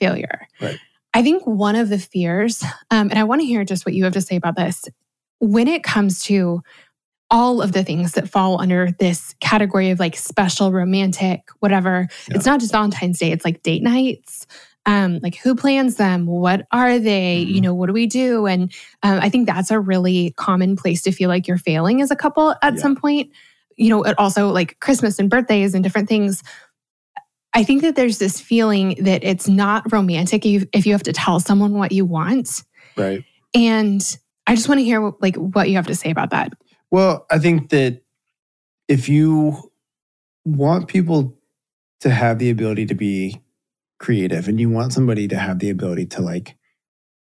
failure. 0.00 0.48
Right. 0.60 0.78
I 1.14 1.22
think 1.22 1.46
one 1.46 1.76
of 1.76 1.90
the 1.90 1.98
fears, 1.98 2.64
um, 2.90 3.08
and 3.10 3.18
I 3.18 3.22
want 3.24 3.40
to 3.40 3.46
hear 3.46 3.64
just 3.64 3.86
what 3.86 3.94
you 3.94 4.02
have 4.02 4.14
to 4.14 4.20
say 4.20 4.34
about 4.34 4.56
this, 4.56 4.84
when 5.38 5.68
it 5.68 5.84
comes 5.84 6.22
to 6.24 6.62
all 7.30 7.62
of 7.62 7.70
the 7.72 7.84
things 7.84 8.12
that 8.12 8.28
fall 8.28 8.60
under 8.60 8.90
this 8.98 9.34
category 9.40 9.90
of 9.90 10.00
like 10.00 10.16
special, 10.16 10.72
romantic, 10.72 11.42
whatever. 11.60 12.08
Yeah. 12.28 12.36
It's 12.36 12.46
not 12.46 12.58
just 12.60 12.72
Valentine's 12.72 13.18
Day, 13.20 13.30
it's 13.30 13.44
like 13.44 13.62
date 13.62 13.82
nights. 13.82 14.46
Um, 14.84 15.20
like 15.22 15.36
who 15.36 15.54
plans 15.54 15.96
them? 15.96 16.26
What 16.26 16.66
are 16.72 16.98
they? 16.98 17.38
You 17.38 17.60
Mhm. 17.60 17.62
know, 17.62 17.74
what 17.74 17.86
do 17.86 17.92
we 17.92 18.06
do? 18.06 18.46
And 18.46 18.72
um, 19.04 19.20
I 19.20 19.28
think 19.28 19.46
that's 19.46 19.70
a 19.70 19.78
really 19.78 20.32
common 20.36 20.74
place 20.74 21.02
to 21.02 21.12
feel 21.12 21.28
like 21.28 21.46
you're 21.46 21.56
failing 21.58 22.02
as 22.02 22.10
a 22.10 22.16
couple 22.16 22.50
at 22.62 22.74
Yeah. 22.74 22.80
some 22.80 22.96
point. 22.96 23.30
You 23.76 23.90
know, 23.90 24.02
it 24.02 24.18
also 24.18 24.48
like 24.50 24.80
Christmas 24.80 25.18
and 25.20 25.30
birthdays 25.30 25.74
and 25.74 25.84
different 25.84 26.08
things. 26.08 26.42
I 27.54 27.64
think 27.64 27.82
that 27.82 27.96
there's 27.96 28.18
this 28.18 28.40
feeling 28.40 28.96
that 29.04 29.22
it's 29.22 29.46
not 29.46 29.90
romantic 29.92 30.44
if 30.46 30.64
if 30.72 30.86
you 30.86 30.92
have 30.92 31.02
to 31.04 31.12
tell 31.12 31.38
someone 31.38 31.74
what 31.74 31.92
you 31.92 32.04
want. 32.04 32.62
Right. 32.96 33.22
And 33.54 34.02
I 34.46 34.54
just 34.56 34.68
want 34.68 34.78
to 34.80 34.84
hear 34.84 35.12
like 35.20 35.36
what 35.36 35.68
you 35.68 35.76
have 35.76 35.86
to 35.88 35.94
say 35.94 36.10
about 36.10 36.30
that. 36.30 36.52
Well, 36.90 37.26
I 37.30 37.38
think 37.38 37.68
that 37.70 38.02
if 38.88 39.08
you 39.08 39.56
want 40.44 40.88
people 40.88 41.38
to 42.00 42.10
have 42.10 42.38
the 42.38 42.50
ability 42.50 42.86
to 42.86 42.94
be 42.94 43.40
creative 44.02 44.48
and 44.48 44.60
you 44.60 44.68
want 44.68 44.92
somebody 44.92 45.26
to 45.28 45.36
have 45.36 45.58
the 45.60 45.70
ability 45.70 46.04
to 46.04 46.20
like 46.20 46.56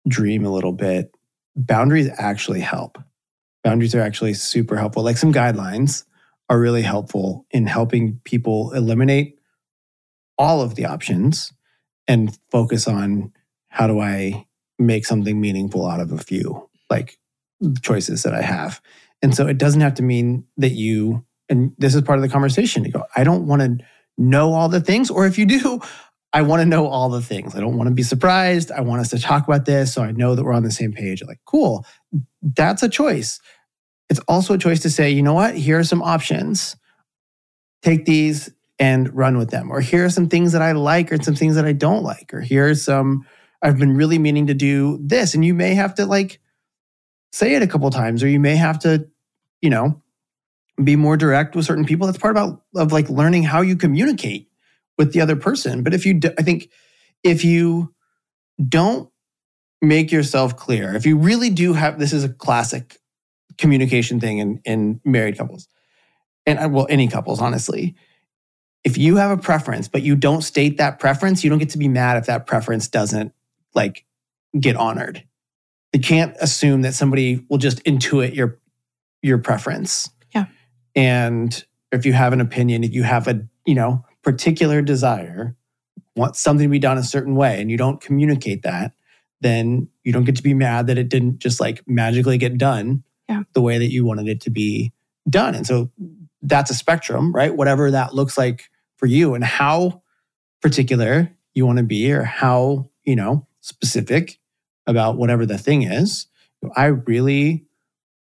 dream 0.09 0.47
a 0.47 0.53
little 0.53 0.73
bit, 0.73 1.15
boundaries 1.55 2.09
actually 2.17 2.61
help. 2.61 2.99
Boundaries 3.63 3.95
are 3.95 4.01
actually 4.01 4.33
super 4.33 4.77
helpful. 4.77 5.03
Like 5.03 5.19
some 5.19 5.33
guidelines 5.33 6.05
are 6.49 6.59
really 6.59 6.83
helpful 6.83 7.45
in 7.51 7.67
helping 7.67 8.21
people 8.25 8.73
eliminate 8.73 9.39
all 10.39 10.63
of 10.63 10.75
the 10.75 10.87
options 10.87 11.53
and 12.09 12.37
focus 12.51 12.89
on 12.89 13.33
how 13.69 13.87
do 13.87 14.01
I 14.01 14.47
make 14.79 15.05
something 15.05 15.39
meaningful 15.41 15.87
out 15.87 16.01
of 16.01 16.13
a 16.13 16.19
few 16.19 16.69
like 16.89 17.19
choices 17.83 18.23
that 18.23 18.35
I 18.35 18.41
have. 18.41 18.81
And 19.23 19.35
so 19.35 19.47
it 19.47 19.59
doesn't 19.59 19.83
have 19.83 19.95
to 19.95 20.03
mean 20.03 20.45
that 20.57 20.71
you, 20.71 21.25
and 21.51 21.73
this 21.77 21.95
is 21.95 22.03
part 22.03 22.19
of 22.19 22.23
the 22.23 22.29
conversation, 22.29 22.85
to 22.85 22.91
go, 22.91 23.05
I 23.15 23.23
don't 23.23 23.47
want 23.47 23.61
to 23.61 23.85
know 24.17 24.55
all 24.55 24.69
the 24.69 24.81
things. 24.81 25.11
Or 25.11 25.27
if 25.27 25.37
you 25.39 25.45
do, 25.45 25.81
I 26.33 26.43
want 26.43 26.61
to 26.61 26.67
know 26.67 26.87
all 26.87 27.09
the 27.09 27.21
things. 27.21 27.55
I 27.55 27.61
don't 27.61 27.77
want 27.77 27.89
to 27.89 27.95
be 27.95 28.03
surprised. 28.03 28.71
I 28.71 28.81
want 28.83 29.01
us 29.01 29.11
to 29.11 29.19
talk 29.19 29.47
about 29.47 29.65
this 29.65 29.93
so 29.93 30.03
I 30.03 30.13
know 30.13 30.35
that 30.35 30.45
we're 30.45 30.53
on 30.53 30.63
the 30.63 30.71
same 30.71 30.93
page. 30.93 31.23
Like, 31.27 31.41
cool, 31.45 31.85
that's 32.43 32.83
a 32.83 32.89
choice. 32.89 33.41
It's 34.09 34.21
also 34.29 34.55
a 34.55 34.59
choice 34.59 34.81
to 34.81 34.91
say, 34.91 35.11
you 35.11 35.23
know 35.23 35.35
what, 35.35 35.57
here 35.57 35.79
are 35.79 35.85
some 35.85 36.03
options. 36.03 36.77
Take 37.83 38.05
these 38.05 38.51
and 38.79 39.15
run 39.15 39.39
with 39.39 39.51
them. 39.51 39.71
Or 39.71 39.81
here 39.81 40.05
are 40.05 40.11
some 40.11 40.29
things 40.29 40.53
that 40.53 40.63
I 40.63 40.73
like 40.73 41.13
or 41.13 41.23
some 41.23 41.35
things 41.35 41.57
that 41.57 41.65
I 41.65 41.73
don't 41.73 42.03
like. 42.03 42.33
Or 42.33 42.41
here 42.41 42.69
are 42.69 42.75
some, 42.75 43.27
I've 43.63 43.79
been 43.79 43.97
really 43.97 44.19
meaning 44.19 44.47
to 44.47 44.55
do 44.55 44.99
this. 45.03 45.35
And 45.35 45.45
you 45.45 45.55
may 45.55 45.75
have 45.75 45.95
to 45.97 46.07
like, 46.07 46.41
say 47.33 47.55
it 47.55 47.63
a 47.63 47.67
couple 47.67 47.89
times 47.91 48.23
or 48.23 48.29
you 48.29 48.41
may 48.41 48.57
have 48.57 48.79
to 48.81 49.07
you 49.61 49.71
know 49.71 50.01
be 50.83 50.97
more 50.97 51.17
direct 51.17 51.55
with 51.55 51.65
certain 51.65 51.85
people 51.85 52.07
that's 52.07 52.19
part 52.19 52.33
about 52.33 52.63
of 52.75 52.93
like 52.93 53.09
learning 53.11 53.43
how 53.43 53.61
you 53.61 53.77
communicate 53.77 54.50
with 55.01 55.13
the 55.13 55.21
other 55.21 55.37
person 55.37 55.83
but 55.83 55.93
if 55.95 56.07
you 56.07 56.15
do, 56.15 56.31
i 56.39 56.43
think 56.43 56.69
if 57.25 57.45
you 57.45 57.93
don't 58.69 59.11
make 59.83 60.13
yourself 60.13 60.57
clear 60.57 60.95
if 60.95 61.07
you 61.07 61.17
really 61.17 61.51
do 61.51 61.73
have 61.73 61.99
this 61.99 62.13
is 62.13 62.23
a 62.23 62.29
classic 62.29 62.99
communication 63.59 64.21
thing 64.21 64.39
in 64.39 64.61
in 64.65 65.01
married 65.05 65.37
couples 65.37 65.67
and 66.47 66.59
uh, 66.59 66.69
well 66.69 66.87
any 66.89 67.09
couples 67.09 67.41
honestly 67.41 67.95
if 68.85 68.97
you 68.97 69.17
have 69.17 69.31
a 69.31 69.41
preference 69.41 69.89
but 69.89 70.03
you 70.03 70.15
don't 70.15 70.43
state 70.43 70.77
that 70.77 70.99
preference 70.99 71.43
you 71.43 71.51
don't 71.51 71.59
get 71.59 71.71
to 71.71 71.79
be 71.79 71.89
mad 71.89 72.17
if 72.17 72.27
that 72.27 72.47
preference 72.47 72.87
doesn't 72.87 73.33
like 73.75 74.05
get 74.59 74.77
honored 74.77 75.25
you 75.93 76.01
can't 76.01 76.37
assume 76.41 76.83
that 76.83 76.95
somebody 76.95 77.45
will 77.49 77.59
just 77.59 77.83
intuit 77.85 78.35
your 78.35 78.61
your 79.23 79.39
preference. 79.39 80.11
Yeah. 80.35 80.47
And 80.95 81.65
if 81.93 82.07
you 82.07 82.13
have 82.13 82.33
an 82.33 82.41
opinion, 82.41 82.85
if 82.85 82.95
you 82.95 83.03
have 83.03 83.29
a, 83.29 83.43
you 83.67 83.75
know, 83.75 84.05
particular 84.23 84.83
desire, 84.83 85.57
want 86.17 86.37
something 86.37 86.67
to 86.67 86.71
be 86.71 86.79
done 86.79 86.99
a 86.99 87.03
certain 87.03 87.35
way 87.35 87.61
and 87.61 87.71
you 87.71 87.77
don't 87.77 88.01
communicate 88.01 88.63
that, 88.63 88.93
then 89.41 89.89
you 90.05 90.13
don't 90.13 90.25
get 90.25 90.37
to 90.37 90.43
be 90.43 90.55
mad 90.55 90.87
that 90.89 90.99
it 90.99 91.09
didn't 91.09 91.39
just 91.39 91.61
like 91.61 91.83
magically 91.87 92.37
get 92.39 92.59
done 92.59 93.03
Yeah. 93.29 93.43
the 93.55 93.63
way 93.63 93.79
that 93.79 93.91
you 93.91 94.05
wanted 94.05 94.29
it 94.29 94.41
to 94.43 94.51
be 94.51 94.93
done. 95.29 95.55
And 95.55 95.67
so 95.67 95.91
that's 96.43 96.71
a 96.71 96.75
spectrum, 96.75 97.33
right? 97.35 97.55
Whatever 97.55 97.91
that 97.91 98.15
looks 98.15 98.37
like 98.37 98.69
for 98.97 99.07
you 99.07 99.35
and 99.35 99.45
how 99.45 100.03
particular 100.61 101.31
you 101.55 101.65
want 101.67 101.79
to 101.79 101.85
be 101.85 102.13
or 102.13 102.23
how, 102.25 102.91
you 103.05 103.17
know, 103.17 103.47
specific 103.61 104.39
about 104.87 105.17
whatever 105.17 105.47
the 105.47 105.59
thing 105.59 105.83
is. 105.83 106.27
I 106.77 106.87
really, 106.87 107.65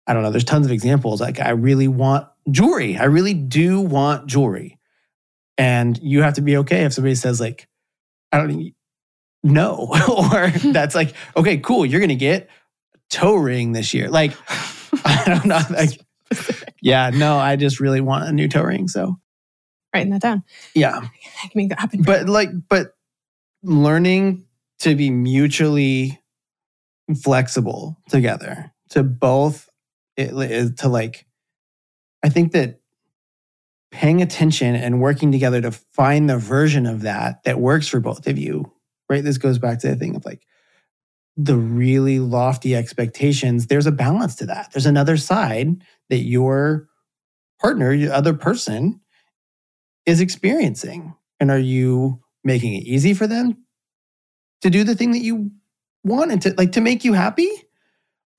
I 0.08 0.14
don't 0.14 0.24
know, 0.24 0.32
there's 0.32 0.44
tons 0.46 0.66
of 0.66 0.72
examples. 0.72 1.20
Like, 1.20 1.40
I 1.40 1.50
really 1.52 1.88
want 1.88 2.28
jewelry. 2.50 2.98
I 2.98 3.06
really 3.06 3.34
do 3.34 3.82
want 3.82 4.28
jewelry. 4.28 4.78
And 5.58 5.98
you 6.02 6.22
have 6.24 6.36
to 6.36 6.42
be 6.42 6.58
okay 6.58 6.86
if 6.86 6.94
somebody 6.94 7.16
says, 7.16 7.40
like, 7.40 7.68
I 8.32 8.38
don't 8.38 8.74
know, 9.44 9.90
or 10.32 10.50
that's 10.72 10.96
like, 10.96 11.14
okay, 11.36 11.58
cool, 11.58 11.86
you're 11.86 12.00
going 12.00 12.10
to 12.10 12.16
get 12.16 12.50
a 12.96 12.98
toe 13.10 13.36
ring 13.36 13.72
this 13.74 13.94
year. 13.94 14.10
Like, 14.10 14.34
I 15.06 15.24
don't 15.26 15.46
know. 15.46 15.60
Like, 15.70 16.00
yeah, 16.82 17.10
no, 17.14 17.38
I 17.38 17.56
just 17.58 17.80
really 17.80 18.02
want 18.02 18.28
a 18.28 18.32
new 18.32 18.48
toe 18.48 18.64
ring. 18.64 18.88
So, 18.88 19.18
Writing 19.94 20.12
that 20.14 20.22
down. 20.22 20.44
yeah 20.74 20.98
I 21.00 21.48
can 21.48 21.52
make 21.56 21.70
that 21.70 21.80
happen. 21.80 22.02
but 22.04 22.30
like 22.30 22.50
but 22.70 22.94
learning 23.62 24.46
to 24.80 24.96
be 24.96 25.10
mutually 25.10 26.22
flexible 27.22 27.98
together 28.10 28.72
to 28.92 29.04
both 29.04 29.70
it, 30.18 30.32
it- 30.34 30.78
to 30.78 30.88
like 30.88 31.26
i 32.24 32.30
think 32.30 32.54
that 32.54 32.80
paying 33.92 34.22
attention 34.22 34.76
and 34.76 35.02
working 35.02 35.32
together 35.32 35.62
to 35.62 35.72
find 35.72 36.30
the 36.30 36.38
version 36.38 36.86
of 36.86 37.02
that 37.02 37.44
that 37.44 37.60
works 37.60 37.88
for 37.88 38.00
both 38.00 38.26
of 38.28 38.38
you 38.38 38.72
right? 39.12 39.26
This 39.26 39.38
goes 39.38 39.60
back 39.60 39.80
to 39.80 39.90
the 39.90 39.98
thing 39.98 40.16
of 40.16 40.26
like 40.26 40.48
the 41.36 41.58
really 41.58 42.20
lofty 42.20 42.76
expectations. 42.76 43.68
There's 43.68 43.86
a 43.86 43.92
balance 43.92 44.36
to 44.36 44.46
that. 44.46 44.72
There's 44.72 44.86
another 44.86 45.18
side 45.18 45.84
that 46.10 46.20
your 46.20 46.88
partner 47.60 47.92
your 47.92 48.14
other 48.14 48.34
person 48.34 49.02
is 50.06 50.22
experiencing. 50.22 51.14
And 51.42 51.52
are 51.52 51.60
you 51.60 52.22
making 52.46 52.74
it 52.74 52.84
easy 52.84 53.14
for 53.14 53.28
them 53.28 53.66
to 54.62 54.70
do 54.70 54.86
the 54.86 54.96
thing 54.96 55.12
that 55.12 55.20
you 55.24 55.52
want 56.06 56.32
and 56.32 56.42
to 56.44 56.54
like 56.58 56.72
to 56.72 56.82
make 56.82 57.04
you 57.04 57.12
happy 57.12 57.50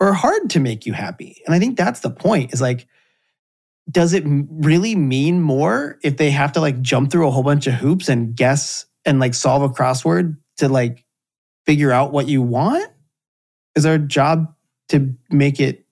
or 0.01 0.15
hard 0.15 0.49
to 0.51 0.61
make 0.61 0.87
you 0.87 0.95
happy? 0.95 1.43
And 1.45 1.55
i 1.55 1.59
think 1.59 1.77
that's 1.77 2.01
the 2.01 2.11
point 2.11 2.55
is 2.55 2.63
like 2.63 2.87
does 3.91 4.13
it 4.13 4.23
really 4.27 4.95
mean 4.95 5.41
more 5.41 5.99
if 6.03 6.17
they 6.17 6.31
have 6.31 6.53
to 6.53 6.61
like 6.61 6.81
jump 6.81 7.11
through 7.11 7.27
a 7.27 7.31
whole 7.31 7.43
bunch 7.43 7.67
of 7.67 7.75
hoops 7.75 8.09
and 8.09 8.35
guess 8.37 8.87
and 9.05 9.19
like 9.19 9.35
solve 9.35 9.63
a 9.63 9.69
crossword 9.69 10.37
to 10.57 10.69
like 10.69 11.05
figure 11.67 11.91
out 11.91 12.13
what 12.13 12.29
you 12.29 12.43
want 12.43 12.91
is 13.75 13.87
our 13.87 13.99
job 13.99 14.55
to 14.89 15.15
make 15.31 15.61
it 15.61 15.85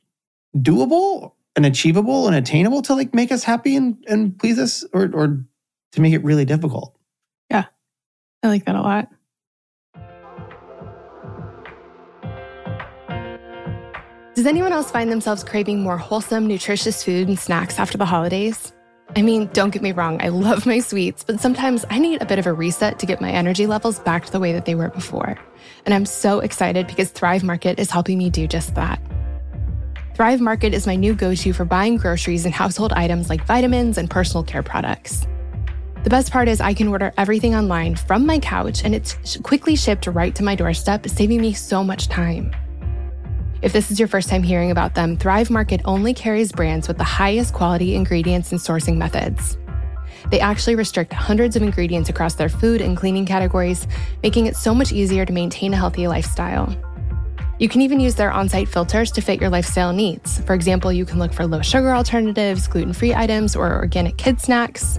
doable 0.56 1.32
and 1.56 1.66
achievable 1.66 2.26
and 2.26 2.36
attainable 2.36 2.82
to 2.82 2.94
like 2.94 3.14
make 3.14 3.32
us 3.32 3.42
happy 3.42 3.76
and, 3.76 3.96
and 4.06 4.38
please 4.38 4.58
us 4.58 4.84
or, 4.92 5.10
or 5.12 5.44
to 5.92 6.00
make 6.00 6.12
it 6.12 6.22
really 6.22 6.44
difficult. 6.44 6.96
Yeah. 7.50 7.64
I 8.42 8.48
like 8.48 8.66
that 8.66 8.76
a 8.76 8.80
lot. 8.80 9.08
Does 14.34 14.46
anyone 14.46 14.72
else 14.72 14.92
find 14.92 15.10
themselves 15.10 15.42
craving 15.42 15.82
more 15.82 15.98
wholesome, 15.98 16.46
nutritious 16.46 17.02
food 17.02 17.26
and 17.26 17.36
snacks 17.36 17.80
after 17.80 17.98
the 17.98 18.04
holidays? 18.04 18.72
I 19.16 19.22
mean, 19.22 19.50
don't 19.52 19.70
get 19.70 19.82
me 19.82 19.90
wrong, 19.90 20.22
I 20.22 20.28
love 20.28 20.66
my 20.66 20.78
sweets, 20.78 21.24
but 21.24 21.40
sometimes 21.40 21.84
I 21.90 21.98
need 21.98 22.22
a 22.22 22.26
bit 22.26 22.38
of 22.38 22.46
a 22.46 22.52
reset 22.52 23.00
to 23.00 23.06
get 23.06 23.20
my 23.20 23.32
energy 23.32 23.66
levels 23.66 23.98
back 23.98 24.24
to 24.26 24.32
the 24.32 24.38
way 24.38 24.52
that 24.52 24.66
they 24.66 24.76
were 24.76 24.90
before. 24.90 25.36
And 25.84 25.92
I'm 25.92 26.06
so 26.06 26.38
excited 26.38 26.86
because 26.86 27.10
Thrive 27.10 27.42
Market 27.42 27.80
is 27.80 27.90
helping 27.90 28.18
me 28.18 28.30
do 28.30 28.46
just 28.46 28.76
that. 28.76 29.02
Thrive 30.14 30.40
Market 30.40 30.74
is 30.74 30.86
my 30.86 30.94
new 30.94 31.12
go 31.12 31.34
to 31.34 31.52
for 31.52 31.64
buying 31.64 31.96
groceries 31.96 32.44
and 32.44 32.54
household 32.54 32.92
items 32.92 33.30
like 33.30 33.44
vitamins 33.46 33.98
and 33.98 34.08
personal 34.08 34.44
care 34.44 34.62
products. 34.62 35.26
The 36.04 36.10
best 36.10 36.30
part 36.30 36.46
is 36.46 36.60
I 36.60 36.72
can 36.72 36.86
order 36.86 37.12
everything 37.18 37.56
online 37.56 37.96
from 37.96 38.26
my 38.26 38.38
couch 38.38 38.84
and 38.84 38.94
it's 38.94 39.38
quickly 39.38 39.74
shipped 39.74 40.06
right 40.06 40.36
to 40.36 40.44
my 40.44 40.54
doorstep, 40.54 41.08
saving 41.08 41.40
me 41.40 41.52
so 41.52 41.82
much 41.82 42.06
time. 42.06 42.52
If 43.62 43.74
this 43.74 43.90
is 43.90 43.98
your 43.98 44.08
first 44.08 44.30
time 44.30 44.42
hearing 44.42 44.70
about 44.70 44.94
them, 44.94 45.18
Thrive 45.18 45.50
Market 45.50 45.82
only 45.84 46.14
carries 46.14 46.50
brands 46.50 46.88
with 46.88 46.96
the 46.96 47.04
highest 47.04 47.52
quality 47.52 47.94
ingredients 47.94 48.52
and 48.52 48.60
sourcing 48.60 48.96
methods. 48.96 49.58
They 50.30 50.40
actually 50.40 50.76
restrict 50.76 51.12
hundreds 51.12 51.56
of 51.56 51.62
ingredients 51.62 52.08
across 52.08 52.34
their 52.34 52.48
food 52.48 52.80
and 52.80 52.96
cleaning 52.96 53.26
categories, 53.26 53.86
making 54.22 54.46
it 54.46 54.56
so 54.56 54.74
much 54.74 54.92
easier 54.92 55.26
to 55.26 55.32
maintain 55.32 55.74
a 55.74 55.76
healthy 55.76 56.08
lifestyle. 56.08 56.74
You 57.58 57.68
can 57.68 57.82
even 57.82 58.00
use 58.00 58.14
their 58.14 58.32
on 58.32 58.48
site 58.48 58.68
filters 58.68 59.12
to 59.12 59.20
fit 59.20 59.42
your 59.42 59.50
lifestyle 59.50 59.92
needs. 59.92 60.40
For 60.40 60.54
example, 60.54 60.90
you 60.90 61.04
can 61.04 61.18
look 61.18 61.34
for 61.34 61.46
low 61.46 61.60
sugar 61.60 61.94
alternatives, 61.94 62.66
gluten 62.66 62.94
free 62.94 63.14
items, 63.14 63.54
or 63.54 63.74
organic 63.74 64.16
kid 64.16 64.40
snacks. 64.40 64.98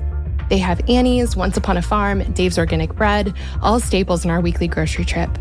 They 0.49 0.59
have 0.59 0.87
Annie's, 0.87 1.35
Once 1.35 1.57
Upon 1.57 1.77
a 1.77 1.81
Farm, 1.81 2.21
Dave's 2.33 2.59
Organic 2.59 2.95
Bread, 2.95 3.33
all 3.63 3.79
staples 3.79 4.23
in 4.23 4.29
our 4.29 4.41
weekly 4.41 4.67
grocery 4.67 5.05
trip. 5.05 5.35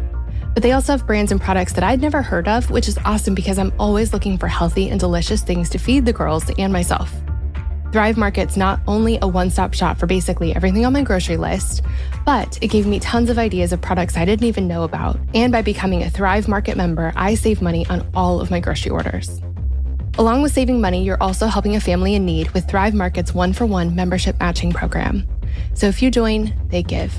But 0.60 0.64
they 0.64 0.72
also 0.72 0.92
have 0.92 1.06
brands 1.06 1.32
and 1.32 1.40
products 1.40 1.72
that 1.72 1.84
I'd 1.84 2.02
never 2.02 2.20
heard 2.20 2.46
of, 2.46 2.70
which 2.70 2.86
is 2.86 2.98
awesome 3.06 3.34
because 3.34 3.58
I'm 3.58 3.72
always 3.78 4.12
looking 4.12 4.36
for 4.36 4.46
healthy 4.46 4.90
and 4.90 5.00
delicious 5.00 5.40
things 5.40 5.70
to 5.70 5.78
feed 5.78 6.04
the 6.04 6.12
girls 6.12 6.50
and 6.58 6.70
myself. 6.70 7.10
Thrive 7.92 8.18
Market's 8.18 8.58
not 8.58 8.78
only 8.86 9.18
a 9.22 9.26
one 9.26 9.48
stop 9.48 9.72
shop 9.72 9.96
for 9.96 10.06
basically 10.06 10.54
everything 10.54 10.84
on 10.84 10.92
my 10.92 11.00
grocery 11.00 11.38
list, 11.38 11.80
but 12.26 12.58
it 12.60 12.68
gave 12.68 12.86
me 12.86 13.00
tons 13.00 13.30
of 13.30 13.38
ideas 13.38 13.72
of 13.72 13.80
products 13.80 14.18
I 14.18 14.26
didn't 14.26 14.44
even 14.44 14.68
know 14.68 14.82
about. 14.82 15.18
And 15.32 15.50
by 15.50 15.62
becoming 15.62 16.02
a 16.02 16.10
Thrive 16.10 16.46
Market 16.46 16.76
member, 16.76 17.10
I 17.16 17.36
save 17.36 17.62
money 17.62 17.86
on 17.86 18.06
all 18.12 18.38
of 18.38 18.50
my 18.50 18.60
grocery 18.60 18.90
orders. 18.90 19.40
Along 20.18 20.42
with 20.42 20.52
saving 20.52 20.78
money, 20.78 21.02
you're 21.02 21.22
also 21.22 21.46
helping 21.46 21.74
a 21.74 21.80
family 21.80 22.14
in 22.14 22.26
need 22.26 22.50
with 22.50 22.68
Thrive 22.68 22.92
Market's 22.92 23.32
one 23.32 23.54
for 23.54 23.64
one 23.64 23.94
membership 23.94 24.38
matching 24.38 24.74
program. 24.74 25.26
So 25.72 25.86
if 25.86 26.02
you 26.02 26.10
join, 26.10 26.52
they 26.68 26.82
give. 26.82 27.18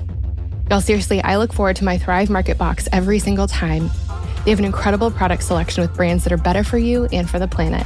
Y'all, 0.71 0.79
seriously, 0.79 1.21
I 1.21 1.35
look 1.35 1.51
forward 1.51 1.75
to 1.75 1.83
my 1.83 1.97
Thrive 1.97 2.29
Market 2.29 2.57
box 2.57 2.87
every 2.93 3.19
single 3.19 3.45
time. 3.45 3.91
They 4.45 4.51
have 4.51 4.59
an 4.59 4.63
incredible 4.63 5.11
product 5.11 5.43
selection 5.43 5.81
with 5.81 5.93
brands 5.93 6.23
that 6.23 6.31
are 6.31 6.37
better 6.37 6.63
for 6.63 6.77
you 6.77 7.09
and 7.11 7.29
for 7.29 7.39
the 7.39 7.47
planet. 7.47 7.85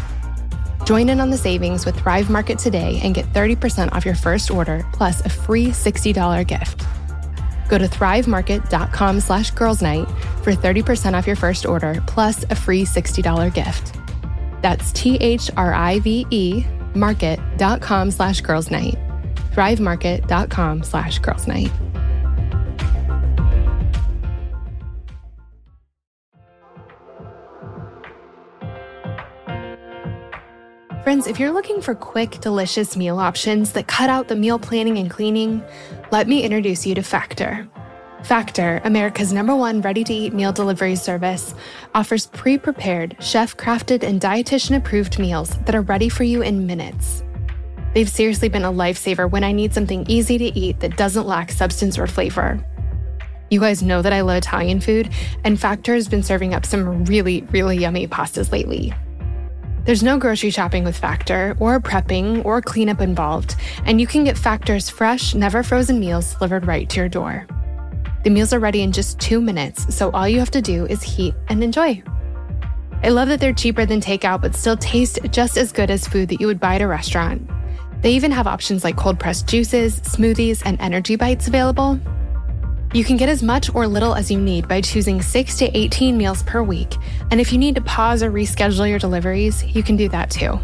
Join 0.85 1.09
in 1.09 1.19
on 1.19 1.31
the 1.31 1.37
savings 1.37 1.83
with 1.83 1.99
Thrive 1.99 2.29
Market 2.29 2.59
today 2.59 2.99
and 3.01 3.15
get 3.15 3.25
30% 3.33 3.91
off 3.93 4.05
your 4.05 4.13
first 4.13 4.51
order 4.51 4.85
plus 4.93 5.25
a 5.25 5.29
free 5.29 5.69
$60 5.69 6.45
gift. 6.45 6.85
Go 7.69 7.79
to 7.79 7.87
thrivemarket.com 7.87 9.19
slash 9.19 9.49
girls 9.49 9.81
night 9.81 10.07
for 10.43 10.53
30% 10.53 11.15
off 11.15 11.25
your 11.25 11.35
first 11.35 11.65
order 11.65 12.03
plus 12.05 12.43
a 12.51 12.55
free 12.55 12.85
$60 12.85 13.51
gift. 13.51 13.95
That's 14.61 14.91
T-H-R-I-V-E 14.91 16.65
market.com 16.93 18.11
slash 18.11 18.41
girls 18.41 18.69
night. 18.69 18.95
thrivemarket.com 19.53 20.83
slash 20.83 21.17
girls 21.17 21.47
night. 21.47 21.71
Friends, 31.05 31.27
if 31.27 31.39
you're 31.39 31.51
looking 31.51 31.81
for 31.83 31.93
quick, 31.93 32.41
delicious 32.41 32.97
meal 32.97 33.19
options 33.19 33.73
that 33.73 33.85
cut 33.85 34.09
out 34.09 34.27
the 34.27 34.35
meal 34.35 34.57
planning 34.57 34.97
and 34.97 35.07
cleaning, 35.07 35.63
let 36.11 36.27
me 36.27 36.41
introduce 36.41 36.83
you 36.83 36.95
to 36.95 37.03
Factor. 37.03 37.69
Factor, 38.23 38.81
America's 38.83 39.31
number 39.31 39.55
one 39.55 39.81
ready 39.81 40.03
to 40.03 40.11
eat 40.11 40.33
meal 40.33 40.51
delivery 40.51 40.95
service, 40.95 41.53
offers 41.93 42.25
pre 42.25 42.57
prepared, 42.57 43.15
chef 43.19 43.55
crafted, 43.55 44.01
and 44.01 44.19
dietitian 44.19 44.77
approved 44.77 45.19
meals 45.19 45.55
that 45.65 45.75
are 45.75 45.83
ready 45.83 46.09
for 46.09 46.23
you 46.23 46.41
in 46.41 46.65
minutes. 46.65 47.23
They've 47.93 48.09
seriously 48.09 48.49
been 48.49 48.65
a 48.65 48.73
lifesaver 48.73 49.29
when 49.29 49.43
I 49.43 49.51
need 49.51 49.75
something 49.75 50.05
easy 50.09 50.39
to 50.39 50.57
eat 50.57 50.79
that 50.79 50.97
doesn't 50.97 51.27
lack 51.27 51.51
substance 51.51 51.99
or 51.99 52.07
flavor. 52.07 52.59
You 53.51 53.59
guys 53.59 53.83
know 53.83 54.01
that 54.01 54.11
I 54.11 54.21
love 54.21 54.37
Italian 54.37 54.81
food, 54.81 55.11
and 55.43 55.61
Factor 55.61 55.93
has 55.93 56.07
been 56.07 56.23
serving 56.23 56.55
up 56.55 56.65
some 56.65 57.05
really, 57.05 57.43
really 57.51 57.77
yummy 57.77 58.07
pastas 58.07 58.51
lately. 58.51 58.91
There's 59.85 60.01
no 60.01 60.17
grocery 60.17 60.49
shopping 60.49 60.83
with 60.83 60.97
Factor, 60.97 61.55
or 61.59 61.79
prepping, 61.79 62.43
or 62.43 62.59
cleanup 62.59 63.01
involved, 63.01 63.55
and 63.85 64.01
you 64.01 64.07
can 64.07 64.23
get 64.23 64.35
Factor's 64.35 64.89
fresh, 64.89 65.35
never 65.35 65.61
frozen 65.61 65.99
meals 65.99 66.33
delivered 66.33 66.65
right 66.65 66.89
to 66.89 66.99
your 67.01 67.07
door. 67.07 67.45
The 68.23 68.31
meals 68.31 68.51
are 68.51 68.59
ready 68.59 68.81
in 68.81 68.91
just 68.91 69.19
two 69.19 69.39
minutes, 69.39 69.95
so 69.95 70.09
all 70.09 70.27
you 70.27 70.39
have 70.39 70.49
to 70.51 70.61
do 70.61 70.87
is 70.87 71.03
heat 71.03 71.35
and 71.49 71.63
enjoy. 71.63 72.01
I 73.03 73.09
love 73.09 73.27
that 73.27 73.39
they're 73.39 73.53
cheaper 73.53 73.85
than 73.85 74.01
takeout, 74.01 74.41
but 74.41 74.55
still 74.55 74.75
taste 74.75 75.19
just 75.29 75.55
as 75.55 75.71
good 75.71 75.91
as 75.91 76.07
food 76.07 76.29
that 76.29 76.41
you 76.41 76.47
would 76.47 76.59
buy 76.59 76.75
at 76.75 76.81
a 76.81 76.87
restaurant. 76.87 77.47
They 78.01 78.13
even 78.13 78.31
have 78.31 78.47
options 78.47 78.83
like 78.83 78.97
cold 78.97 79.19
pressed 79.19 79.47
juices, 79.47 79.99
smoothies, 80.01 80.63
and 80.65 80.81
energy 80.81 81.15
bites 81.15 81.47
available. 81.47 81.99
You 82.95 83.03
can 83.03 83.17
get 83.17 83.27
as 83.27 83.43
much 83.43 83.75
or 83.75 83.89
little 83.89 84.15
as 84.15 84.31
you 84.31 84.39
need 84.39 84.69
by 84.69 84.79
choosing 84.79 85.21
6 85.21 85.57
to 85.57 85.77
18 85.77 86.15
meals 86.15 86.43
per 86.43 86.63
week, 86.63 86.95
and 87.29 87.41
if 87.41 87.51
you 87.51 87.59
need 87.59 87.75
to 87.75 87.81
pause 87.81 88.23
or 88.23 88.31
reschedule 88.31 88.89
your 88.89 88.99
deliveries, 88.99 89.65
you 89.75 89.83
can 89.83 89.97
do 89.97 90.07
that 90.07 90.31
too. 90.31 90.57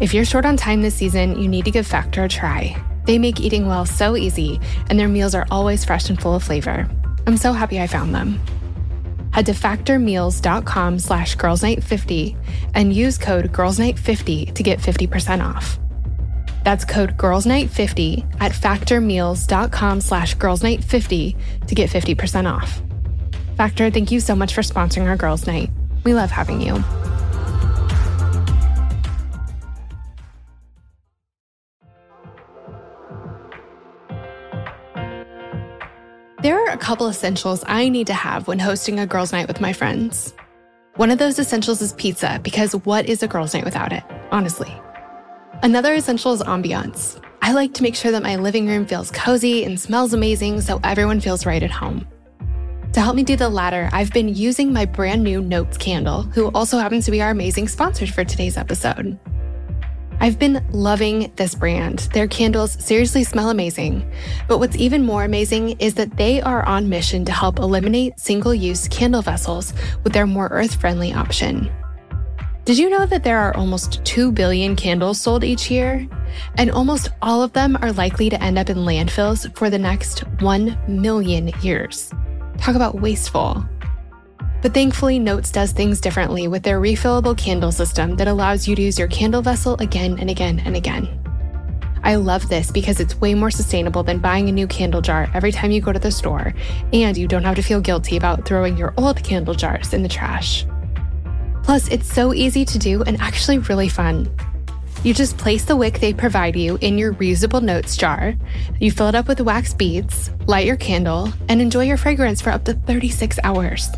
If 0.00 0.14
you're 0.14 0.24
short 0.24 0.46
on 0.46 0.56
time 0.56 0.80
this 0.80 0.94
season, 0.94 1.38
you 1.38 1.46
need 1.46 1.66
to 1.66 1.70
give 1.70 1.86
Factor 1.86 2.24
a 2.24 2.28
try. 2.30 2.82
They 3.04 3.18
make 3.18 3.38
eating 3.38 3.66
well 3.66 3.84
so 3.84 4.16
easy, 4.16 4.58
and 4.88 4.98
their 4.98 5.08
meals 5.08 5.34
are 5.34 5.44
always 5.50 5.84
fresh 5.84 6.08
and 6.08 6.18
full 6.18 6.34
of 6.34 6.42
flavor. 6.42 6.88
I'm 7.26 7.36
so 7.36 7.52
happy 7.52 7.82
I 7.82 7.86
found 7.86 8.14
them. 8.14 8.40
Head 9.34 9.44
to 9.44 9.52
factormeals.com 9.52 10.98
slash 10.98 11.36
girlsnight50 11.36 12.34
and 12.72 12.94
use 12.94 13.18
code 13.18 13.52
girlsnight50 13.52 14.54
to 14.54 14.62
get 14.62 14.78
50% 14.78 15.44
off. 15.44 15.78
That's 16.66 16.84
code 16.84 17.16
GIRLSNIGHT50 17.16 18.40
at 18.40 18.50
factormeals.com 18.50 20.00
slash 20.00 20.36
GIRLSNIGHT50 20.36 21.66
to 21.68 21.74
get 21.76 21.88
50% 21.88 22.52
off. 22.52 22.82
Factor, 23.56 23.88
thank 23.88 24.10
you 24.10 24.18
so 24.18 24.34
much 24.34 24.52
for 24.52 24.62
sponsoring 24.62 25.06
our 25.06 25.16
Girls 25.16 25.46
Night. 25.46 25.70
We 26.02 26.12
love 26.12 26.32
having 26.32 26.60
you. 26.60 26.82
There 36.42 36.58
are 36.58 36.70
a 36.70 36.76
couple 36.76 37.06
essentials 37.06 37.62
I 37.68 37.88
need 37.90 38.08
to 38.08 38.14
have 38.14 38.48
when 38.48 38.58
hosting 38.58 38.98
a 38.98 39.06
girls' 39.06 39.30
night 39.30 39.46
with 39.46 39.60
my 39.60 39.72
friends. 39.72 40.34
One 40.96 41.12
of 41.12 41.18
those 41.18 41.38
essentials 41.38 41.80
is 41.80 41.92
pizza, 41.92 42.40
because 42.42 42.74
what 42.74 43.06
is 43.08 43.22
a 43.22 43.28
girls' 43.28 43.54
night 43.54 43.64
without 43.64 43.92
it, 43.92 44.02
honestly? 44.32 44.76
Another 45.62 45.94
essential 45.94 46.32
is 46.32 46.42
ambiance. 46.42 47.20
I 47.40 47.52
like 47.52 47.72
to 47.74 47.82
make 47.82 47.94
sure 47.94 48.12
that 48.12 48.22
my 48.22 48.36
living 48.36 48.66
room 48.66 48.86
feels 48.86 49.10
cozy 49.10 49.64
and 49.64 49.80
smells 49.80 50.12
amazing 50.12 50.60
so 50.60 50.78
everyone 50.84 51.20
feels 51.20 51.46
right 51.46 51.62
at 51.62 51.70
home. 51.70 52.06
To 52.92 53.00
help 53.00 53.16
me 53.16 53.22
do 53.22 53.36
the 53.36 53.48
latter, 53.48 53.88
I've 53.92 54.12
been 54.12 54.28
using 54.28 54.72
my 54.72 54.84
brand 54.84 55.24
new 55.24 55.40
Notes 55.40 55.78
candle, 55.78 56.22
who 56.22 56.48
also 56.48 56.78
happens 56.78 57.04
to 57.06 57.10
be 57.10 57.22
our 57.22 57.30
amazing 57.30 57.68
sponsor 57.68 58.06
for 58.06 58.24
today's 58.24 58.56
episode. 58.56 59.18
I've 60.20 60.38
been 60.38 60.64
loving 60.72 61.32
this 61.36 61.54
brand. 61.54 62.00
Their 62.12 62.28
candles 62.28 62.72
seriously 62.72 63.24
smell 63.24 63.50
amazing. 63.50 64.10
But 64.48 64.58
what's 64.58 64.76
even 64.76 65.04
more 65.04 65.24
amazing 65.24 65.78
is 65.78 65.94
that 65.94 66.16
they 66.16 66.40
are 66.42 66.64
on 66.66 66.88
mission 66.88 67.24
to 67.24 67.32
help 67.32 67.58
eliminate 67.58 68.18
single 68.18 68.54
use 68.54 68.88
candle 68.88 69.22
vessels 69.22 69.72
with 70.04 70.12
their 70.12 70.26
more 70.26 70.48
earth 70.48 70.74
friendly 70.80 71.12
option. 71.12 71.70
Did 72.66 72.78
you 72.78 72.90
know 72.90 73.06
that 73.06 73.22
there 73.22 73.38
are 73.38 73.56
almost 73.56 74.04
2 74.04 74.32
billion 74.32 74.74
candles 74.74 75.20
sold 75.20 75.44
each 75.44 75.70
year? 75.70 76.04
And 76.58 76.68
almost 76.68 77.10
all 77.22 77.40
of 77.40 77.52
them 77.52 77.78
are 77.80 77.92
likely 77.92 78.28
to 78.28 78.42
end 78.42 78.58
up 78.58 78.68
in 78.68 78.78
landfills 78.78 79.56
for 79.56 79.70
the 79.70 79.78
next 79.78 80.26
1 80.40 80.76
million 80.88 81.52
years. 81.62 82.10
Talk 82.58 82.74
about 82.74 83.00
wasteful. 83.00 83.64
But 84.62 84.74
thankfully, 84.74 85.20
Notes 85.20 85.52
does 85.52 85.70
things 85.70 86.00
differently 86.00 86.48
with 86.48 86.64
their 86.64 86.80
refillable 86.80 87.38
candle 87.38 87.70
system 87.70 88.16
that 88.16 88.26
allows 88.26 88.66
you 88.66 88.74
to 88.74 88.82
use 88.82 88.98
your 88.98 89.06
candle 89.06 89.42
vessel 89.42 89.76
again 89.78 90.18
and 90.18 90.28
again 90.28 90.58
and 90.64 90.74
again. 90.74 91.08
I 92.02 92.16
love 92.16 92.48
this 92.48 92.72
because 92.72 92.98
it's 92.98 93.20
way 93.20 93.34
more 93.34 93.52
sustainable 93.52 94.02
than 94.02 94.18
buying 94.18 94.48
a 94.48 94.52
new 94.52 94.66
candle 94.66 95.02
jar 95.02 95.30
every 95.34 95.52
time 95.52 95.70
you 95.70 95.80
go 95.80 95.92
to 95.92 96.00
the 96.00 96.10
store, 96.10 96.52
and 96.92 97.16
you 97.16 97.28
don't 97.28 97.44
have 97.44 97.54
to 97.54 97.62
feel 97.62 97.80
guilty 97.80 98.16
about 98.16 98.44
throwing 98.44 98.76
your 98.76 98.92
old 98.96 99.22
candle 99.22 99.54
jars 99.54 99.94
in 99.94 100.02
the 100.02 100.08
trash. 100.08 100.66
Plus, 101.66 101.88
it's 101.88 102.06
so 102.06 102.32
easy 102.32 102.64
to 102.64 102.78
do 102.78 103.02
and 103.02 103.20
actually 103.20 103.58
really 103.58 103.88
fun. 103.88 104.30
You 105.02 105.12
just 105.12 105.36
place 105.36 105.64
the 105.64 105.74
wick 105.74 105.98
they 105.98 106.14
provide 106.14 106.54
you 106.54 106.78
in 106.80 106.96
your 106.96 107.12
reusable 107.14 107.60
notes 107.60 107.96
jar. 107.96 108.34
You 108.78 108.92
fill 108.92 109.08
it 109.08 109.16
up 109.16 109.26
with 109.26 109.40
wax 109.40 109.74
beads, 109.74 110.30
light 110.46 110.64
your 110.64 110.76
candle, 110.76 111.32
and 111.48 111.60
enjoy 111.60 111.86
your 111.86 111.96
fragrance 111.96 112.40
for 112.40 112.50
up 112.50 112.64
to 112.66 112.74
36 112.74 113.40
hours. 113.42 113.88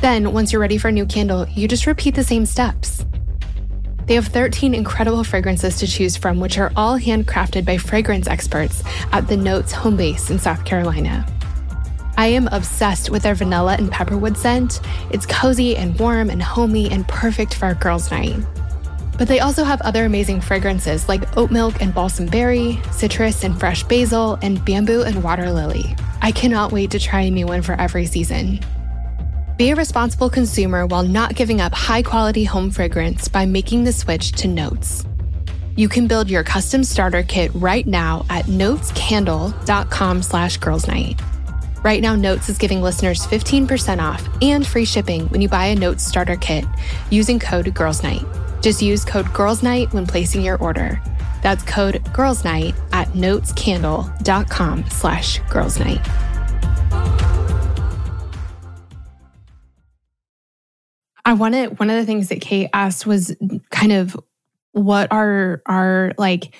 Then, 0.00 0.32
once 0.32 0.52
you're 0.52 0.60
ready 0.60 0.78
for 0.78 0.88
a 0.88 0.92
new 0.92 1.04
candle, 1.04 1.46
you 1.50 1.68
just 1.68 1.86
repeat 1.86 2.14
the 2.14 2.24
same 2.24 2.46
steps. 2.46 3.04
They 4.06 4.14
have 4.14 4.28
13 4.28 4.74
incredible 4.74 5.22
fragrances 5.22 5.78
to 5.80 5.86
choose 5.86 6.16
from, 6.16 6.40
which 6.40 6.56
are 6.56 6.72
all 6.76 6.98
handcrafted 6.98 7.66
by 7.66 7.76
fragrance 7.76 8.26
experts 8.26 8.82
at 9.12 9.28
the 9.28 9.36
Notes 9.36 9.72
home 9.72 9.98
base 9.98 10.30
in 10.30 10.38
South 10.38 10.64
Carolina. 10.64 11.26
I 12.16 12.28
am 12.28 12.48
obsessed 12.48 13.10
with 13.10 13.22
their 13.22 13.34
vanilla 13.34 13.76
and 13.78 13.90
pepperwood 13.90 14.36
scent. 14.36 14.80
It's 15.10 15.26
cozy 15.26 15.76
and 15.76 15.98
warm 15.98 16.30
and 16.30 16.42
homey 16.42 16.90
and 16.90 17.06
perfect 17.08 17.54
for 17.54 17.68
a 17.68 17.74
girls' 17.74 18.10
night. 18.10 18.36
But 19.18 19.28
they 19.28 19.40
also 19.40 19.64
have 19.64 19.80
other 19.82 20.04
amazing 20.04 20.40
fragrances 20.40 21.08
like 21.08 21.36
oat 21.36 21.50
milk 21.50 21.80
and 21.80 21.94
balsam 21.94 22.26
berry, 22.26 22.80
citrus 22.92 23.44
and 23.44 23.58
fresh 23.58 23.82
basil, 23.84 24.38
and 24.42 24.62
bamboo 24.64 25.02
and 25.02 25.22
water 25.22 25.50
lily. 25.50 25.94
I 26.22 26.32
cannot 26.32 26.72
wait 26.72 26.90
to 26.90 26.98
try 26.98 27.22
a 27.22 27.30
new 27.30 27.46
one 27.46 27.62
for 27.62 27.74
every 27.74 28.06
season. 28.06 28.60
Be 29.56 29.70
a 29.70 29.76
responsible 29.76 30.28
consumer 30.28 30.86
while 30.86 31.02
not 31.02 31.34
giving 31.34 31.60
up 31.60 31.72
high 31.72 32.02
quality 32.02 32.44
home 32.44 32.70
fragrance 32.70 33.28
by 33.28 33.46
making 33.46 33.84
the 33.84 33.92
switch 33.92 34.32
to 34.32 34.48
Notes. 34.48 35.06
You 35.76 35.88
can 35.88 36.06
build 36.06 36.30
your 36.30 36.42
custom 36.42 36.84
starter 36.84 37.22
kit 37.22 37.50
right 37.54 37.86
now 37.86 38.24
at 38.28 38.46
notescandle.com 38.46 40.22
slash 40.22 40.56
girls 40.58 40.86
night. 40.88 41.20
Right 41.82 42.00
now, 42.00 42.16
Notes 42.16 42.48
is 42.48 42.58
giving 42.58 42.82
listeners 42.82 43.26
15% 43.26 44.02
off 44.02 44.28
and 44.42 44.66
free 44.66 44.84
shipping 44.84 45.28
when 45.28 45.40
you 45.40 45.48
buy 45.48 45.66
a 45.66 45.74
Notes 45.74 46.04
starter 46.04 46.36
kit 46.36 46.64
using 47.10 47.38
code 47.38 47.72
Girls 47.74 48.02
Night. 48.02 48.24
Just 48.60 48.82
use 48.82 49.04
code 49.04 49.32
Girls 49.32 49.62
Night 49.62 49.92
when 49.92 50.06
placing 50.06 50.42
your 50.42 50.58
order. 50.58 51.00
That's 51.42 51.62
code 51.62 52.02
Girls 52.12 52.44
Night 52.44 52.74
at 52.92 53.08
notescandle.com 53.08 54.90
slash 54.90 55.38
girls 55.50 55.78
night. 55.78 56.00
I 61.24 61.32
wanted 61.32 61.78
one 61.78 61.90
of 61.90 61.96
the 61.96 62.06
things 62.06 62.28
that 62.28 62.40
Kate 62.40 62.70
asked 62.72 63.06
was 63.06 63.36
kind 63.70 63.92
of 63.92 64.16
what 64.72 65.10
are 65.12 65.62
our 65.66 66.12
like 66.18 66.54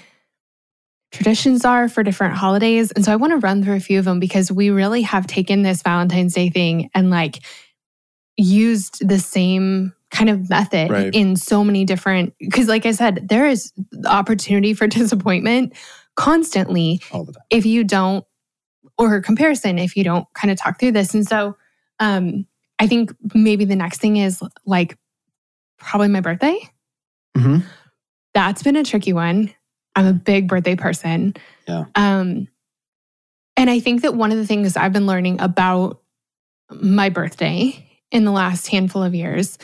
traditions 1.16 1.64
are 1.64 1.88
for 1.88 2.02
different 2.02 2.34
holidays. 2.34 2.92
And 2.92 3.04
so 3.04 3.12
I 3.12 3.16
want 3.16 3.32
to 3.32 3.38
run 3.38 3.64
through 3.64 3.76
a 3.76 3.80
few 3.80 3.98
of 3.98 4.04
them 4.04 4.20
because 4.20 4.52
we 4.52 4.70
really 4.70 5.02
have 5.02 5.26
taken 5.26 5.62
this 5.62 5.82
Valentine's 5.82 6.34
Day 6.34 6.50
thing 6.50 6.90
and 6.94 7.10
like 7.10 7.38
used 8.36 9.06
the 9.06 9.18
same 9.18 9.92
kind 10.10 10.28
of 10.30 10.48
method 10.50 10.90
Right. 10.90 11.14
in 11.14 11.36
so 11.36 11.64
many 11.64 11.84
different 11.84 12.34
because 12.38 12.68
like 12.68 12.86
I 12.86 12.92
said, 12.92 13.26
there 13.28 13.46
is 13.46 13.72
opportunity 14.06 14.74
for 14.74 14.86
disappointment 15.00 15.72
constantly 16.16 17.00
all 17.12 17.24
the 17.24 17.32
time. 17.32 17.42
if 17.50 17.66
you 17.66 17.82
don't 17.84 18.24
or 18.98 19.20
comparison 19.20 19.78
if 19.78 19.96
you 19.96 20.04
don't 20.04 20.26
kind 20.34 20.50
of 20.50 20.56
talk 20.58 20.80
through 20.80 20.92
this 20.92 21.12
and 21.12 21.26
so 21.28 21.54
um 22.00 22.46
i 22.78 22.86
think 22.86 23.12
maybe 23.34 23.66
the 23.66 23.76
next 23.76 24.00
thing 24.00 24.16
is 24.16 24.42
like 24.64 24.96
probably 25.78 26.08
my 26.08 26.20
birthday 26.22 26.58
Mhm. 27.36 27.62
that's 28.32 28.62
been 28.62 28.76
a 28.76 28.82
tricky 28.84 29.12
one 29.12 29.52
i'm 29.96 30.06
a 30.06 30.12
big 30.12 30.46
birthday 30.48 30.76
person 30.76 31.34
Yeah. 31.66 31.86
um 31.96 32.46
and 33.56 33.70
i 33.70 33.80
think 33.80 34.02
that 34.02 34.14
one 34.14 34.30
of 34.32 34.38
the 34.38 34.46
things 34.46 34.76
i've 34.76 34.92
been 34.92 35.06
learning 35.06 35.40
about 35.40 36.00
my 36.70 37.08
birthday 37.08 37.84
in 38.10 38.24
the 38.24 38.32
last 38.32 38.68
handful 38.68 39.02
of 39.02 39.14
years 39.14 39.58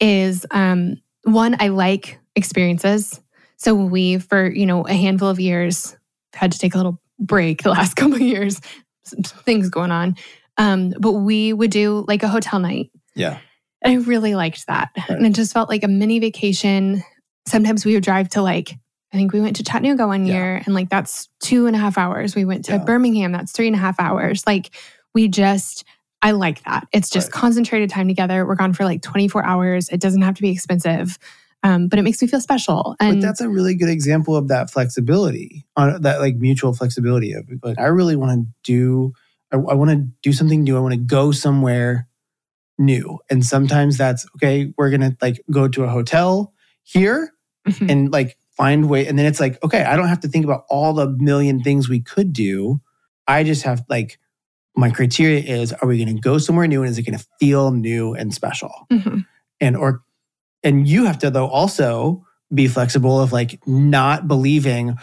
is 0.00 0.44
um 0.50 0.96
one 1.24 1.56
i 1.60 1.68
like 1.68 2.18
experiences 2.36 3.20
so 3.56 3.74
we 3.74 4.18
for 4.18 4.50
you 4.50 4.66
know 4.66 4.86
a 4.86 4.94
handful 4.94 5.28
of 5.28 5.38
years 5.40 5.96
had 6.34 6.52
to 6.52 6.58
take 6.58 6.74
a 6.74 6.76
little 6.76 7.00
break 7.18 7.62
the 7.62 7.70
last 7.78 7.94
couple 7.94 8.14
of 8.16 8.20
years 8.20 8.60
some 9.04 9.22
things 9.22 9.68
going 9.70 9.90
on 9.92 10.16
um 10.56 10.92
but 10.98 11.12
we 11.12 11.52
would 11.52 11.70
do 11.70 12.04
like 12.08 12.22
a 12.22 12.28
hotel 12.28 12.58
night 12.58 12.90
Yeah. 13.14 13.38
and 13.82 13.92
i 13.92 14.04
really 14.04 14.34
liked 14.34 14.66
that 14.66 14.90
Right. 14.96 15.10
and 15.10 15.26
it 15.26 15.34
just 15.34 15.52
felt 15.52 15.68
like 15.68 15.84
a 15.84 15.88
mini 15.88 16.18
vacation 16.18 17.02
sometimes 17.46 17.84
we 17.84 17.94
would 17.94 18.02
drive 18.04 18.28
to 18.30 18.42
like 18.42 18.76
i 19.14 19.16
think 19.16 19.32
we 19.32 19.40
went 19.40 19.56
to 19.56 19.62
chattanooga 19.62 20.06
one 20.06 20.26
Yeah. 20.26 20.34
year 20.34 20.62
and 20.66 20.74
like 20.74 20.90
that's 20.90 21.28
two 21.40 21.66
and 21.66 21.74
a 21.76 21.78
half 21.78 21.96
hours 21.96 22.34
we 22.34 22.44
went 22.44 22.64
to 22.66 22.72
Yeah. 22.72 22.78
birmingham 22.84 23.32
that's 23.32 23.52
three 23.52 23.66
and 23.68 23.76
a 23.76 23.78
half 23.78 23.98
hours 24.00 24.44
like 24.46 24.70
we 25.14 25.28
just 25.28 25.84
i 26.20 26.32
like 26.32 26.62
that 26.64 26.86
it's 26.92 27.08
just 27.08 27.28
Right. 27.28 27.40
concentrated 27.40 27.90
time 27.90 28.08
together 28.08 28.44
we're 28.44 28.56
gone 28.56 28.72
for 28.74 28.84
like 28.84 29.00
24 29.02 29.44
hours 29.44 29.88
it 29.88 30.00
doesn't 30.00 30.22
have 30.22 30.34
to 30.34 30.42
be 30.42 30.50
expensive 30.50 31.18
um, 31.62 31.88
but 31.88 31.98
it 31.98 32.02
makes 32.02 32.20
me 32.20 32.28
feel 32.28 32.42
special 32.42 32.94
and 33.00 33.22
but 33.22 33.26
that's 33.26 33.40
a 33.40 33.48
really 33.48 33.74
good 33.74 33.88
example 33.88 34.36
of 34.36 34.48
that 34.48 34.70
flexibility 34.70 35.64
on 35.76 36.02
that 36.02 36.20
like 36.20 36.34
mutual 36.36 36.74
flexibility 36.74 37.32
of 37.32 37.44
like 37.62 37.78
i 37.78 37.86
really 37.86 38.16
want 38.16 38.32
to 38.32 38.46
do 38.64 39.12
i, 39.52 39.56
I 39.56 39.74
want 39.74 39.90
to 39.90 40.06
do 40.22 40.32
something 40.32 40.62
new 40.62 40.76
i 40.76 40.80
want 40.80 40.92
to 40.94 41.00
go 41.00 41.30
somewhere 41.32 42.06
new 42.78 43.18
and 43.30 43.44
sometimes 43.46 43.96
that's 43.96 44.26
okay 44.36 44.72
we're 44.76 44.90
gonna 44.90 45.16
like 45.22 45.40
go 45.50 45.68
to 45.68 45.84
a 45.84 45.88
hotel 45.88 46.52
here 46.82 47.30
Mhm. 47.66 47.90
and 47.90 48.12
like 48.12 48.36
find 48.56 48.88
way 48.88 49.06
and 49.06 49.18
then 49.18 49.26
it's 49.26 49.40
like 49.40 49.62
okay 49.64 49.82
i 49.84 49.96
don't 49.96 50.08
have 50.08 50.20
to 50.20 50.28
think 50.28 50.44
about 50.44 50.64
all 50.68 50.92
the 50.92 51.08
million 51.08 51.62
things 51.62 51.88
we 51.88 52.00
could 52.00 52.32
do. 52.32 52.80
I 53.26 53.42
just 53.42 53.62
have 53.62 53.84
like 53.88 54.18
my 54.76 54.90
criteria 54.90 55.40
is 55.40 55.72
are 55.72 55.88
we 55.88 55.96
going 56.02 56.14
to 56.14 56.20
go 56.20 56.36
somewhere 56.38 56.66
new 56.66 56.82
and 56.82 56.90
is 56.90 56.98
it 56.98 57.02
going 57.06 57.18
to 57.18 57.24
feel 57.40 57.70
new 57.70 58.12
and 58.14 58.34
special? 58.34 58.86
Mhm. 58.92 59.24
and 59.60 59.76
or 59.76 60.02
and 60.62 60.86
you 60.86 61.04
have 61.06 61.18
to 61.20 61.30
though 61.30 61.46
also 61.48 62.24
be 62.52 62.68
flexible 62.68 63.20
of 63.20 63.32
like 63.32 63.66
not 63.66 64.28
believing 64.28 64.96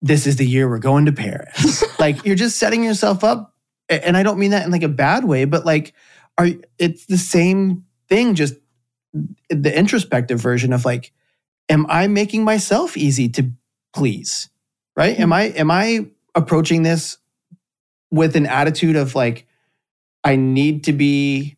this 0.00 0.26
is 0.26 0.36
the 0.36 0.46
year 0.46 0.68
we're 0.68 0.78
going 0.78 1.06
to 1.06 1.12
paris. 1.12 1.84
Like 2.00 2.24
you're 2.26 2.34
just 2.36 2.58
setting 2.58 2.82
yourself 2.82 3.22
up 3.22 3.54
and 3.88 4.16
i 4.16 4.22
don't 4.24 4.38
mean 4.38 4.50
that 4.50 4.64
in 4.66 4.72
like 4.72 4.82
a 4.82 4.88
bad 4.88 5.24
way 5.24 5.44
but 5.44 5.64
like 5.64 5.94
are 6.36 6.48
it's 6.78 7.06
the 7.06 7.18
same 7.18 7.84
thing 8.08 8.34
just 8.34 8.54
the 9.50 9.76
introspective 9.78 10.40
version 10.40 10.72
of 10.72 10.84
like 10.84 11.12
am 11.72 11.86
i 11.88 12.06
making 12.06 12.44
myself 12.44 12.96
easy 12.96 13.28
to 13.28 13.50
please 13.92 14.48
right? 14.96 15.18
Am 15.18 15.28
hmm. 15.28 15.32
i 15.32 15.42
am 15.44 15.70
i 15.70 16.06
approaching 16.34 16.82
this 16.82 17.18
with 18.10 18.36
an 18.36 18.46
attitude 18.46 18.96
of 18.96 19.14
like 19.14 19.46
i 20.24 20.36
need 20.36 20.84
to 20.84 20.92
be 20.92 21.56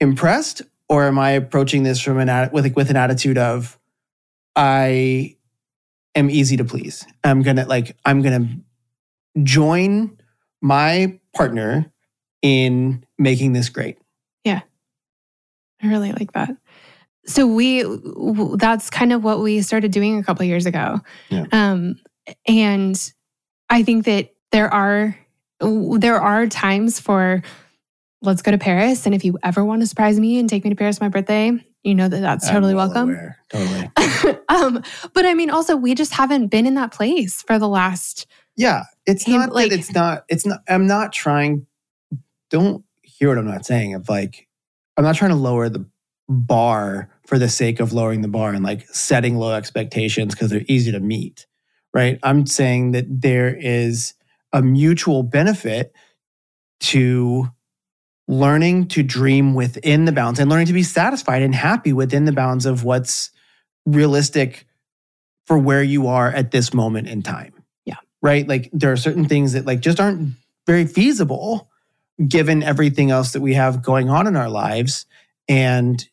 impressed? 0.00 0.62
Or 0.88 1.04
am 1.04 1.18
i 1.18 1.30
approaching 1.30 1.82
this 1.82 2.00
from 2.00 2.18
an 2.18 2.50
with 2.52 2.64
like 2.64 2.76
with 2.76 2.90
an 2.90 2.96
attitude 2.96 3.38
of 3.38 3.78
i 4.54 5.36
am 6.14 6.30
easy 6.30 6.56
to 6.56 6.64
please. 6.64 7.06
I'm 7.24 7.42
gonna 7.42 7.66
like 7.66 7.96
i'm 8.04 8.22
gonna 8.22 8.48
join 9.42 10.16
my 10.62 11.18
partner 11.34 11.92
in 12.40 13.04
making 13.18 13.52
this 13.52 13.68
great. 13.68 13.98
Yeah. 14.44 14.60
I 15.82 15.88
really 15.88 16.12
like 16.12 16.32
that. 16.32 16.56
So 17.26 17.46
we 17.46 17.82
w- 17.82 18.56
that's 18.56 18.88
kind 18.90 19.12
of 19.12 19.24
what 19.24 19.40
we 19.40 19.60
started 19.62 19.90
doing 19.92 20.18
a 20.18 20.22
couple 20.22 20.42
of 20.42 20.48
years 20.48 20.66
ago. 20.66 21.00
Yeah. 21.28 21.46
Um 21.52 21.96
and 22.46 23.12
I 23.70 23.82
think 23.82 24.04
that 24.06 24.34
there 24.52 24.72
are 24.72 25.16
there 25.60 26.20
are 26.20 26.46
times 26.46 27.00
for 27.00 27.42
let's 28.22 28.42
go 28.42 28.50
to 28.50 28.58
Paris 28.58 29.06
and 29.06 29.14
if 29.14 29.24
you 29.24 29.38
ever 29.42 29.64
want 29.64 29.82
to 29.82 29.86
surprise 29.86 30.18
me 30.20 30.38
and 30.38 30.48
take 30.48 30.64
me 30.64 30.70
to 30.70 30.76
Paris 30.76 30.98
for 30.98 31.04
my 31.04 31.08
birthday, 31.08 31.52
you 31.82 31.94
know 31.94 32.08
that 32.08 32.20
that's 32.20 32.48
totally 32.48 32.74
well 32.74 32.88
welcome. 32.88 33.10
aware. 33.10 33.38
totally 33.48 34.38
um 34.48 34.82
but 35.12 35.24
I 35.26 35.34
mean 35.34 35.50
also 35.50 35.76
we 35.76 35.94
just 35.94 36.12
haven't 36.14 36.48
been 36.48 36.66
in 36.66 36.74
that 36.74 36.92
place 36.92 37.42
for 37.42 37.58
the 37.58 37.68
last 37.68 38.26
yeah 38.56 38.84
it's 39.06 39.28
not 39.28 39.52
like- 39.52 39.70
that 39.70 39.78
it's 39.78 39.92
not 39.92 40.24
it's 40.28 40.46
not 40.46 40.60
i'm 40.68 40.86
not 40.86 41.12
trying 41.12 41.66
don't 42.50 42.84
hear 43.02 43.28
what 43.28 43.38
i'm 43.38 43.46
not 43.46 43.64
saying 43.66 43.94
of 43.94 44.08
like 44.08 44.48
i'm 44.96 45.04
not 45.04 45.14
trying 45.14 45.30
to 45.30 45.36
lower 45.36 45.68
the 45.68 45.84
bar 46.28 47.08
for 47.26 47.38
the 47.38 47.48
sake 47.48 47.80
of 47.80 47.92
lowering 47.92 48.22
the 48.22 48.28
bar 48.28 48.52
and 48.52 48.64
like 48.64 48.86
setting 48.88 49.36
low 49.36 49.52
expectations 49.54 50.34
because 50.34 50.50
they're 50.50 50.64
easy 50.68 50.92
to 50.92 51.00
meet 51.00 51.46
right 51.92 52.18
i'm 52.22 52.46
saying 52.46 52.92
that 52.92 53.04
there 53.08 53.54
is 53.54 54.14
a 54.52 54.62
mutual 54.62 55.22
benefit 55.22 55.92
to 56.80 57.48
learning 58.28 58.88
to 58.88 59.02
dream 59.02 59.54
within 59.54 60.04
the 60.04 60.12
bounds 60.12 60.40
and 60.40 60.50
learning 60.50 60.66
to 60.66 60.72
be 60.72 60.82
satisfied 60.82 61.42
and 61.42 61.54
happy 61.54 61.92
within 61.92 62.24
the 62.24 62.32
bounds 62.32 62.66
of 62.66 62.84
what's 62.84 63.30
realistic 63.84 64.66
for 65.46 65.56
where 65.56 65.82
you 65.82 66.08
are 66.08 66.28
at 66.28 66.50
this 66.50 66.74
moment 66.74 67.08
in 67.08 67.22
time. 67.22 67.52
Yeah. 67.84 67.96
Right? 68.20 68.46
Like 68.46 68.68
there 68.72 68.90
are 68.90 68.96
certain 68.96 69.26
things 69.26 69.52
that 69.52 69.64
like 69.64 69.80
just 69.80 70.00
aren't 70.00 70.34
very 70.66 70.86
feasible 70.86 71.70
given 72.26 72.62
everything 72.62 73.10
else 73.10 73.32
that 73.32 73.42
we 73.42 73.54
have 73.54 73.82
going 73.82 74.10
on 74.10 74.26
in 74.26 74.36
our 74.36 74.48
lives 74.48 75.06
and 75.48 76.08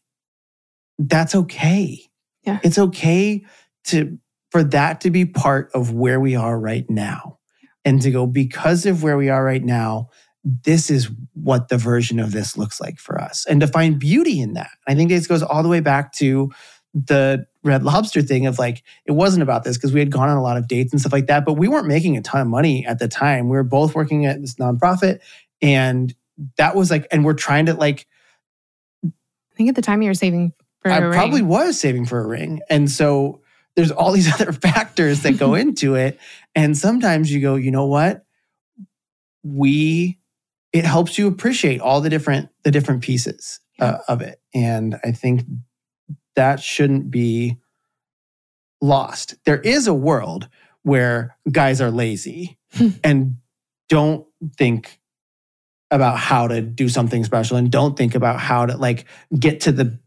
that's 0.99 1.35
okay. 1.35 1.99
Yeah. 2.43 2.59
It's 2.63 2.77
okay 2.77 3.45
to 3.85 4.17
for 4.51 4.63
that 4.63 5.01
to 5.01 5.11
be 5.11 5.25
part 5.25 5.71
of 5.73 5.93
where 5.93 6.19
we 6.19 6.35
are 6.35 6.59
right 6.59 6.87
now. 6.89 7.39
And 7.85 8.01
to 8.03 8.11
go 8.11 8.25
because 8.25 8.85
of 8.85 9.03
where 9.03 9.17
we 9.17 9.29
are 9.29 9.43
right 9.43 9.63
now 9.63 10.09
this 10.43 10.89
is 10.89 11.09
what 11.33 11.69
the 11.69 11.77
version 11.77 12.19
of 12.19 12.31
this 12.31 12.57
looks 12.57 12.81
like 12.81 12.99
for 12.99 13.19
us 13.19 13.45
and 13.45 13.61
to 13.61 13.67
find 13.67 13.99
beauty 13.99 14.41
in 14.41 14.53
that. 14.53 14.71
I 14.87 14.95
think 14.95 15.09
this 15.09 15.27
goes 15.27 15.41
all 15.41 15.63
the 15.63 15.69
way 15.69 15.79
back 15.79 16.11
to 16.13 16.51
the 16.93 17.45
red 17.63 17.83
lobster 17.83 18.21
thing 18.21 18.45
of 18.45 18.59
like 18.59 18.83
it 19.05 19.13
wasn't 19.13 19.41
about 19.41 19.63
this 19.63 19.77
because 19.77 19.93
we 19.93 19.99
had 19.99 20.11
gone 20.11 20.29
on 20.29 20.37
a 20.37 20.43
lot 20.43 20.57
of 20.57 20.67
dates 20.67 20.91
and 20.91 20.99
stuff 20.99 21.13
like 21.13 21.25
that 21.25 21.43
but 21.43 21.53
we 21.53 21.67
weren't 21.67 21.87
making 21.87 22.15
a 22.15 22.21
ton 22.21 22.39
of 22.39 22.47
money 22.47 22.85
at 22.85 22.99
the 22.99 23.07
time 23.07 23.49
we 23.49 23.57
were 23.57 23.63
both 23.63 23.95
working 23.95 24.27
at 24.27 24.39
this 24.41 24.55
nonprofit 24.55 25.19
and 25.59 26.13
that 26.57 26.75
was 26.75 26.91
like 26.91 27.07
and 27.11 27.25
we're 27.25 27.33
trying 27.33 27.65
to 27.65 27.73
like 27.73 28.05
I 29.03 29.55
think 29.55 29.69
at 29.69 29.75
the 29.75 29.81
time 29.81 30.03
you 30.03 30.09
were 30.09 30.13
saving 30.13 30.53
I 30.91 30.97
a 30.97 31.09
ring. 31.09 31.13
probably 31.13 31.41
was 31.41 31.79
saving 31.79 32.05
for 32.05 32.19
a 32.19 32.27
ring. 32.27 32.61
And 32.69 32.89
so 32.89 33.41
there's 33.75 33.91
all 33.91 34.11
these 34.11 34.31
other 34.41 34.51
factors 34.51 35.21
that 35.23 35.37
go 35.37 35.55
into 35.55 35.95
it. 35.95 36.19
And 36.55 36.77
sometimes 36.77 37.31
you 37.31 37.41
go, 37.41 37.55
you 37.55 37.71
know 37.71 37.85
what? 37.85 38.25
We 39.43 40.19
it 40.71 40.85
helps 40.85 41.17
you 41.17 41.27
appreciate 41.27 41.81
all 41.81 42.01
the 42.01 42.09
different 42.09 42.49
the 42.63 42.71
different 42.71 43.03
pieces 43.03 43.59
uh, 43.79 43.99
of 44.07 44.21
it. 44.21 44.41
And 44.53 44.99
I 45.03 45.11
think 45.11 45.43
that 46.35 46.59
shouldn't 46.59 47.11
be 47.11 47.57
lost. 48.81 49.35
There 49.45 49.59
is 49.59 49.87
a 49.87 49.93
world 49.93 50.49
where 50.81 51.37
guys 51.51 51.79
are 51.79 51.91
lazy 51.91 52.57
and 53.03 53.37
don't 53.89 54.25
think 54.57 54.99
about 55.91 56.17
how 56.17 56.47
to 56.47 56.61
do 56.61 56.89
something 56.89 57.23
special 57.23 57.55
and 57.55 57.71
don't 57.71 57.95
think 57.95 58.15
about 58.15 58.39
how 58.39 58.65
to 58.65 58.75
like 58.77 59.05
get 59.37 59.61
to 59.61 59.71
the 59.71 59.99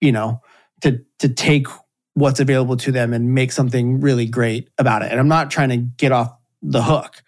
you 0.00 0.12
know 0.12 0.40
to 0.82 1.00
to 1.18 1.28
take 1.28 1.66
what's 2.14 2.40
available 2.40 2.76
to 2.76 2.90
them 2.92 3.12
and 3.12 3.34
make 3.34 3.52
something 3.52 4.00
really 4.00 4.26
great 4.26 4.68
about 4.78 5.02
it 5.02 5.10
and 5.10 5.18
i'm 5.20 5.28
not 5.28 5.50
trying 5.50 5.68
to 5.68 5.76
get 5.76 6.12
off 6.12 6.32
the 6.62 6.82
hook 6.82 7.22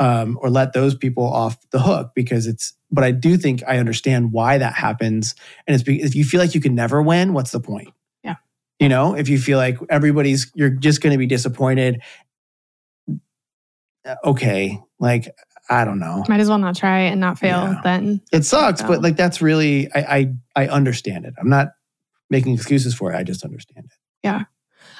um, 0.00 0.36
or 0.42 0.50
let 0.50 0.72
those 0.72 0.94
people 0.94 1.24
off 1.24 1.56
the 1.70 1.78
hook 1.78 2.12
because 2.14 2.46
it's 2.46 2.72
but 2.90 3.04
i 3.04 3.10
do 3.10 3.36
think 3.36 3.62
i 3.68 3.78
understand 3.78 4.32
why 4.32 4.58
that 4.58 4.74
happens 4.74 5.34
and 5.66 5.74
it's 5.74 5.84
because 5.84 6.08
if 6.08 6.14
you 6.14 6.24
feel 6.24 6.40
like 6.40 6.54
you 6.54 6.60
can 6.60 6.74
never 6.74 7.00
win 7.02 7.32
what's 7.32 7.52
the 7.52 7.60
point 7.60 7.88
Yeah. 8.22 8.34
you 8.80 8.88
know 8.88 9.14
if 9.14 9.28
you 9.28 9.38
feel 9.38 9.56
like 9.58 9.78
everybody's 9.88 10.50
you're 10.54 10.70
just 10.70 11.00
going 11.00 11.12
to 11.12 11.18
be 11.18 11.26
disappointed 11.26 12.02
uh, 14.06 14.16
okay 14.24 14.78
like 14.98 15.28
i 15.70 15.84
don't 15.84 15.98
know 15.98 16.22
Might 16.28 16.40
as 16.40 16.48
well 16.48 16.58
not 16.58 16.76
try 16.76 17.00
and 17.00 17.20
not 17.20 17.38
fail 17.38 17.62
Yeah. 17.72 17.80
then. 17.82 18.20
it 18.32 18.44
sucks, 18.44 18.80
So- 18.80 18.88
but 18.88 19.02
like 19.02 19.16
that's 19.16 19.40
really 19.40 19.88
I, 19.94 20.00
I 20.56 20.64
I 20.64 20.68
understand 20.68 21.24
it. 21.24 21.34
I'm 21.40 21.48
not 21.48 21.68
making 22.34 22.54
excuses 22.54 22.94
for 22.94 23.12
it. 23.12 23.16
I 23.16 23.22
just 23.22 23.44
understand 23.44 23.86
it. 23.86 23.92
Yeah. 24.22 24.44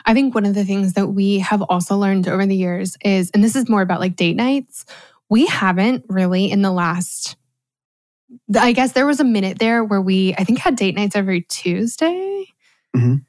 I 0.06 0.14
think 0.14 0.34
one 0.34 0.46
of 0.46 0.54
the 0.54 0.64
things 0.64 0.92
that 0.94 1.08
we 1.08 1.40
have 1.40 1.62
also 1.62 1.96
learned 1.96 2.28
over 2.28 2.46
the 2.46 2.56
years 2.56 2.96
is, 3.04 3.30
and 3.34 3.42
this 3.42 3.56
is 3.56 3.68
more 3.68 3.82
about 3.82 4.00
like 4.00 4.16
date 4.16 4.36
nights, 4.36 4.84
we 5.28 5.46
haven't 5.46 6.04
really 6.08 6.50
in 6.50 6.62
the 6.62 6.70
last, 6.70 7.36
I 8.56 8.72
guess 8.72 8.92
there 8.92 9.06
was 9.06 9.20
a 9.20 9.24
minute 9.24 9.58
there 9.58 9.82
where 9.82 10.00
we, 10.00 10.34
I 10.38 10.44
think, 10.44 10.58
had 10.58 10.76
date 10.76 10.94
nights 10.94 11.16
every 11.16 11.42
Tuesday. 11.42 12.46
Mhm. 12.96 13.24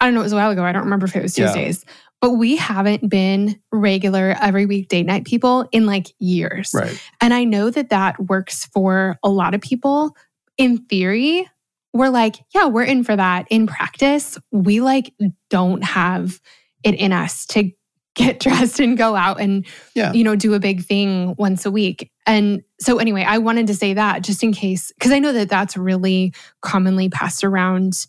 I 0.00 0.04
don't 0.04 0.14
know, 0.14 0.20
it 0.20 0.24
was 0.24 0.32
a 0.32 0.36
while 0.36 0.50
ago. 0.50 0.64
I 0.64 0.72
don't 0.72 0.84
remember 0.84 1.06
if 1.06 1.16
it 1.16 1.22
was 1.22 1.38
Yeah. 1.38 1.46
Tuesdays, 1.46 1.84
but 2.20 2.32
we 2.32 2.56
haven't 2.56 3.08
been 3.08 3.58
regular 3.72 4.36
every 4.40 4.66
week 4.66 4.88
date 4.88 5.06
night 5.06 5.24
people 5.24 5.66
in 5.72 5.86
like 5.86 6.08
years. 6.18 6.72
Right. 6.74 7.00
And 7.22 7.32
I 7.32 7.44
know 7.44 7.70
that 7.70 7.88
that 7.90 8.20
works 8.28 8.66
for 8.66 9.18
a 9.22 9.30
lot 9.30 9.54
of 9.54 9.62
people. 9.62 10.14
In 10.58 10.78
theory, 10.78 11.48
we're 11.96 12.10
like, 12.10 12.36
yeah, 12.54 12.66
we're 12.66 12.84
in 12.84 13.04
for 13.04 13.16
that. 13.16 13.46
In 13.50 13.66
practice, 13.66 14.38
we 14.50 14.80
like 14.80 15.12
don't 15.50 15.82
have 15.84 16.40
it 16.84 16.94
in 16.94 17.12
us 17.12 17.46
to 17.46 17.70
get 18.14 18.40
dressed 18.40 18.80
and 18.80 18.96
go 18.96 19.14
out 19.16 19.40
and 19.40 19.66
Yeah. 19.94 20.12
you 20.12 20.24
know 20.24 20.36
do 20.36 20.54
a 20.54 20.60
big 20.60 20.84
thing 20.84 21.34
once 21.38 21.66
a 21.66 21.70
week. 21.70 22.10
And 22.26 22.62
so 22.80 22.98
anyway, 22.98 23.22
I 23.22 23.38
wanted 23.38 23.66
to 23.68 23.74
say 23.74 23.94
that 23.94 24.22
just 24.22 24.42
in 24.42 24.52
case 24.52 24.92
cuz 25.00 25.12
I 25.12 25.18
know 25.18 25.32
that 25.32 25.48
that's 25.48 25.76
really 25.76 26.32
commonly 26.62 27.08
passed 27.08 27.44
around 27.44 28.06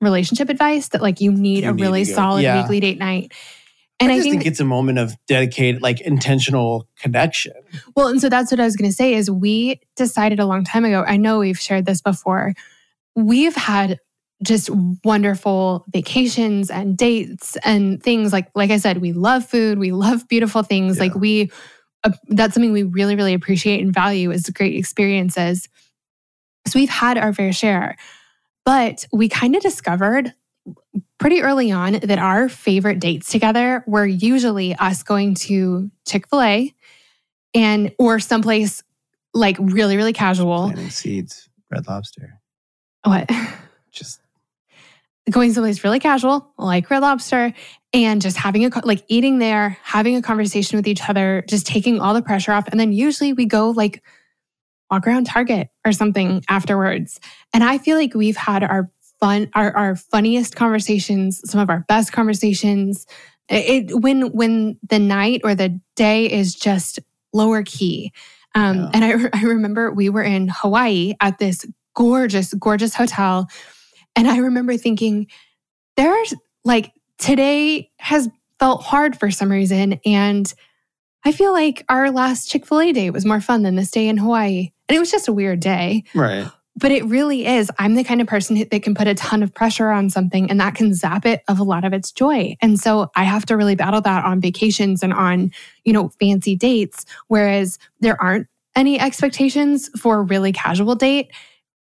relationship 0.00 0.48
advice 0.50 0.88
that 0.88 1.02
like 1.02 1.20
you 1.20 1.32
need 1.32 1.64
You 1.64 1.70
a 1.70 1.72
need 1.72 1.82
really 1.82 2.04
solid 2.04 2.42
yeah. 2.42 2.60
weekly 2.62 2.80
date 2.80 2.98
night. 2.98 3.32
And 4.00 4.10
I 4.10 4.14
I 4.14 4.18
just 4.18 4.24
think 4.28 4.42
think, 4.42 4.50
it's 4.50 4.60
a 4.60 4.64
moment 4.64 4.98
of 4.98 5.14
dedicated, 5.28 5.80
like 5.80 6.00
intentional 6.00 6.88
connection. 7.00 7.52
Well, 7.94 8.08
and 8.08 8.20
so 8.20 8.28
that's 8.28 8.50
what 8.50 8.58
I 8.58 8.64
was 8.64 8.74
going 8.74 8.90
to 8.90 8.94
say 8.94 9.14
is 9.14 9.30
we 9.30 9.80
decided 9.94 10.40
a 10.40 10.46
long 10.46 10.64
time 10.64 10.84
ago. 10.84 11.04
I 11.06 11.16
know 11.16 11.38
we've 11.38 11.58
shared 11.58 11.86
this 11.86 12.02
before. 12.02 12.54
We've 13.16 13.54
had 13.54 13.98
just 14.42 14.68
wonderful 15.04 15.84
vacations 15.88 16.70
and 16.70 16.96
dates 16.96 17.56
and 17.64 18.02
things 18.02 18.32
like 18.32 18.48
like 18.54 18.70
I 18.70 18.76
said, 18.76 18.98
we 18.98 19.12
love 19.12 19.46
food, 19.46 19.78
we 19.78 19.92
love 19.92 20.28
beautiful 20.28 20.62
things. 20.62 20.96
Yeah. 20.96 21.04
Like 21.04 21.14
we 21.14 21.50
uh, 22.04 22.10
that's 22.28 22.54
something 22.54 22.72
we 22.72 22.82
really 22.82 23.16
really 23.16 23.34
appreciate 23.34 23.80
and 23.80 23.92
value 23.94 24.30
is 24.30 24.48
great 24.50 24.76
experiences. 24.76 25.68
So 26.66 26.78
we've 26.78 26.90
had 26.90 27.18
our 27.18 27.32
fair 27.32 27.52
share. 27.52 27.96
But 28.64 29.06
we 29.12 29.28
kind 29.28 29.54
of 29.54 29.62
discovered 29.62 30.32
pretty 31.18 31.42
early 31.42 31.70
on 31.70 31.94
that 31.94 32.18
our 32.18 32.48
favorite 32.48 32.98
dates 32.98 33.30
together 33.30 33.84
were 33.86 34.06
usually 34.06 34.74
us 34.76 35.02
going 35.02 35.34
to 35.34 35.90
Chick-fil-A 36.06 36.74
and 37.54 37.92
or 37.98 38.18
someplace 38.18 38.82
like 39.32 39.56
really 39.60 39.96
really 39.96 40.12
casual 40.12 40.64
Planting 40.64 40.90
seeds, 40.90 41.48
red 41.70 41.86
lobster. 41.86 42.40
What? 43.04 43.30
Just 43.92 44.20
going 45.30 45.52
someplace 45.54 45.82
really 45.84 46.00
casual 46.00 46.52
like 46.58 46.90
red 46.90 46.98
lobster 47.00 47.54
and 47.94 48.20
just 48.20 48.36
having 48.36 48.66
a 48.66 48.70
like 48.84 49.02
eating 49.08 49.38
there 49.38 49.78
having 49.82 50.16
a 50.16 50.20
conversation 50.22 50.76
with 50.76 50.86
each 50.86 51.08
other 51.08 51.42
just 51.48 51.66
taking 51.66 51.98
all 51.98 52.12
the 52.12 52.20
pressure 52.20 52.52
off 52.52 52.68
and 52.68 52.78
then 52.78 52.92
usually 52.92 53.32
we 53.32 53.46
go 53.46 53.70
like 53.70 54.02
walk 54.90 55.06
around 55.06 55.24
target 55.24 55.70
or 55.86 55.92
something 55.92 56.42
afterwards. 56.48 57.20
And 57.54 57.64
i 57.64 57.78
feel 57.78 57.96
like 57.96 58.12
we've 58.14 58.36
had 58.36 58.62
our 58.64 58.90
fun 59.18 59.48
our, 59.54 59.74
our 59.74 59.96
funniest 59.96 60.56
conversations 60.56 61.40
some 61.50 61.60
of 61.60 61.70
our 61.70 61.86
best 61.88 62.12
conversations. 62.12 63.06
It, 63.48 63.90
it- 63.90 64.00
when 64.00 64.30
when 64.32 64.78
the 64.90 64.98
night 64.98 65.40
or 65.44 65.54
the 65.54 65.80
day 65.96 66.30
is 66.30 66.54
just 66.54 66.98
lower 67.32 67.62
key. 67.62 68.12
Um, 68.54 68.76
Yeah. 68.76 68.90
and 68.92 69.04
I, 69.04 69.30
I 69.40 69.42
remember 69.44 69.90
we 69.90 70.10
were 70.10 70.22
in 70.22 70.48
hawaii 70.48 71.14
at 71.20 71.38
this 71.38 71.64
gorgeous 71.94 72.52
gorgeous 72.54 72.94
hotel 72.94 73.48
and 74.16 74.28
i 74.28 74.38
remember 74.38 74.76
thinking 74.76 75.26
there's 75.96 76.34
like 76.64 76.92
today 77.18 77.90
has 77.98 78.28
felt 78.58 78.82
hard 78.82 79.18
for 79.18 79.30
some 79.30 79.50
reason 79.50 80.00
and 80.04 80.54
i 81.24 81.32
feel 81.32 81.52
like 81.52 81.84
our 81.88 82.10
last 82.10 82.48
chick-fil-a 82.48 82.92
day 82.92 83.10
was 83.10 83.24
more 83.24 83.40
fun 83.40 83.62
than 83.62 83.76
this 83.76 83.90
day 83.90 84.08
in 84.08 84.16
hawaii 84.16 84.70
and 84.88 84.96
it 84.96 84.98
was 84.98 85.10
just 85.10 85.28
a 85.28 85.32
weird 85.32 85.60
day 85.60 86.04
right. 86.14 86.50
but 86.76 86.90
it 86.90 87.04
really 87.04 87.46
is. 87.46 87.70
I'm 87.78 87.94
the 87.94 88.04
kind 88.04 88.20
of 88.20 88.26
person 88.26 88.66
that 88.70 88.82
can 88.82 88.94
put 88.94 89.06
a 89.06 89.14
ton 89.14 89.42
of 89.42 89.54
pressure 89.54 89.90
on 89.90 90.10
something 90.10 90.50
and 90.50 90.60
that 90.60 90.74
can 90.74 90.92
zap 90.92 91.24
it 91.24 91.42
of 91.48 91.58
a 91.60 91.62
lot 91.62 91.84
of 91.84 91.92
its 91.92 92.10
joy. 92.10 92.56
And 92.60 92.78
so 92.80 93.10
I 93.14 93.24
have 93.24 93.46
to 93.46 93.56
really 93.56 93.76
battle 93.76 94.00
that 94.00 94.24
on 94.24 94.40
vacations 94.40 95.02
and 95.02 95.12
on, 95.12 95.52
you 95.84 95.92
know, 95.92 96.08
fancy 96.20 96.56
dates, 96.56 97.06
whereas 97.28 97.78
there 98.00 98.20
aren't 98.20 98.48
any 98.76 98.98
expectations 98.98 99.88
for 99.98 100.16
a 100.16 100.22
really 100.22 100.52
casual 100.52 100.96
date. 100.96 101.30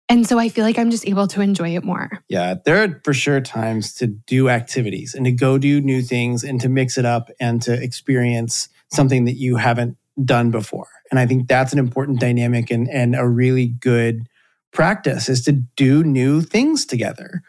And 0.08 0.26
so 0.26 0.38
I 0.38 0.48
feel 0.48 0.64
like 0.64 0.78
I'm 0.78 0.90
just 0.90 1.06
able 1.06 1.26
to 1.28 1.42
enjoy 1.42 1.76
it 1.76 1.84
more. 1.84 2.10
Yeah, 2.28 2.54
there 2.64 2.82
are 2.82 3.00
for 3.04 3.12
sure 3.12 3.40
times 3.40 3.92
to 3.94 4.06
do 4.06 4.48
activities 4.48 5.14
and 5.14 5.26
to 5.26 5.32
go 5.32 5.58
do 5.58 5.80
new 5.80 6.00
things 6.00 6.42
and 6.42 6.60
to 6.62 6.68
mix 6.68 6.96
it 6.96 7.04
up 7.04 7.30
and 7.38 7.60
to 7.62 7.74
experience 7.74 8.70
something 8.90 9.26
that 9.26 9.34
you 9.34 9.56
haven't 9.56 9.98
done 10.24 10.50
before. 10.50 10.88
And 11.10 11.20
I 11.20 11.26
think 11.26 11.46
that's 11.46 11.72
an 11.72 11.78
important 11.78 12.20
dynamic 12.20 12.70
and, 12.70 12.88
and 12.88 13.14
a 13.14 13.26
really 13.26 13.66
good 13.66 14.26
practice 14.72 15.28
is 15.28 15.42
to 15.44 15.52
do 15.52 16.02
new 16.02 16.40
things 16.40 16.86
together. 16.86 17.42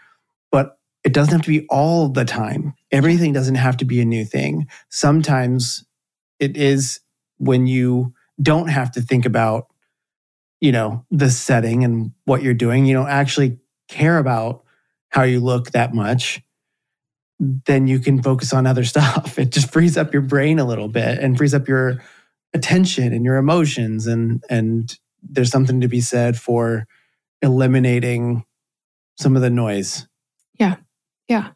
But 0.52 0.78
it 1.04 1.14
doesn't 1.14 1.32
have 1.32 1.44
to 1.44 1.50
be 1.50 1.66
all 1.70 2.10
the 2.10 2.26
time. 2.26 2.74
Everything 2.92 3.32
doesn't 3.32 3.56
have 3.56 3.78
to 3.78 3.86
be 3.86 4.02
a 4.02 4.06
new 4.06 4.26
thing. 4.26 4.68
Sometimes 4.90 5.86
it 6.40 6.58
is 6.58 7.00
when 7.38 7.68
you 7.68 8.14
don't 8.42 8.68
have 8.68 8.92
to 8.92 9.02
think 9.02 9.26
about, 9.26 9.68
you 10.62 10.72
know, 10.72 11.06
the 11.12 11.30
setting 11.30 11.84
and 11.84 12.12
what 12.26 12.44
you're 12.44 12.54
doing. 12.54 12.86
You 12.86 12.94
don't 12.94 13.10
actually 13.10 13.60
care 13.88 14.18
about 14.18 14.64
how 15.10 15.24
you 15.24 15.40
look 15.40 15.72
that 15.72 15.94
much, 15.94 16.42
then 17.40 17.88
you 17.88 18.00
can 18.00 18.22
focus 18.22 18.54
on 18.54 18.68
other 18.68 18.84
stuff. 18.86 19.40
It 19.40 19.52
just 19.52 19.72
frees 19.72 19.98
up 19.98 20.14
your 20.14 20.22
brain 20.22 20.60
a 20.60 20.66
little 20.66 20.88
bit 20.88 21.20
and 21.20 21.38
frees 21.38 21.54
up 21.54 21.68
your 21.68 22.02
attention 22.54 23.14
and 23.14 23.24
your 23.24 23.36
emotions 23.36 24.08
and 24.08 24.44
and 24.50 24.98
there's 25.22 25.52
something 25.52 25.82
to 25.82 25.88
be 25.88 26.02
said 26.02 26.38
for 26.38 26.88
eliminating 27.42 28.46
some 29.18 29.36
of 29.36 29.42
the 29.42 29.50
noise. 29.50 30.08
Yeah. 30.60 30.78
Yeah. 31.28 31.50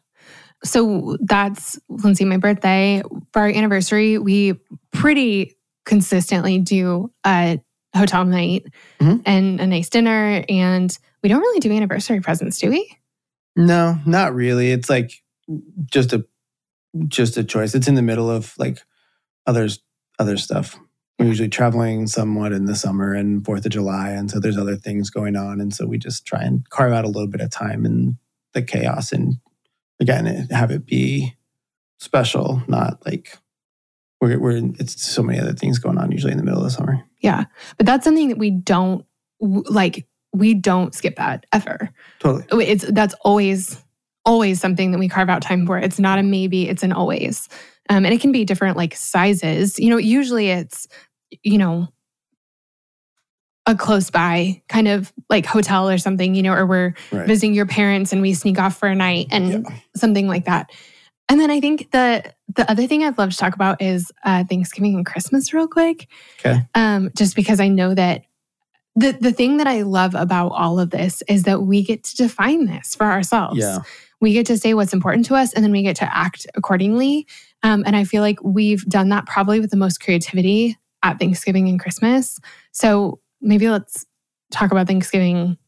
So 0.62 1.16
that's 1.20 1.78
Lindsay, 1.88 2.24
my 2.24 2.36
birthday. 2.36 3.02
For 3.32 3.40
our 3.40 3.48
anniversary, 3.48 4.18
we 4.18 4.54
pretty 4.92 5.56
consistently 5.84 6.58
do 6.58 7.10
a 7.24 7.60
hotel 7.94 8.24
night 8.24 8.66
Mhm. 9.00 9.22
and 9.26 9.60
a 9.60 9.66
nice 9.66 9.88
dinner. 9.88 10.44
And 10.48 10.96
we 11.22 11.28
don't 11.28 11.40
really 11.40 11.60
do 11.60 11.72
anniversary 11.72 12.20
presents, 12.20 12.58
do 12.58 12.70
we? 12.70 12.96
No, 13.56 13.98
not 14.06 14.34
really. 14.34 14.70
It's 14.72 14.90
like 14.90 15.22
just 15.90 16.12
a 16.12 16.24
just 17.08 17.36
a 17.36 17.44
choice. 17.44 17.74
It's 17.74 17.88
in 17.88 17.94
the 17.96 18.02
middle 18.02 18.30
of 18.30 18.54
like 18.58 18.78
others 19.46 19.80
other 20.18 20.36
stuff. 20.36 20.78
We're 21.18 21.26
usually 21.26 21.48
traveling 21.48 22.06
somewhat 22.08 22.52
in 22.52 22.64
the 22.66 22.74
summer 22.74 23.14
and 23.14 23.44
Fourth 23.44 23.64
of 23.66 23.72
July, 23.72 24.10
and 24.10 24.30
so 24.30 24.40
there's 24.40 24.58
other 24.58 24.76
things 24.76 25.10
going 25.10 25.36
on, 25.36 25.60
and 25.60 25.72
so 25.74 25.86
we 25.86 25.98
just 25.98 26.26
try 26.26 26.42
and 26.42 26.68
carve 26.70 26.92
out 26.92 27.04
a 27.04 27.08
little 27.08 27.28
bit 27.28 27.40
of 27.40 27.50
time 27.50 27.84
in 27.86 28.16
the 28.52 28.62
chaos, 28.62 29.12
and 29.12 29.36
again, 30.00 30.26
have 30.50 30.70
it 30.72 30.86
be 30.86 31.34
special, 31.98 32.62
not 32.68 33.04
like 33.06 33.38
we're, 34.24 34.38
we're 34.38 34.56
it's 34.78 35.02
so 35.02 35.22
many 35.22 35.38
other 35.38 35.52
things 35.52 35.78
going 35.78 35.98
on 35.98 36.10
usually 36.10 36.32
in 36.32 36.38
the 36.38 36.44
middle 36.44 36.60
of 36.60 36.64
the 36.64 36.70
summer. 36.70 37.04
Yeah. 37.20 37.44
But 37.76 37.86
that's 37.86 38.04
something 38.04 38.28
that 38.28 38.38
we 38.38 38.50
don't 38.50 39.04
like 39.40 40.06
we 40.32 40.54
don't 40.54 40.94
skip 40.94 41.16
that 41.16 41.46
ever. 41.52 41.90
Totally. 42.18 42.66
It's 42.66 42.84
that's 42.90 43.14
always 43.20 43.80
always 44.24 44.60
something 44.60 44.90
that 44.90 44.98
we 44.98 45.08
carve 45.08 45.28
out 45.28 45.42
time 45.42 45.66
for. 45.66 45.78
It's 45.78 45.98
not 45.98 46.18
a 46.18 46.22
maybe, 46.22 46.68
it's 46.68 46.82
an 46.82 46.92
always. 46.92 47.48
Um, 47.90 48.06
and 48.06 48.14
it 48.14 48.20
can 48.20 48.32
be 48.32 48.44
different 48.44 48.76
like 48.76 48.96
sizes. 48.96 49.78
You 49.78 49.90
know, 49.90 49.98
usually 49.98 50.48
it's, 50.48 50.88
you 51.42 51.58
know, 51.58 51.88
a 53.66 53.74
close 53.74 54.10
by 54.10 54.62
kind 54.68 54.88
of 54.88 55.12
like 55.30 55.46
hotel 55.46 55.88
or 55.88 55.98
something, 55.98 56.34
you 56.34 56.42
know, 56.42 56.52
or 56.52 56.66
we're 56.66 56.94
right. 57.12 57.26
visiting 57.26 57.54
your 57.54 57.66
parents 57.66 58.12
and 58.12 58.22
we 58.22 58.34
sneak 58.34 58.58
off 58.58 58.76
for 58.76 58.88
a 58.88 58.94
night 58.94 59.28
and 59.30 59.64
yeah. 59.64 59.76
something 59.96 60.26
like 60.26 60.46
that. 60.46 60.70
And 61.28 61.40
then 61.40 61.50
I 61.50 61.60
think 61.60 61.90
the 61.90 62.32
the 62.54 62.70
other 62.70 62.86
thing 62.86 63.02
I'd 63.02 63.18
love 63.18 63.30
to 63.30 63.36
talk 63.36 63.54
about 63.54 63.80
is 63.80 64.12
uh, 64.24 64.44
Thanksgiving 64.44 64.94
and 64.94 65.06
Christmas, 65.06 65.52
real 65.52 65.66
quick. 65.66 66.08
Okay. 66.40 66.60
Um, 66.74 67.10
just 67.16 67.34
because 67.34 67.60
I 67.60 67.68
know 67.68 67.94
that 67.94 68.24
the 68.94 69.12
the 69.12 69.32
thing 69.32 69.56
that 69.56 69.66
I 69.66 69.82
love 69.82 70.14
about 70.14 70.50
all 70.50 70.78
of 70.78 70.90
this 70.90 71.22
is 71.28 71.44
that 71.44 71.62
we 71.62 71.82
get 71.82 72.04
to 72.04 72.16
define 72.16 72.66
this 72.66 72.94
for 72.94 73.06
ourselves. 73.06 73.58
Yeah. 73.58 73.78
We 74.20 74.32
get 74.32 74.46
to 74.46 74.56
say 74.56 74.74
what's 74.74 74.92
important 74.92 75.26
to 75.26 75.34
us, 75.34 75.52
and 75.52 75.64
then 75.64 75.72
we 75.72 75.82
get 75.82 75.96
to 75.96 76.16
act 76.16 76.46
accordingly. 76.54 77.26
Um, 77.62 77.82
and 77.86 77.96
I 77.96 78.04
feel 78.04 78.22
like 78.22 78.38
we've 78.42 78.84
done 78.84 79.08
that 79.08 79.26
probably 79.26 79.60
with 79.60 79.70
the 79.70 79.76
most 79.76 80.00
creativity 80.00 80.78
at 81.02 81.18
Thanksgiving 81.18 81.68
and 81.68 81.80
Christmas. 81.80 82.38
So 82.72 83.20
maybe 83.40 83.68
let's 83.68 84.06
talk 84.50 84.70
about 84.70 84.86
Thanksgiving 84.86 85.58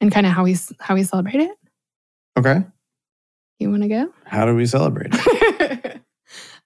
and 0.00 0.12
kind 0.12 0.26
of 0.26 0.32
how 0.32 0.44
we 0.44 0.56
how 0.80 0.94
we 0.94 1.02
celebrate 1.02 1.40
it. 1.40 1.56
Okay. 2.38 2.64
You 3.58 3.70
want 3.70 3.82
to 3.82 3.88
go? 3.88 4.12
How 4.24 4.46
do 4.46 4.54
we 4.54 4.66
celebrate? 4.66 5.14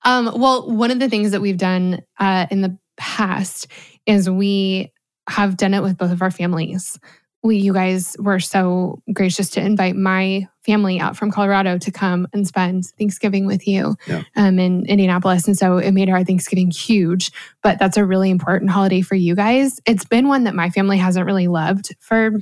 um, 0.05 0.31
well, 0.39 0.71
one 0.71 0.91
of 0.91 0.99
the 0.99 1.09
things 1.09 1.31
that 1.31 1.41
we've 1.41 1.59
done 1.59 2.03
uh, 2.19 2.47
in 2.51 2.61
the 2.61 2.77
past 2.97 3.67
is 4.05 4.29
we 4.29 4.93
have 5.29 5.57
done 5.57 5.73
it 5.73 5.83
with 5.83 5.97
both 5.97 6.13
of 6.13 6.21
our 6.21 6.31
families. 6.31 6.99
We, 7.43 7.57
you 7.57 7.73
guys 7.73 8.15
were 8.19 8.39
so 8.39 9.03
gracious 9.13 9.51
to 9.51 9.61
invite 9.61 9.97
my 9.97 10.47
family 10.65 11.01
out 11.01 11.17
from 11.17 11.33
Colorado 11.33 11.79
to 11.79 11.91
come 11.91 12.29
and 12.33 12.47
spend 12.47 12.87
Thanksgiving 12.99 13.47
with 13.47 13.67
you 13.67 13.97
yeah. 14.07 14.23
um, 14.37 14.59
in 14.59 14.87
Indianapolis. 14.87 15.49
And 15.49 15.59
so 15.59 15.79
it 15.79 15.91
made 15.93 16.09
our 16.09 16.25
Thanksgiving 16.25 16.71
huge. 16.71 17.33
But 17.63 17.79
that's 17.79 17.97
a 17.97 18.05
really 18.05 18.31
important 18.31 18.71
holiday 18.71 19.01
for 19.01 19.17
you 19.17 19.35
guys. 19.35 19.81
It's 19.87 20.05
been 20.05 20.29
one 20.29 20.45
that 20.45 20.55
my 20.55 20.71
family 20.71 20.99
hasn't 20.99 21.27
really 21.27 21.49
loved 21.49 21.97
for, 21.99 22.33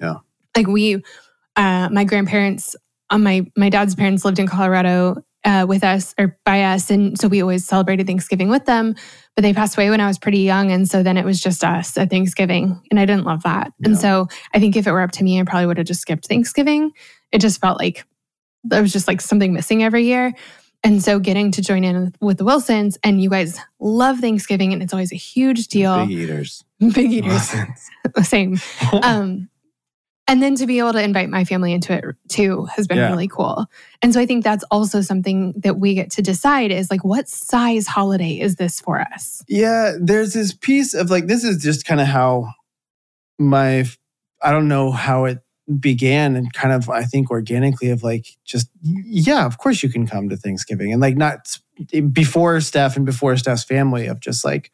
yeah. 0.00 0.16
Like 0.56 0.68
we, 0.68 1.02
uh, 1.56 1.88
my 1.90 2.04
grandparents 2.04 2.76
uh, 3.10 3.18
my 3.18 3.46
my 3.56 3.68
dad's 3.68 3.94
parents 3.94 4.24
lived 4.24 4.38
in 4.38 4.46
Colorado 4.46 5.22
uh, 5.44 5.64
with 5.68 5.84
us 5.84 6.14
or 6.18 6.38
by 6.44 6.62
us, 6.64 6.90
and 6.90 7.18
so 7.18 7.28
we 7.28 7.40
always 7.40 7.66
celebrated 7.66 8.06
Thanksgiving 8.06 8.48
with 8.48 8.64
them. 8.66 8.94
But 9.34 9.42
they 9.42 9.52
passed 9.52 9.76
away 9.76 9.90
when 9.90 10.00
I 10.00 10.06
was 10.06 10.18
pretty 10.18 10.40
young, 10.40 10.70
and 10.72 10.88
so 10.88 11.02
then 11.02 11.16
it 11.16 11.24
was 11.24 11.40
just 11.40 11.62
us 11.62 11.96
at 11.96 12.10
Thanksgiving, 12.10 12.80
and 12.90 12.98
I 12.98 13.06
didn't 13.06 13.24
love 13.24 13.42
that. 13.44 13.72
Yeah. 13.78 13.88
And 13.88 13.98
so 13.98 14.28
I 14.52 14.58
think 14.58 14.76
if 14.76 14.86
it 14.86 14.92
were 14.92 15.02
up 15.02 15.12
to 15.12 15.24
me, 15.24 15.40
I 15.40 15.44
probably 15.44 15.66
would 15.66 15.78
have 15.78 15.86
just 15.86 16.00
skipped 16.00 16.26
Thanksgiving. 16.26 16.92
It 17.32 17.40
just 17.40 17.60
felt 17.60 17.78
like 17.78 18.04
there 18.64 18.82
was 18.82 18.92
just 18.92 19.06
like 19.06 19.20
something 19.20 19.52
missing 19.52 19.82
every 19.82 20.04
year. 20.04 20.32
And 20.82 21.02
so 21.02 21.18
getting 21.18 21.50
to 21.52 21.62
join 21.62 21.84
in 21.84 22.14
with 22.20 22.38
the 22.38 22.44
Wilsons, 22.44 22.98
and 23.02 23.22
you 23.22 23.30
guys 23.30 23.58
love 23.80 24.18
Thanksgiving, 24.18 24.72
and 24.72 24.82
it's 24.82 24.92
always 24.92 25.12
a 25.12 25.16
huge 25.16 25.68
deal. 25.68 25.96
Big 26.06 26.18
eaters. 26.18 26.64
Big 26.80 27.12
eaters. 27.12 27.54
Same. 28.22 28.58
Um, 29.02 29.48
and 30.28 30.42
then 30.42 30.56
to 30.56 30.66
be 30.66 30.78
able 30.78 30.92
to 30.92 31.02
invite 31.02 31.28
my 31.28 31.44
family 31.44 31.72
into 31.72 31.92
it 31.92 32.16
too 32.28 32.64
has 32.74 32.86
been 32.86 32.98
yeah. 32.98 33.10
really 33.10 33.28
cool. 33.28 33.66
And 34.02 34.12
so 34.12 34.20
I 34.20 34.26
think 34.26 34.42
that's 34.42 34.64
also 34.70 35.00
something 35.00 35.54
that 35.58 35.78
we 35.78 35.94
get 35.94 36.10
to 36.12 36.22
decide 36.22 36.72
is 36.72 36.90
like, 36.90 37.04
what 37.04 37.28
size 37.28 37.86
holiday 37.86 38.40
is 38.40 38.56
this 38.56 38.80
for 38.80 39.00
us? 39.00 39.44
Yeah, 39.48 39.92
there's 40.00 40.32
this 40.32 40.52
piece 40.52 40.94
of 40.94 41.10
like, 41.10 41.26
this 41.26 41.44
is 41.44 41.62
just 41.62 41.86
kind 41.86 42.00
of 42.00 42.08
how 42.08 42.52
my, 43.38 43.84
I 44.42 44.50
don't 44.50 44.68
know 44.68 44.90
how 44.90 45.26
it 45.26 45.38
began 45.80 46.36
and 46.36 46.52
kind 46.52 46.72
of, 46.72 46.90
I 46.90 47.04
think 47.04 47.30
organically 47.30 47.90
of 47.90 48.02
like, 48.02 48.26
just, 48.44 48.68
yeah, 48.82 49.46
of 49.46 49.58
course 49.58 49.82
you 49.82 49.88
can 49.88 50.06
come 50.06 50.28
to 50.28 50.36
Thanksgiving. 50.36 50.92
And 50.92 51.00
like, 51.00 51.16
not 51.16 51.56
before 52.12 52.60
Steph 52.60 52.96
and 52.96 53.06
before 53.06 53.36
Steph's 53.36 53.64
family 53.64 54.06
of 54.06 54.20
just 54.20 54.44
like 54.44 54.72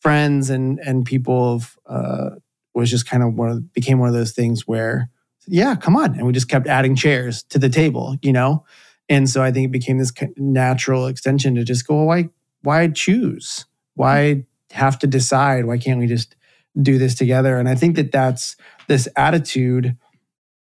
friends 0.00 0.50
and, 0.50 0.78
and 0.80 1.04
people 1.04 1.54
of, 1.54 1.78
uh, 1.86 2.30
was 2.74 2.90
just 2.90 3.06
kind 3.06 3.22
of 3.22 3.34
one 3.34 3.50
of 3.50 3.72
became 3.72 3.98
one 3.98 4.08
of 4.08 4.14
those 4.14 4.32
things 4.32 4.66
where 4.66 5.10
yeah 5.46 5.74
come 5.74 5.96
on. 5.96 6.14
And 6.14 6.26
we 6.26 6.32
just 6.32 6.48
kept 6.48 6.66
adding 6.66 6.96
chairs 6.96 7.42
to 7.44 7.58
the 7.58 7.68
table 7.68 8.16
you 8.22 8.32
know? 8.32 8.64
And 9.08 9.28
so 9.28 9.42
i 9.42 9.52
think 9.52 9.66
it 9.66 9.72
became 9.72 9.98
this 9.98 10.12
natural 10.36 11.06
extension 11.06 11.54
to 11.54 11.64
just 11.64 11.86
go 11.86 11.96
well, 11.96 12.06
why 12.06 12.28
why 12.62 12.88
choose? 12.88 13.66
Why 13.94 14.46
have 14.70 14.98
to 15.00 15.06
decide? 15.06 15.66
Why 15.66 15.78
can't 15.78 16.00
we 16.00 16.06
just 16.06 16.34
do 16.80 16.98
this 16.98 17.14
together? 17.14 17.58
And 17.58 17.68
i 17.68 17.74
think 17.74 17.96
that 17.96 18.12
that's 18.12 18.56
this 18.88 19.08
attitude 19.16 19.96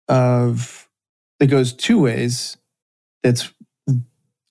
of 0.07 0.87
that 1.39 1.47
goes 1.47 1.73
two 1.73 1.99
ways. 1.99 2.57
That's 3.21 3.51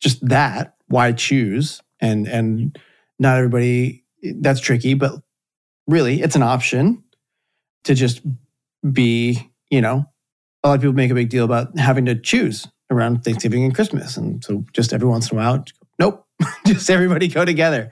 just 0.01 0.27
that 0.29 0.75
why 0.89 1.13
choose? 1.13 1.81
And 2.01 2.27
and 2.27 2.79
not 3.19 3.37
everybody 3.39 4.05
that's 4.41 4.61
tricky 4.61 4.95
but 4.95 5.21
really 5.87 6.23
it's 6.23 6.37
an 6.37 6.43
option 6.43 7.03
to 7.85 7.95
just 7.95 8.21
be, 8.91 9.51
you 9.71 9.81
know, 9.81 10.05
a 10.63 10.69
lot 10.69 10.75
of 10.75 10.81
people 10.81 10.95
make 10.95 11.11
a 11.11 11.15
big 11.15 11.29
deal 11.29 11.45
about 11.45 11.77
having 11.79 12.05
to 12.07 12.15
choose 12.15 12.69
around 12.91 13.25
Thanksgiving 13.25 13.65
and 13.65 13.75
Christmas. 13.75 14.17
And 14.17 14.45
so 14.45 14.65
just 14.73 14.93
every 14.93 15.09
once 15.09 15.31
in 15.31 15.39
a 15.39 15.41
while, 15.41 15.65
nope, 15.99 16.27
just 16.67 16.91
everybody 16.91 17.29
go 17.29 17.45
together. 17.45 17.91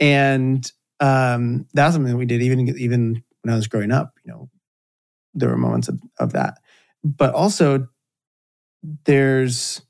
And 0.00 0.70
um, 1.00 1.66
that's 1.74 1.94
something 1.94 2.12
that 2.12 2.18
we 2.18 2.26
did 2.26 2.42
even, 2.42 2.68
even 2.78 3.22
when 3.42 3.52
I 3.52 3.56
was 3.56 3.68
growing 3.68 3.92
up, 3.92 4.14
you 4.24 4.32
know, 4.32 4.48
there 5.34 5.48
were 5.48 5.56
moments 5.56 5.88
of, 5.88 6.00
of 6.18 6.32
that. 6.32 6.58
But 7.04 7.34
also 7.34 7.88
there's, 9.04 9.82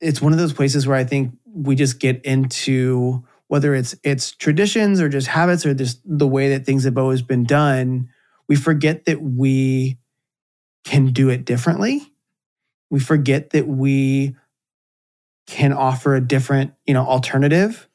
it's 0.00 0.20
one 0.20 0.32
of 0.32 0.38
those 0.38 0.52
places 0.52 0.86
where 0.86 0.96
I 0.96 1.04
think 1.04 1.34
we 1.46 1.74
just 1.74 2.00
get 2.00 2.24
into 2.24 3.24
whether 3.48 3.74
it's 3.74 3.96
it's 4.04 4.30
traditions 4.30 5.00
or 5.00 5.08
just 5.08 5.26
habits 5.26 5.66
or 5.66 5.74
just 5.74 6.00
the 6.04 6.26
way 6.26 6.50
that 6.50 6.64
things 6.64 6.84
have 6.84 6.96
always 6.96 7.20
been 7.20 7.42
done 7.42 8.08
we 8.50 8.56
forget 8.56 9.04
that 9.04 9.22
we 9.22 9.96
can 10.82 11.12
do 11.12 11.28
it 11.28 11.44
differently. 11.44 12.02
We 12.90 12.98
forget 12.98 13.50
that 13.50 13.68
we 13.68 14.34
can 15.46 15.72
offer 15.72 16.16
a 16.16 16.20
different, 16.20 16.74
you 16.84 16.92
know, 16.92 17.06
alternative 17.06 17.88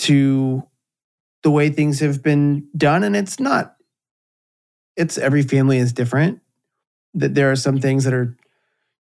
to 0.00 0.62
the 1.42 1.50
way 1.50 1.70
things 1.70 2.00
have 2.00 2.22
been 2.22 2.68
done 2.76 3.02
and 3.02 3.16
it's 3.16 3.40
not 3.40 3.76
it's 4.94 5.16
every 5.16 5.42
family 5.42 5.78
is 5.78 5.94
different. 5.94 6.42
That 7.14 7.34
there 7.34 7.50
are 7.50 7.56
some 7.56 7.80
things 7.80 8.04
that 8.04 8.12
are 8.12 8.36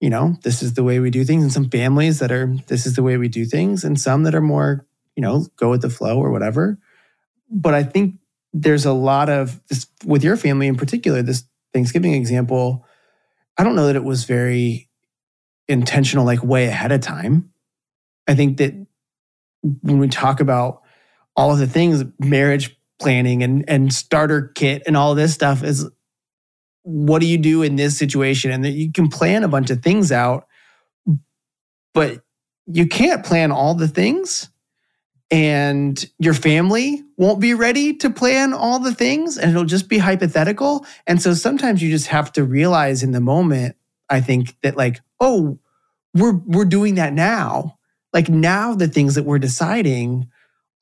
you 0.00 0.10
know, 0.10 0.36
this 0.42 0.62
is 0.62 0.74
the 0.74 0.84
way 0.84 0.98
we 0.98 1.08
do 1.08 1.24
things 1.24 1.44
and 1.44 1.52
some 1.52 1.70
families 1.70 2.18
that 2.18 2.30
are 2.30 2.54
this 2.66 2.84
is 2.84 2.94
the 2.94 3.02
way 3.02 3.16
we 3.16 3.28
do 3.28 3.46
things 3.46 3.84
and 3.84 3.98
some 3.98 4.24
that 4.24 4.34
are 4.34 4.42
more, 4.42 4.84
you 5.16 5.22
know, 5.22 5.46
go 5.56 5.70
with 5.70 5.80
the 5.80 5.88
flow 5.88 6.18
or 6.18 6.30
whatever. 6.30 6.78
But 7.50 7.72
I 7.72 7.84
think 7.84 8.16
there's 8.54 8.86
a 8.86 8.92
lot 8.92 9.28
of 9.28 9.60
this 9.68 9.86
with 10.06 10.22
your 10.22 10.36
family 10.36 10.68
in 10.68 10.76
particular, 10.76 11.20
this 11.20 11.44
Thanksgiving 11.74 12.14
example. 12.14 12.86
I 13.58 13.64
don't 13.64 13.74
know 13.74 13.88
that 13.88 13.96
it 13.96 14.04
was 14.04 14.24
very 14.24 14.88
intentional, 15.68 16.24
like 16.24 16.42
way 16.42 16.66
ahead 16.66 16.92
of 16.92 17.00
time. 17.00 17.52
I 18.28 18.34
think 18.34 18.58
that 18.58 18.74
when 19.82 19.98
we 19.98 20.08
talk 20.08 20.40
about 20.40 20.82
all 21.36 21.52
of 21.52 21.58
the 21.58 21.66
things, 21.66 22.04
marriage 22.18 22.78
planning 23.00 23.42
and 23.42 23.68
and 23.68 23.92
starter 23.92 24.52
kit 24.54 24.84
and 24.86 24.96
all 24.96 25.16
this 25.16 25.34
stuff 25.34 25.64
is 25.64 25.88
what 26.84 27.20
do 27.20 27.26
you 27.26 27.38
do 27.38 27.62
in 27.62 27.76
this 27.76 27.98
situation? 27.98 28.52
And 28.52 28.64
that 28.64 28.70
you 28.70 28.92
can 28.92 29.08
plan 29.08 29.42
a 29.42 29.48
bunch 29.48 29.70
of 29.70 29.82
things 29.82 30.12
out, 30.12 30.46
but 31.92 32.22
you 32.66 32.86
can't 32.86 33.24
plan 33.24 33.50
all 33.50 33.74
the 33.74 33.88
things 33.88 34.48
and 35.30 36.04
your 36.18 36.34
family 36.34 37.02
won't 37.16 37.40
be 37.40 37.54
ready 37.54 37.94
to 37.96 38.10
plan 38.10 38.52
all 38.52 38.78
the 38.78 38.94
things 38.94 39.38
and 39.38 39.50
it'll 39.50 39.64
just 39.64 39.88
be 39.88 39.98
hypothetical. 39.98 40.86
And 41.06 41.20
so 41.20 41.34
sometimes 41.34 41.82
you 41.82 41.90
just 41.90 42.08
have 42.08 42.32
to 42.32 42.44
realize 42.44 43.02
in 43.02 43.12
the 43.12 43.20
moment, 43.20 43.76
I 44.08 44.20
think 44.20 44.54
that 44.62 44.76
like, 44.76 45.00
oh, 45.20 45.58
we're 46.14 46.34
we're 46.46 46.64
doing 46.64 46.96
that 46.96 47.12
now. 47.12 47.78
Like 48.12 48.28
now 48.28 48.74
the 48.74 48.86
things 48.86 49.16
that 49.16 49.24
we're 49.24 49.38
deciding 49.38 50.28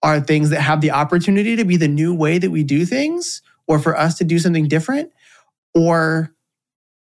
are 0.02 0.20
things 0.20 0.50
that 0.50 0.60
have 0.60 0.80
the 0.80 0.90
opportunity 0.90 1.56
to 1.56 1.64
be 1.64 1.76
the 1.76 1.88
new 1.88 2.14
way 2.14 2.38
that 2.38 2.50
we 2.50 2.64
do 2.64 2.84
things 2.84 3.40
or 3.66 3.78
for 3.78 3.96
us 3.96 4.18
to 4.18 4.24
do 4.24 4.38
something 4.38 4.68
different 4.68 5.12
or 5.74 6.34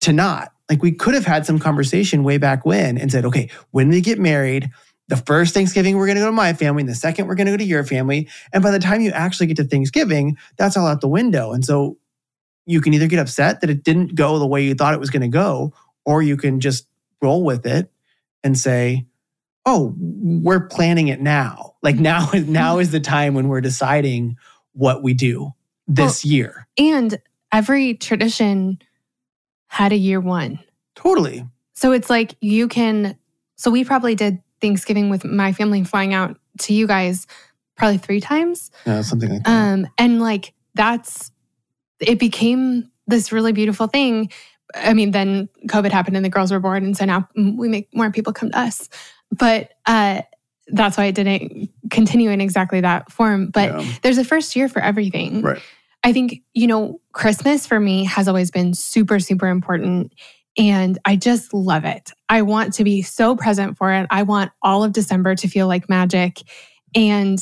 to 0.01 0.11
not. 0.11 0.51
Like 0.69 0.81
we 0.81 0.91
could 0.91 1.13
have 1.13 1.25
had 1.25 1.45
some 1.45 1.59
conversation 1.59 2.23
way 2.23 2.37
back 2.37 2.65
when 2.65 2.97
and 2.97 3.11
said, 3.11 3.23
okay, 3.25 3.49
when 3.71 3.89
we 3.89 4.01
get 4.01 4.19
married, 4.19 4.69
the 5.07 5.17
first 5.17 5.53
Thanksgiving, 5.53 5.95
we're 5.97 6.05
going 6.05 6.17
to 6.17 6.21
go 6.21 6.27
to 6.27 6.31
my 6.31 6.53
family. 6.53 6.81
And 6.81 6.89
the 6.89 6.95
second, 6.95 7.27
we're 7.27 7.35
going 7.35 7.47
to 7.47 7.53
go 7.53 7.57
to 7.57 7.63
your 7.63 7.83
family. 7.83 8.29
And 8.51 8.61
by 8.61 8.71
the 8.71 8.79
time 8.79 9.01
you 9.01 9.11
actually 9.11 9.47
get 9.47 9.57
to 9.57 9.63
Thanksgiving, 9.63 10.37
that's 10.57 10.75
all 10.75 10.87
out 10.87 11.01
the 11.01 11.07
window. 11.07 11.53
And 11.53 11.63
so 11.63 11.97
you 12.65 12.81
can 12.81 12.93
either 12.93 13.07
get 13.07 13.19
upset 13.19 13.61
that 13.61 13.69
it 13.69 13.83
didn't 13.83 14.15
go 14.15 14.37
the 14.37 14.47
way 14.47 14.63
you 14.63 14.75
thought 14.75 14.93
it 14.93 14.99
was 14.99 15.09
going 15.09 15.21
to 15.21 15.27
go, 15.29 15.73
or 16.05 16.21
you 16.21 16.35
can 16.35 16.59
just 16.59 16.87
roll 17.21 17.43
with 17.43 17.65
it 17.65 17.91
and 18.43 18.57
say, 18.57 19.05
oh, 19.65 19.93
we're 19.97 20.67
planning 20.67 21.07
it 21.07 21.21
now. 21.21 21.75
Like 21.81 21.95
now, 21.95 22.29
now 22.33 22.79
is 22.79 22.91
the 22.91 22.99
time 22.99 23.33
when 23.33 23.47
we're 23.47 23.61
deciding 23.61 24.37
what 24.73 25.01
we 25.01 25.13
do 25.13 25.53
this 25.87 26.23
well, 26.23 26.31
year. 26.31 26.67
And 26.77 27.17
every 27.51 27.95
tradition 27.95 28.79
had 29.67 29.93
a 29.93 29.97
year 29.97 30.19
one. 30.19 30.59
Totally. 30.95 31.45
So 31.73 31.91
it's 31.91 32.09
like 32.09 32.35
you 32.41 32.67
can, 32.67 33.17
so 33.55 33.71
we 33.71 33.83
probably 33.83 34.15
did 34.15 34.41
Thanksgiving 34.61 35.09
with 35.09 35.23
my 35.25 35.53
family 35.53 35.83
flying 35.83 36.13
out 36.13 36.37
to 36.59 36.73
you 36.73 36.87
guys 36.87 37.27
probably 37.75 37.97
three 37.97 38.19
times. 38.19 38.71
Yeah, 38.85 39.01
something 39.01 39.29
like 39.29 39.43
that. 39.43 39.49
Um, 39.49 39.87
and 39.97 40.19
like 40.19 40.53
that's 40.73 41.31
it 41.99 42.19
became 42.19 42.91
this 43.07 43.31
really 43.31 43.53
beautiful 43.53 43.87
thing. 43.87 44.31
I 44.75 44.93
mean, 44.93 45.11
then 45.11 45.49
COVID 45.67 45.91
happened 45.91 46.17
and 46.17 46.25
the 46.25 46.29
girls 46.29 46.51
were 46.51 46.59
born, 46.59 46.83
and 46.83 46.97
so 46.97 47.05
now 47.05 47.27
we 47.35 47.69
make 47.69 47.93
more 47.93 48.11
people 48.11 48.33
come 48.33 48.51
to 48.51 48.59
us. 48.59 48.89
But 49.31 49.71
uh, 49.85 50.21
that's 50.67 50.97
why 50.97 51.05
it 51.05 51.15
didn't 51.15 51.69
continue 51.89 52.29
in 52.29 52.41
exactly 52.41 52.81
that 52.81 53.11
form. 53.11 53.49
But 53.49 53.79
yeah. 53.79 53.93
there's 54.01 54.17
a 54.17 54.25
first 54.25 54.55
year 54.55 54.67
for 54.67 54.81
everything. 54.81 55.41
Right. 55.41 55.61
I 56.03 56.13
think, 56.13 56.41
you 56.53 56.67
know, 56.67 57.01
Christmas 57.11 57.65
for 57.65 57.79
me 57.79 58.05
has 58.05 58.27
always 58.27 58.51
been 58.51 58.73
super, 58.73 59.19
super 59.19 59.47
important. 59.47 60.13
And 60.57 60.97
I 61.05 61.15
just 61.15 61.53
love 61.53 61.85
it. 61.85 62.11
I 62.29 62.41
want 62.41 62.73
to 62.75 62.83
be 62.83 63.01
so 63.01 63.35
present 63.35 63.77
for 63.77 63.91
it. 63.93 64.07
I 64.09 64.23
want 64.23 64.51
all 64.61 64.83
of 64.83 64.91
December 64.91 65.35
to 65.35 65.47
feel 65.47 65.67
like 65.67 65.89
magic. 65.89 66.41
And 66.95 67.39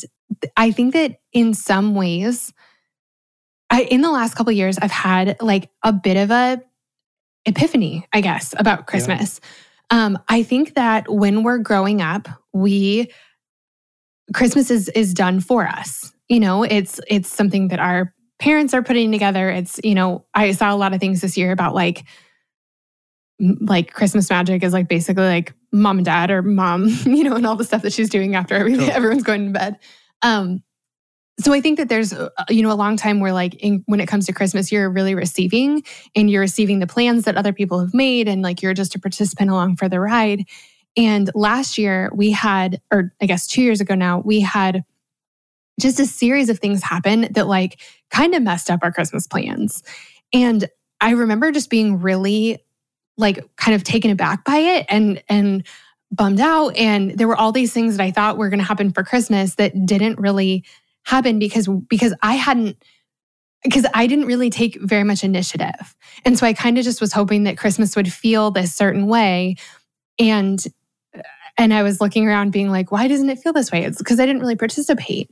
I 0.57 0.71
think 0.71 0.93
that 0.93 1.17
in 1.31 1.53
some 1.53 1.95
ways, 1.95 2.53
I 3.69 3.83
in 3.83 4.01
the 4.01 4.11
last 4.11 4.35
couple 4.35 4.51
years, 4.51 4.77
I've 4.77 4.91
had 4.91 5.37
like 5.41 5.69
a 5.83 5.93
bit 5.93 6.17
of 6.17 6.31
a 6.31 6.61
epiphany, 7.45 8.07
I 8.11 8.21
guess, 8.21 8.53
about 8.57 8.87
Christmas. 8.87 9.39
Yeah. 9.91 10.05
Um, 10.05 10.19
I 10.27 10.43
think 10.43 10.73
that 10.75 11.11
when 11.11 11.43
we're 11.43 11.59
growing 11.59 12.01
up, 12.01 12.27
we 12.53 13.11
Christmas 14.33 14.71
is 14.71 14.89
is 14.89 15.13
done 15.13 15.39
for 15.39 15.67
us. 15.67 16.11
You 16.27 16.39
know, 16.39 16.63
it's 16.63 16.99
it's 17.07 17.29
something 17.29 17.69
that 17.69 17.79
our 17.79 18.13
parents 18.39 18.73
are 18.73 18.83
putting 18.83 19.11
together. 19.11 19.49
It's, 19.49 19.79
you 19.83 19.95
know, 19.95 20.25
I 20.33 20.51
saw 20.51 20.73
a 20.73 20.75
lot 20.75 20.93
of 20.93 20.99
things 20.99 21.21
this 21.21 21.37
year 21.37 21.51
about 21.51 21.73
like 21.73 22.03
like 23.39 23.93
Christmas 23.93 24.29
magic 24.29 24.63
is 24.63 24.73
like 24.73 24.87
basically 24.87 25.25
like 25.25 25.53
mom 25.71 25.97
and 25.97 26.05
dad 26.05 26.31
or 26.31 26.41
mom, 26.41 26.87
you 27.05 27.23
know, 27.23 27.35
and 27.35 27.45
all 27.45 27.55
the 27.55 27.63
stuff 27.63 27.81
that 27.81 27.93
she's 27.93 28.09
doing 28.09 28.35
after 28.35 28.55
everything, 28.55 28.89
everyone's 28.89 29.23
going 29.23 29.47
to 29.47 29.59
bed. 29.59 29.77
Um, 30.21 30.63
so 31.39 31.51
I 31.51 31.59
think 31.59 31.77
that 31.77 31.89
there's, 31.89 32.13
uh, 32.13 32.29
you 32.49 32.63
know, 32.63 32.71
a 32.71 32.75
long 32.75 32.95
time 32.95 33.19
where 33.19 33.33
like 33.33 33.55
in, 33.55 33.83
when 33.87 33.99
it 33.99 34.07
comes 34.07 34.25
to 34.27 34.33
Christmas, 34.33 34.71
you're 34.71 34.89
really 34.89 35.15
receiving 35.15 35.83
and 36.15 36.29
you're 36.31 36.41
receiving 36.41 36.79
the 36.79 36.87
plans 36.87 37.25
that 37.25 37.35
other 37.35 37.51
people 37.51 37.79
have 37.79 37.93
made 37.93 38.29
and 38.29 38.41
like 38.41 38.61
you're 38.61 38.73
just 38.73 38.95
a 38.95 38.99
participant 38.99 39.49
along 39.49 39.75
for 39.75 39.89
the 39.89 39.99
ride. 39.99 40.45
And 40.95 41.29
last 41.35 41.77
year 41.77 42.09
we 42.13 42.31
had, 42.31 42.81
or 42.89 43.13
I 43.21 43.25
guess 43.25 43.47
two 43.47 43.61
years 43.61 43.81
ago 43.81 43.95
now, 43.95 44.19
we 44.19 44.39
had 44.39 44.85
just 45.77 45.99
a 45.99 46.05
series 46.05 46.47
of 46.47 46.59
things 46.59 46.81
happen 46.81 47.27
that 47.31 47.47
like 47.47 47.81
kind 48.09 48.33
of 48.33 48.41
messed 48.41 48.71
up 48.71 48.79
our 48.81 48.93
Christmas 48.93 49.27
plans. 49.27 49.83
And 50.31 50.69
I 51.01 51.11
remember 51.11 51.51
just 51.51 51.69
being 51.69 51.99
really 51.99 52.59
like 53.17 53.43
kind 53.55 53.75
of 53.75 53.83
taken 53.83 54.11
aback 54.11 54.43
by 54.43 54.57
it 54.57 54.85
and 54.89 55.23
and 55.29 55.65
bummed 56.11 56.39
out 56.39 56.75
and 56.75 57.11
there 57.11 57.27
were 57.27 57.35
all 57.35 57.51
these 57.51 57.73
things 57.73 57.97
that 57.97 58.03
I 58.03 58.11
thought 58.11 58.37
were 58.37 58.49
going 58.49 58.59
to 58.59 58.65
happen 58.65 58.91
for 58.91 59.03
Christmas 59.03 59.55
that 59.55 59.85
didn't 59.85 60.19
really 60.19 60.63
happen 61.03 61.39
because 61.39 61.67
because 61.89 62.13
I 62.21 62.33
hadn't 62.33 62.77
because 63.63 63.85
I 63.93 64.07
didn't 64.07 64.25
really 64.25 64.51
take 64.51 64.79
very 64.79 65.03
much 65.03 65.23
initiative. 65.23 65.95
And 66.23 66.37
so 66.37 66.45
I 66.45 66.53
kind 66.53 66.77
of 66.77 66.83
just 66.83 67.01
was 67.01 67.11
hoping 67.11 67.45
that 67.45 67.57
Christmas 67.57 67.95
would 67.95 68.11
feel 68.11 68.51
this 68.51 68.75
certain 68.75 69.07
way 69.07 69.55
and 70.19 70.63
and 71.57 71.73
I 71.73 71.83
was 71.83 72.01
looking 72.01 72.27
around 72.27 72.51
being 72.51 72.69
like 72.69 72.91
why 72.91 73.07
doesn't 73.07 73.29
it 73.29 73.39
feel 73.39 73.53
this 73.53 73.71
way? 73.71 73.83
It's 73.83 73.97
because 73.97 74.19
I 74.19 74.25
didn't 74.25 74.41
really 74.41 74.55
participate. 74.55 75.31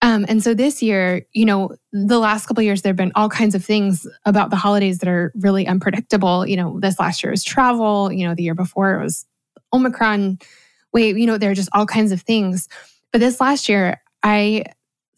Um, 0.00 0.24
and 0.28 0.42
so 0.42 0.54
this 0.54 0.82
year, 0.82 1.26
you 1.32 1.44
know, 1.44 1.74
the 1.92 2.18
last 2.18 2.46
couple 2.46 2.62
years, 2.62 2.82
there 2.82 2.90
have 2.90 2.96
been 2.96 3.12
all 3.14 3.28
kinds 3.28 3.54
of 3.54 3.64
things 3.64 4.06
about 4.24 4.50
the 4.50 4.56
holidays 4.56 4.98
that 4.98 5.08
are 5.08 5.32
really 5.34 5.66
unpredictable. 5.66 6.46
You 6.46 6.56
know, 6.56 6.78
this 6.78 7.00
last 7.00 7.22
year 7.22 7.32
was 7.32 7.42
travel. 7.42 8.12
You 8.12 8.28
know, 8.28 8.34
the 8.34 8.44
year 8.44 8.54
before 8.54 8.94
it 8.94 9.02
was 9.02 9.26
Omicron 9.72 10.38
wave. 10.92 11.18
You 11.18 11.26
know, 11.26 11.38
there 11.38 11.50
are 11.50 11.54
just 11.54 11.70
all 11.72 11.86
kinds 11.86 12.12
of 12.12 12.22
things. 12.22 12.68
But 13.12 13.20
this 13.20 13.40
last 13.40 13.68
year, 13.68 14.00
I 14.22 14.64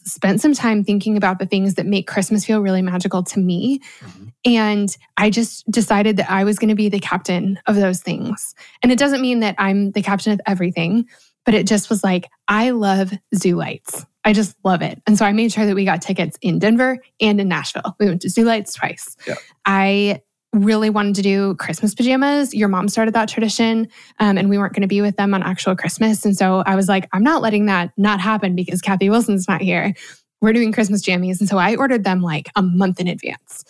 spent 0.05 0.41
some 0.41 0.55
time 0.55 0.83
thinking 0.83 1.17
about 1.17 1.39
the 1.39 1.47
things 1.47 1.75
that 1.75 1.87
make 1.87 2.07
Christmas 2.07 2.45
feel 2.45 2.61
really 2.61 2.83
magical 2.83 3.23
to 3.23 3.39
me. 3.39 3.81
Mm-hmm. 4.01 4.25
And 4.47 4.97
I 5.17 5.31
just 5.31 5.71
decided 5.71 6.17
that 6.17 6.31
I 6.31 6.45
was 6.45 6.59
going 6.59 6.71
to 6.71 6.75
be 6.75 6.89
the 6.89 7.01
captain 7.01 7.59
of 7.67 7.77
those 7.77 8.01
things. 8.01 8.55
And 8.83 8.91
it 8.91 8.99
doesn't 8.99 9.21
mean 9.21 9.41
that 9.41 9.57
I'm 9.59 9.93
the 9.93 10.03
captain 10.03 10.33
of 10.33 10.41
everything, 10.47 11.07
but 11.45 11.55
it 11.55 11.67
just 11.67 11.91
was 11.91 12.03
like, 12.03 12.29
I 12.49 12.71
love 12.71 13.13
zoo 13.35 13.57
lights. 13.57 14.07
I 14.25 14.33
just 14.33 14.57
love 14.65 14.83
it. 14.83 15.01
And 15.07 15.17
so 15.17 15.25
I 15.25 15.33
made 15.33 15.53
sure 15.53 15.67
that 15.67 15.75
we 15.75 15.85
got 15.85 16.03
tickets 16.03 16.39
in 16.43 16.59
Denver 16.59 16.99
and 17.21 17.41
in 17.41 17.49
Nashville. 17.49 17.97
We 17.99 18.07
went 18.07 18.23
to 18.23 18.29
Zoo 18.29 18.45
Lights 18.45 18.75
twice. 18.75 19.17
Yeah. 19.27 19.37
I 19.65 20.21
really 20.53 20.91
wanted 20.91 21.15
to 21.15 21.23
do 21.23 21.55
Christmas 21.57 21.95
pajamas. 21.95 22.53
Your 22.53 22.69
mom 22.69 22.89
started 22.89 23.15
that 23.15 23.29
tradition, 23.29 23.89
um, 24.19 24.37
and 24.37 24.51
we 24.51 24.59
weren't 24.59 24.73
going 24.73 24.83
to 24.83 24.89
be 24.89 25.01
with 25.01 25.17
them 25.17 25.33
on 25.33 25.43
actual 25.43 25.77
Christmas. 25.77 26.25
And 26.25 26.37
so 26.37 26.63
I 26.67 26.75
was 26.75 26.89
like, 26.89 27.09
I'm 27.13 27.23
not 27.23 27.41
letting 27.41 27.67
that 27.67 27.93
not 27.97 28.21
happen 28.21 28.57
because 28.57 28.81
Kathy 28.81 29.09
Wilson's 29.09 29.49
not 29.49 29.61
here. 29.61 29.95
We're 30.41 30.53
doing 30.53 30.73
Christmas 30.73 31.03
jammies. 31.03 31.41
And 31.41 31.49
so 31.49 31.57
I 31.57 31.77
ordered 31.77 32.05
them 32.05 32.21
like 32.21 32.49
a 32.57 32.63
month 32.63 33.01
in 33.01 33.07
advance. 33.07 33.65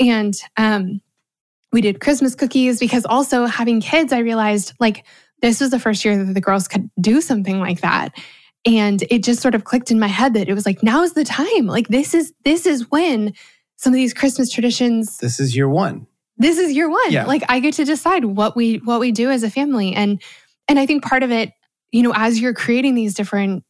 And 0.00 0.34
um, 0.56 1.00
we 1.72 1.80
did 1.80 2.00
Christmas 2.00 2.34
cookies 2.34 2.80
because 2.80 3.04
also 3.04 3.46
having 3.46 3.80
kids, 3.80 4.12
I 4.12 4.18
realized 4.18 4.72
like 4.80 5.04
this 5.40 5.60
was 5.60 5.70
the 5.70 5.78
first 5.78 6.04
year 6.04 6.16
that 6.16 6.32
the 6.32 6.40
girls 6.40 6.66
could 6.66 6.90
do 7.00 7.20
something 7.20 7.60
like 7.60 7.82
that 7.82 8.14
and 8.66 9.02
it 9.10 9.22
just 9.22 9.40
sort 9.40 9.54
of 9.54 9.64
clicked 9.64 9.90
in 9.90 9.98
my 9.98 10.06
head 10.06 10.34
that 10.34 10.48
it 10.48 10.54
was 10.54 10.66
like 10.66 10.82
now 10.82 11.02
is 11.02 11.12
the 11.12 11.24
time. 11.24 11.66
Like 11.66 11.88
this 11.88 12.14
is 12.14 12.32
this 12.44 12.66
is 12.66 12.90
when 12.90 13.34
some 13.76 13.92
of 13.92 13.96
these 13.96 14.14
christmas 14.14 14.50
traditions 14.50 15.18
this 15.18 15.40
is 15.40 15.54
year 15.54 15.68
one. 15.68 16.06
This 16.36 16.58
is 16.58 16.72
year 16.72 16.88
one. 16.88 17.10
Yeah. 17.10 17.26
like 17.26 17.42
i 17.48 17.60
get 17.60 17.74
to 17.74 17.84
decide 17.84 18.24
what 18.24 18.56
we 18.56 18.76
what 18.78 19.00
we 19.00 19.12
do 19.12 19.30
as 19.30 19.42
a 19.42 19.50
family. 19.50 19.94
And 19.94 20.22
and 20.68 20.78
i 20.78 20.86
think 20.86 21.04
part 21.04 21.22
of 21.22 21.30
it 21.30 21.52
you 21.92 22.02
know 22.02 22.12
as 22.14 22.40
you're 22.40 22.54
creating 22.54 22.94
these 22.94 23.14
different 23.14 23.64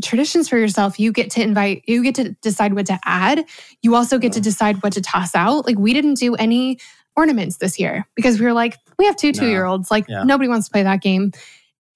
traditions 0.00 0.48
for 0.48 0.56
yourself 0.58 1.00
you 1.00 1.10
get 1.10 1.28
to 1.28 1.42
invite 1.42 1.82
you 1.88 2.04
get 2.04 2.14
to 2.14 2.30
decide 2.42 2.74
what 2.74 2.86
to 2.86 2.98
add. 3.04 3.44
You 3.82 3.94
also 3.94 4.18
get 4.18 4.32
to 4.32 4.40
decide 4.40 4.82
what 4.82 4.92
to 4.94 5.00
toss 5.00 5.34
out. 5.34 5.66
Like 5.66 5.78
we 5.78 5.92
didn't 5.92 6.14
do 6.14 6.34
any 6.36 6.78
ornaments 7.16 7.58
this 7.58 7.78
year 7.78 8.06
because 8.14 8.40
we 8.40 8.46
were 8.46 8.52
like 8.52 8.78
we 8.98 9.04
have 9.04 9.16
two 9.16 9.32
two 9.32 9.48
year 9.48 9.64
olds 9.64 9.90
like 9.90 10.06
yeah. 10.08 10.22
nobody 10.22 10.48
wants 10.48 10.66
to 10.68 10.72
play 10.72 10.82
that 10.82 11.02
game 11.02 11.32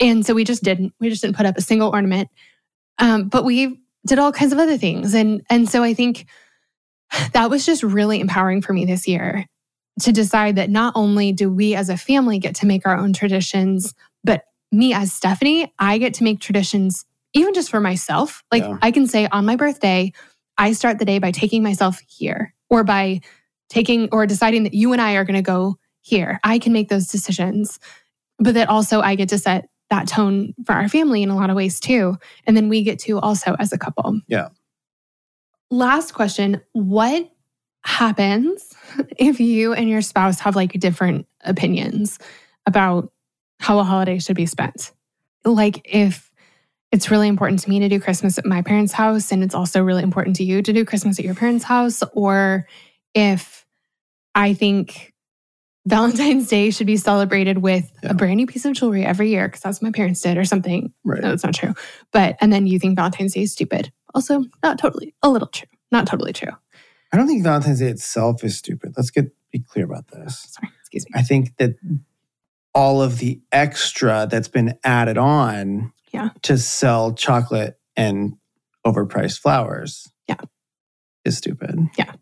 and 0.00 0.24
so 0.24 0.34
we 0.34 0.44
just 0.44 0.62
didn't. 0.62 0.92
We 1.00 1.08
just 1.08 1.22
didn't 1.22 1.36
put 1.36 1.46
up 1.46 1.56
a 1.56 1.62
single 1.62 1.90
ornament. 1.90 2.28
Um, 2.98 3.28
but 3.28 3.44
we 3.44 3.80
did 4.06 4.18
all 4.18 4.32
kinds 4.32 4.52
of 4.52 4.58
other 4.58 4.78
things. 4.78 5.14
And 5.14 5.42
and 5.50 5.68
so 5.68 5.82
I 5.82 5.94
think 5.94 6.26
that 7.32 7.50
was 7.50 7.66
just 7.66 7.82
really 7.82 8.20
empowering 8.20 8.62
for 8.62 8.72
me 8.72 8.84
this 8.84 9.06
year 9.06 9.46
to 10.02 10.12
decide 10.12 10.56
that 10.56 10.70
not 10.70 10.92
only 10.94 11.32
do 11.32 11.50
we 11.50 11.74
as 11.74 11.88
a 11.88 11.96
family 11.96 12.38
get 12.38 12.56
to 12.56 12.66
make 12.66 12.86
our 12.86 12.96
own 12.96 13.12
traditions, 13.12 13.94
but 14.24 14.44
me 14.70 14.92
as 14.92 15.12
Stephanie, 15.12 15.72
I 15.78 15.98
get 15.98 16.14
to 16.14 16.24
make 16.24 16.40
traditions 16.40 17.06
even 17.32 17.54
just 17.54 17.70
for 17.70 17.80
myself. 17.80 18.42
Like 18.52 18.62
yeah. 18.62 18.78
I 18.82 18.90
can 18.90 19.06
say 19.06 19.26
on 19.26 19.46
my 19.46 19.56
birthday, 19.56 20.12
I 20.58 20.72
start 20.72 20.98
the 20.98 21.04
day 21.04 21.18
by 21.18 21.30
taking 21.30 21.62
myself 21.62 22.00
here 22.06 22.54
or 22.68 22.84
by 22.84 23.20
taking 23.68 24.08
or 24.12 24.26
deciding 24.26 24.64
that 24.64 24.74
you 24.74 24.92
and 24.92 25.00
I 25.00 25.14
are 25.14 25.24
going 25.24 25.34
to 25.36 25.42
go 25.42 25.76
here. 26.02 26.40
I 26.44 26.58
can 26.58 26.72
make 26.72 26.88
those 26.88 27.08
decisions. 27.08 27.78
But 28.38 28.54
that 28.54 28.68
also 28.68 29.00
I 29.00 29.14
get 29.14 29.30
to 29.30 29.38
set 29.38 29.68
that 29.90 30.08
tone 30.08 30.54
for 30.64 30.72
our 30.72 30.88
family 30.88 31.22
in 31.22 31.30
a 31.30 31.36
lot 31.36 31.50
of 31.50 31.56
ways 31.56 31.80
too. 31.80 32.16
And 32.46 32.56
then 32.56 32.68
we 32.68 32.82
get 32.82 32.98
to 33.00 33.18
also 33.18 33.54
as 33.58 33.72
a 33.72 33.78
couple. 33.78 34.20
Yeah. 34.26 34.48
Last 35.70 36.14
question 36.14 36.60
What 36.72 37.30
happens 37.84 38.74
if 39.16 39.40
you 39.40 39.72
and 39.72 39.88
your 39.88 40.02
spouse 40.02 40.40
have 40.40 40.56
like 40.56 40.72
different 40.72 41.26
opinions 41.42 42.18
about 42.66 43.12
how 43.60 43.78
a 43.78 43.84
holiday 43.84 44.18
should 44.18 44.36
be 44.36 44.46
spent? 44.46 44.92
Like 45.44 45.82
if 45.84 46.30
it's 46.92 47.10
really 47.10 47.28
important 47.28 47.60
to 47.60 47.70
me 47.70 47.80
to 47.80 47.88
do 47.88 48.00
Christmas 48.00 48.38
at 48.38 48.46
my 48.46 48.62
parents' 48.62 48.92
house 48.92 49.32
and 49.32 49.42
it's 49.42 49.54
also 49.54 49.82
really 49.82 50.02
important 50.02 50.36
to 50.36 50.44
you 50.44 50.62
to 50.62 50.72
do 50.72 50.84
Christmas 50.84 51.18
at 51.18 51.24
your 51.24 51.34
parents' 51.34 51.64
house, 51.64 52.02
or 52.12 52.66
if 53.14 53.66
I 54.34 54.54
think 54.54 55.12
Valentine's 55.86 56.48
Day 56.48 56.70
should 56.70 56.86
be 56.86 56.96
celebrated 56.96 57.58
with 57.58 57.90
yeah. 58.02 58.10
a 58.10 58.14
brand 58.14 58.36
new 58.36 58.46
piece 58.46 58.64
of 58.64 58.74
jewelry 58.74 59.04
every 59.04 59.30
year 59.30 59.46
because 59.46 59.60
that's 59.60 59.80
what 59.80 59.88
my 59.88 59.92
parents 59.92 60.20
did 60.20 60.36
or 60.36 60.44
something. 60.44 60.92
Right. 61.04 61.22
No, 61.22 61.30
that's 61.30 61.44
not 61.44 61.54
true. 61.54 61.74
But, 62.12 62.36
and 62.40 62.52
then 62.52 62.66
you 62.66 62.78
think 62.78 62.96
Valentine's 62.96 63.34
Day 63.34 63.42
is 63.42 63.52
stupid. 63.52 63.92
Also, 64.14 64.44
not 64.62 64.78
totally, 64.78 65.14
a 65.22 65.30
little 65.30 65.48
true. 65.48 65.68
Not 65.92 66.06
totally 66.06 66.32
true. 66.32 66.50
I 67.12 67.16
don't 67.16 67.28
think 67.28 67.44
Valentine's 67.44 67.78
Day 67.78 67.86
itself 67.88 68.42
is 68.42 68.58
stupid. 68.58 68.94
Let's 68.96 69.10
get 69.10 69.26
be 69.52 69.60
clear 69.60 69.84
about 69.84 70.08
this. 70.08 70.48
Sorry, 70.50 70.72
excuse 70.80 71.04
me. 71.04 71.12
I 71.14 71.22
think 71.22 71.56
that 71.58 71.76
all 72.74 73.00
of 73.00 73.18
the 73.18 73.40
extra 73.52 74.26
that's 74.28 74.48
been 74.48 74.76
added 74.84 75.16
on 75.16 75.92
Yeah. 76.12 76.30
to 76.42 76.58
sell 76.58 77.14
chocolate 77.14 77.78
and 77.96 78.34
overpriced 78.84 79.38
flowers. 79.38 80.08
Yeah. 80.28 80.36
Is 81.24 81.38
stupid. 81.38 81.78
Yeah. 81.96 82.12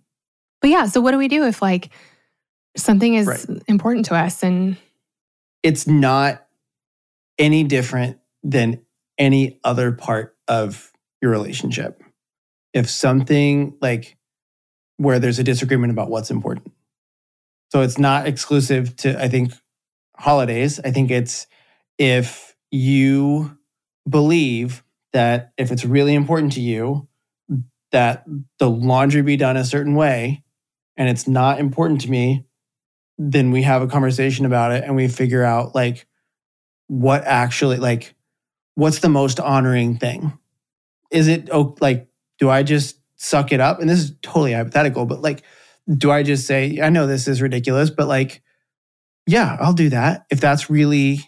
But 0.61 0.71
yeah, 0.71 0.87
so 0.87 1.01
what 1.01 1.11
do 1.11 1.19
we 1.19 1.29
do 1.29 1.45
if 1.45 1.61
like 1.61 1.91
something 2.77 3.15
is 3.15 3.27
Right. 3.27 3.63
important 3.69 4.07
to 4.07 4.15
us 4.15 4.43
and 4.43 4.77
It's 5.63 5.87
not 5.87 6.47
any 7.39 7.65
different 7.65 8.19
than 8.43 8.81
any 9.19 9.59
other 9.65 9.93
part 9.93 10.37
of 10.47 10.93
your 11.23 11.31
relationship. 11.31 12.03
If 12.73 12.91
something 12.91 13.77
like 13.81 14.17
where 14.97 15.19
there's 15.19 15.39
a 15.39 15.45
disagreement 15.45 15.91
about 15.93 16.11
what's 16.11 16.31
important. 16.31 16.73
So 17.73 17.81
it's 17.81 17.99
not 17.99 18.27
exclusive 18.29 18.95
to, 18.97 19.21
I 19.21 19.29
think, 19.29 19.53
holidays. 20.17 20.79
I 20.85 20.91
think 20.91 21.11
it's 21.11 21.47
if 21.99 22.55
you 22.71 23.57
believe 24.09 24.85
that 25.13 25.53
if 25.57 25.73
it's 25.73 25.85
really 25.85 26.15
important 26.15 26.53
to 26.53 26.61
you 26.61 27.09
that 27.91 28.25
the 28.59 28.69
laundry 28.69 29.23
be 29.23 29.37
done 29.37 29.57
a 29.57 29.65
certain 29.65 29.95
way 29.95 30.43
and 30.97 31.09
it's 31.09 31.27
not 31.27 31.59
important 31.59 32.01
to 32.03 32.11
me, 32.11 32.45
then 33.19 33.51
we 33.51 33.63
have 33.63 33.83
a 33.83 33.87
conversation 33.87 34.47
about 34.47 34.73
it 34.73 34.85
and 34.85 34.97
we 34.97 35.09
figure 35.09 35.45
out 35.45 35.75
like 35.75 36.07
what 36.89 37.25
actually 37.25 37.77
like 37.77 38.15
what's 38.75 38.99
the 38.99 39.09
most 39.09 39.41
honoring 39.41 39.97
thing? 39.97 40.37
Is 41.11 41.29
it 41.29 41.49
oh 41.53 41.77
like 41.81 42.09
do 42.39 42.51
i 42.51 42.63
just 42.63 42.99
suck 43.17 43.53
it 43.53 43.61
up? 43.61 43.81
And 43.81 43.89
this 43.89 44.01
is 44.01 44.15
totally 44.23 44.53
hypothetical 44.53 45.07
but 45.07 45.23
like 45.23 45.43
do 45.97 46.11
i 46.11 46.23
just 46.23 46.47
say 46.47 46.81
i 46.81 46.89
know 46.89 47.07
this 47.07 47.29
is 47.29 47.43
ridiculous 47.43 47.91
but 47.91 48.09
like 48.09 48.43
yeah 49.27 49.59
i'll 49.61 49.75
do 49.75 49.91
that 49.91 50.25
if 50.31 50.41
that's 50.41 50.71
really 50.71 51.21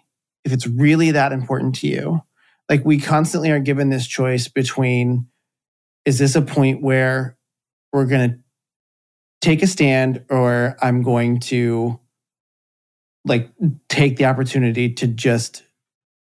if 0.47 0.53
it's 0.53 0.66
really 0.66 1.11
that 1.11 1.32
important 1.32 1.74
to 1.74 1.89
you. 1.89 2.22
Like 2.68 2.84
we 2.84 3.01
constantly 3.01 3.51
are 3.51 3.59
given 3.59 3.91
this 3.91 4.07
choice 4.07 4.47
between 4.47 5.26
is 6.05 6.20
this 6.20 6.37
a 6.37 6.43
point 6.43 6.82
where 6.82 7.37
we're 7.93 8.07
going 8.07 8.30
to 8.30 8.39
take 9.41 9.62
a 9.62 9.66
stand 9.66 10.24
or 10.30 10.76
i'm 10.82 11.03
going 11.03 11.41
to 11.41 11.99
like 13.24 13.51
take 13.89 14.16
the 14.16 14.24
opportunity 14.24 14.95
to 14.95 15.07
just 15.09 15.64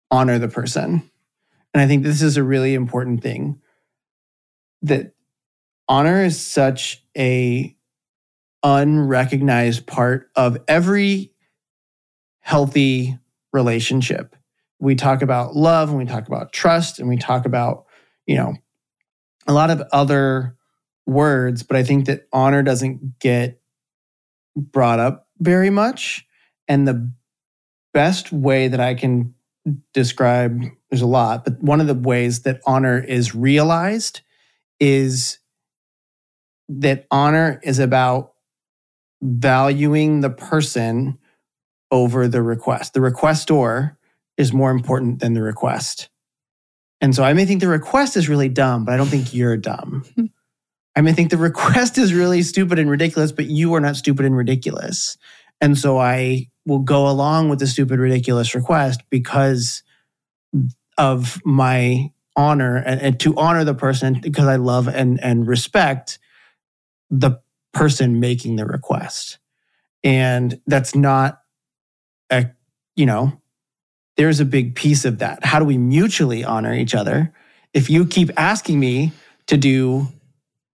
honor 0.10 0.40
the 0.40 0.48
person. 0.48 1.10
And 1.74 1.82
i 1.82 1.88
think 1.88 2.04
this 2.04 2.22
is 2.22 2.38
a 2.38 2.44
really 2.44 2.74
important 2.74 3.22
thing 3.22 3.62
that 4.82 5.14
honor 5.88 6.24
is 6.24 6.40
such 6.40 7.04
a 7.18 7.76
unrecognized 8.64 9.86
part 9.86 10.30
of 10.36 10.58
every 10.68 11.32
healthy 12.40 13.18
relationship. 13.54 14.36
We 14.80 14.96
talk 14.96 15.22
about 15.22 15.56
love 15.56 15.90
and 15.90 15.98
we 15.98 16.06
talk 16.06 16.28
about 16.28 16.54
trust 16.54 17.00
and 17.00 17.10
we 17.10 17.18
talk 17.18 17.46
about 17.46 17.86
you 18.26 18.36
know 18.36 18.56
a 19.48 19.54
lot 19.54 19.70
of 19.70 19.82
other 19.92 20.57
words 21.08 21.64
but 21.64 21.78
i 21.78 21.84
think 21.84 22.06
that 22.06 22.28
honor 22.32 22.62
doesn't 22.62 23.20
get 23.20 23.60
brought 24.56 25.00
up 25.00 25.28
very 25.40 25.70
much 25.70 26.28
and 26.68 26.88
the 26.88 27.12
best 27.98 28.32
way 28.32 28.68
that 28.68 28.80
I 28.80 28.94
can 28.94 29.34
describe, 29.94 30.62
there's 30.90 31.02
a 31.02 31.08
lot, 31.08 31.44
but 31.44 31.62
one 31.64 31.82
of 31.82 31.88
the 31.88 31.96
ways 31.96 32.44
that 32.44 32.62
honor 32.66 33.00
is 33.00 33.34
realized 33.34 34.22
is 34.80 35.40
that 36.70 37.08
honor 37.10 37.60
is 37.64 37.80
about 37.80 38.34
valuing 39.22 40.22
the 40.22 40.30
person 40.30 41.18
over 41.90 42.28
the 42.28 42.42
request. 42.42 42.94
The 42.94 43.00
requestor 43.00 43.98
is 44.38 44.54
more 44.54 44.70
important 44.70 45.20
than 45.20 45.34
the 45.34 45.42
request. 45.42 46.10
And 47.02 47.16
so 47.16 47.24
I 47.24 47.34
may 47.34 47.46
think 47.46 47.62
the 47.62 47.68
request 47.68 48.16
is 48.16 48.30
really 48.30 48.50
dumb, 48.50 48.86
but 48.86 48.94
I 48.94 48.98
don't 48.98 49.08
think 49.08 49.34
you're 49.34 49.58
dumb. 49.58 50.04
I 50.98 51.02
may 51.02 51.14
think 51.14 51.30
the 51.30 51.38
request 51.38 52.00
is 52.00 52.12
really 52.12 52.42
stupid 52.42 52.80
and 52.80 52.90
ridiculous, 52.90 53.32
but 53.32 53.46
you 53.46 53.76
are 53.76 53.80
not 53.80 53.98
stupid 53.98 54.26
and 54.26 54.36
ridiculous. 54.36 55.16
And 55.62 55.78
so 55.78 56.00
I 56.00 56.48
will 56.66 56.80
go 56.80 57.08
along 57.08 57.50
with 57.50 57.60
the 57.60 57.68
stupid, 57.68 58.00
ridiculous 58.00 58.56
request 58.56 59.04
because 59.12 59.84
of 60.98 61.40
my 61.46 62.12
honor 62.36 62.78
and, 62.78 63.00
and 63.00 63.20
to 63.20 63.36
honor 63.38 63.64
the 63.64 63.76
person 63.76 64.20
because 64.22 64.48
I 64.48 64.56
love 64.56 64.88
and, 64.88 65.24
and 65.24 65.48
respect 65.48 66.18
the 67.12 67.42
person 67.74 68.20
making 68.20 68.56
the 68.56 68.66
request. 68.66 69.38
And 70.04 70.60
that's 70.66 70.96
not 70.96 71.42
a, 72.32 72.48
you 72.96 73.06
know, 73.06 73.40
there's 74.16 74.40
a 74.40 74.46
big 74.46 74.74
piece 74.74 75.06
of 75.06 75.20
that. 75.20 75.46
How 75.46 75.60
do 75.60 75.66
we 75.66 75.78
mutually 75.78 76.44
honor 76.44 76.74
each 76.74 76.96
other? 76.96 77.34
If 77.72 77.88
you 77.88 78.08
keep 78.08 78.32
asking 78.36 78.80
me 78.80 79.12
to 79.46 79.58
do 79.58 80.08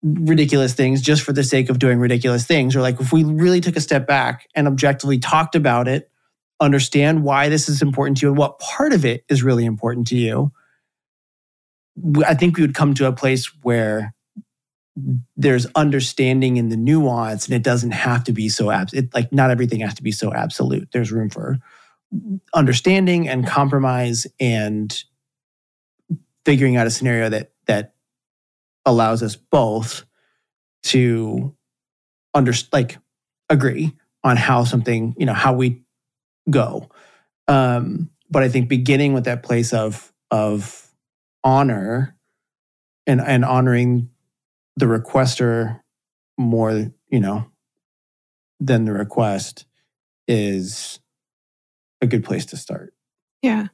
ridiculous 0.04 0.74
things 0.74 1.02
just 1.02 1.22
for 1.22 1.34
the 1.34 1.44
sake 1.44 1.70
of 1.70 1.80
doing 1.80 2.00
ridiculous 2.00 2.46
things. 2.46 2.76
Or 2.76 2.82
like 2.82 3.00
if 3.00 3.14
we 3.14 3.24
really 3.24 3.62
took 3.62 3.76
a 3.76 3.82
step 3.82 4.08
back 4.08 4.48
and 4.56 4.68
objectively 4.68 5.20
talked 5.20 5.56
about 5.56 5.88
it 5.88 6.10
understand 6.60 7.24
why 7.24 7.50
this 7.50 7.68
is 7.68 7.82
important 7.82 8.18
to 8.18 8.28
you 8.28 8.30
and 8.30 8.38
what 8.38 8.60
part 8.60 8.94
of 8.94 9.04
it 9.04 9.24
is 9.30 9.42
really 9.42 9.66
important 9.66 10.06
to 10.06 10.16
you 10.16 10.52
I 12.26 12.34
think 12.34 12.58
we 12.58 12.64
would 12.64 12.76
come 12.76 12.94
to 12.96 13.08
a 13.08 13.12
place 13.12 13.52
where 13.64 14.14
there's 15.36 15.68
understanding 15.76 16.58
in 16.58 16.70
the 16.70 16.78
nuance 16.78 17.46
and 17.46 17.56
it 17.56 17.64
doesn't 17.64 17.92
have 17.92 18.24
to 18.26 18.34
be 18.34 18.50
so 18.50 18.72
abs- 18.72 18.94
it, 18.94 19.14
like 19.14 19.32
not 19.32 19.52
everything 19.52 19.80
has 19.82 19.94
to 19.96 20.04
be 20.04 20.12
so 20.12 20.34
absolute. 20.34 20.90
There's 20.92 21.12
room 21.12 21.30
for 21.30 21.60
understanding 22.54 23.28
and 23.30 23.48
compromise 23.48 24.28
and 24.40 25.04
figuring 26.46 26.76
out 26.76 26.88
a 26.88 26.92
scenario 26.92 27.30
that 27.30 27.34
that 27.40 27.51
allows 28.86 29.24
us 29.24 29.36
both 29.36 30.06
to 30.84 31.56
under 32.34 32.54
like 32.72 32.98
agree 33.50 33.94
on 34.24 34.38
how 34.38 34.64
something 34.64 35.16
you 35.18 35.26
know 35.26 35.34
how 35.34 35.54
we 35.54 35.84
go 36.50 36.90
um 37.48 38.10
but 38.30 38.44
i 38.44 38.50
think 38.50 38.70
beginning 38.70 39.14
with 39.14 39.26
that 39.26 39.44
place 39.44 39.74
of 39.74 40.12
of 40.32 40.88
honor 41.44 42.16
and 43.06 43.22
and 43.22 43.44
honoring 43.46 44.10
the 44.78 44.86
requester 44.86 45.80
more 46.38 46.92
you 47.10 47.20
know 47.20 47.46
than 48.60 48.86
the 48.86 48.94
request 48.94 49.66
is 50.28 51.00
a 52.02 52.08
good 52.08 52.24
place 52.24 52.46
to 52.46 52.58
start 52.58 52.94
Yeah. 53.42 53.68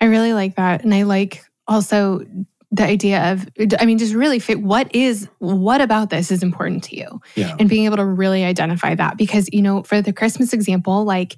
I 0.00 0.06
really 0.06 0.32
like 0.32 0.56
that. 0.56 0.84
And 0.84 0.94
I 0.94 1.02
like 1.02 1.44
also 1.66 2.24
the 2.70 2.84
idea 2.84 3.32
of, 3.32 3.48
I 3.80 3.86
mean, 3.86 3.96
just 3.98 4.14
really 4.14 4.38
fit 4.38 4.60
what 4.60 4.94
is, 4.94 5.28
what 5.38 5.80
about 5.80 6.10
this 6.10 6.30
is 6.30 6.42
important 6.42 6.84
to 6.84 6.96
you? 6.96 7.20
yeah 7.34 7.56
And 7.58 7.68
being 7.68 7.86
able 7.86 7.96
to 7.96 8.04
really 8.04 8.44
identify 8.44 8.94
that. 8.94 9.16
Because, 9.16 9.48
you 9.52 9.62
know, 9.62 9.82
for 9.82 10.02
the 10.02 10.12
Christmas 10.12 10.52
example, 10.52 11.04
like 11.04 11.36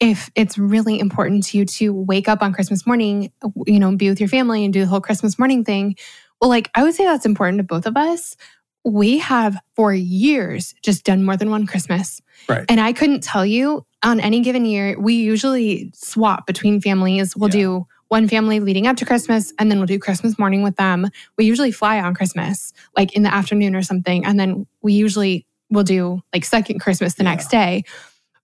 if 0.00 0.30
it's 0.34 0.58
really 0.58 0.98
important 0.98 1.44
to 1.44 1.58
you 1.58 1.64
to 1.64 1.92
wake 1.94 2.28
up 2.28 2.42
on 2.42 2.52
Christmas 2.52 2.86
morning, 2.86 3.30
you 3.66 3.78
know, 3.78 3.94
be 3.96 4.08
with 4.08 4.20
your 4.20 4.28
family 4.28 4.64
and 4.64 4.72
do 4.74 4.80
the 4.80 4.86
whole 4.86 5.00
Christmas 5.00 5.38
morning 5.38 5.64
thing, 5.64 5.96
well, 6.40 6.50
like 6.50 6.68
I 6.74 6.82
would 6.82 6.94
say 6.94 7.04
that's 7.04 7.26
important 7.26 7.58
to 7.60 7.64
both 7.64 7.86
of 7.86 7.96
us. 7.96 8.36
We 8.84 9.18
have 9.18 9.56
for 9.74 9.94
years 9.94 10.74
just 10.82 11.04
done 11.04 11.24
more 11.24 11.36
than 11.36 11.50
one 11.50 11.66
Christmas. 11.66 12.20
Right. 12.48 12.64
And 12.68 12.80
I 12.80 12.92
couldn't 12.92 13.22
tell 13.22 13.46
you 13.46 13.86
on 14.02 14.20
any 14.20 14.40
given 14.40 14.64
year, 14.64 15.00
we 15.00 15.14
usually 15.14 15.90
swap 15.94 16.46
between 16.46 16.80
families. 16.80 17.36
We'll 17.36 17.50
Yeah. 17.50 17.60
do 17.62 17.86
one 18.08 18.28
family 18.28 18.60
leading 18.60 18.86
up 18.86 18.96
to 18.98 19.04
Christmas 19.04 19.52
and 19.58 19.70
then 19.70 19.78
we'll 19.78 19.86
do 19.86 19.98
Christmas 19.98 20.38
morning 20.38 20.62
with 20.62 20.76
them. 20.76 21.08
We 21.36 21.44
usually 21.44 21.72
fly 21.72 22.00
on 22.00 22.14
Christmas, 22.14 22.72
like 22.96 23.14
in 23.14 23.22
the 23.22 23.34
afternoon 23.34 23.74
or 23.74 23.82
something. 23.82 24.24
And 24.24 24.38
then 24.38 24.66
we 24.82 24.92
usually 24.92 25.44
will 25.70 25.82
do 25.82 26.20
like 26.32 26.44
second 26.44 26.78
Christmas 26.80 27.14
the 27.14 27.24
Yeah. 27.24 27.30
next 27.30 27.48
day. 27.50 27.82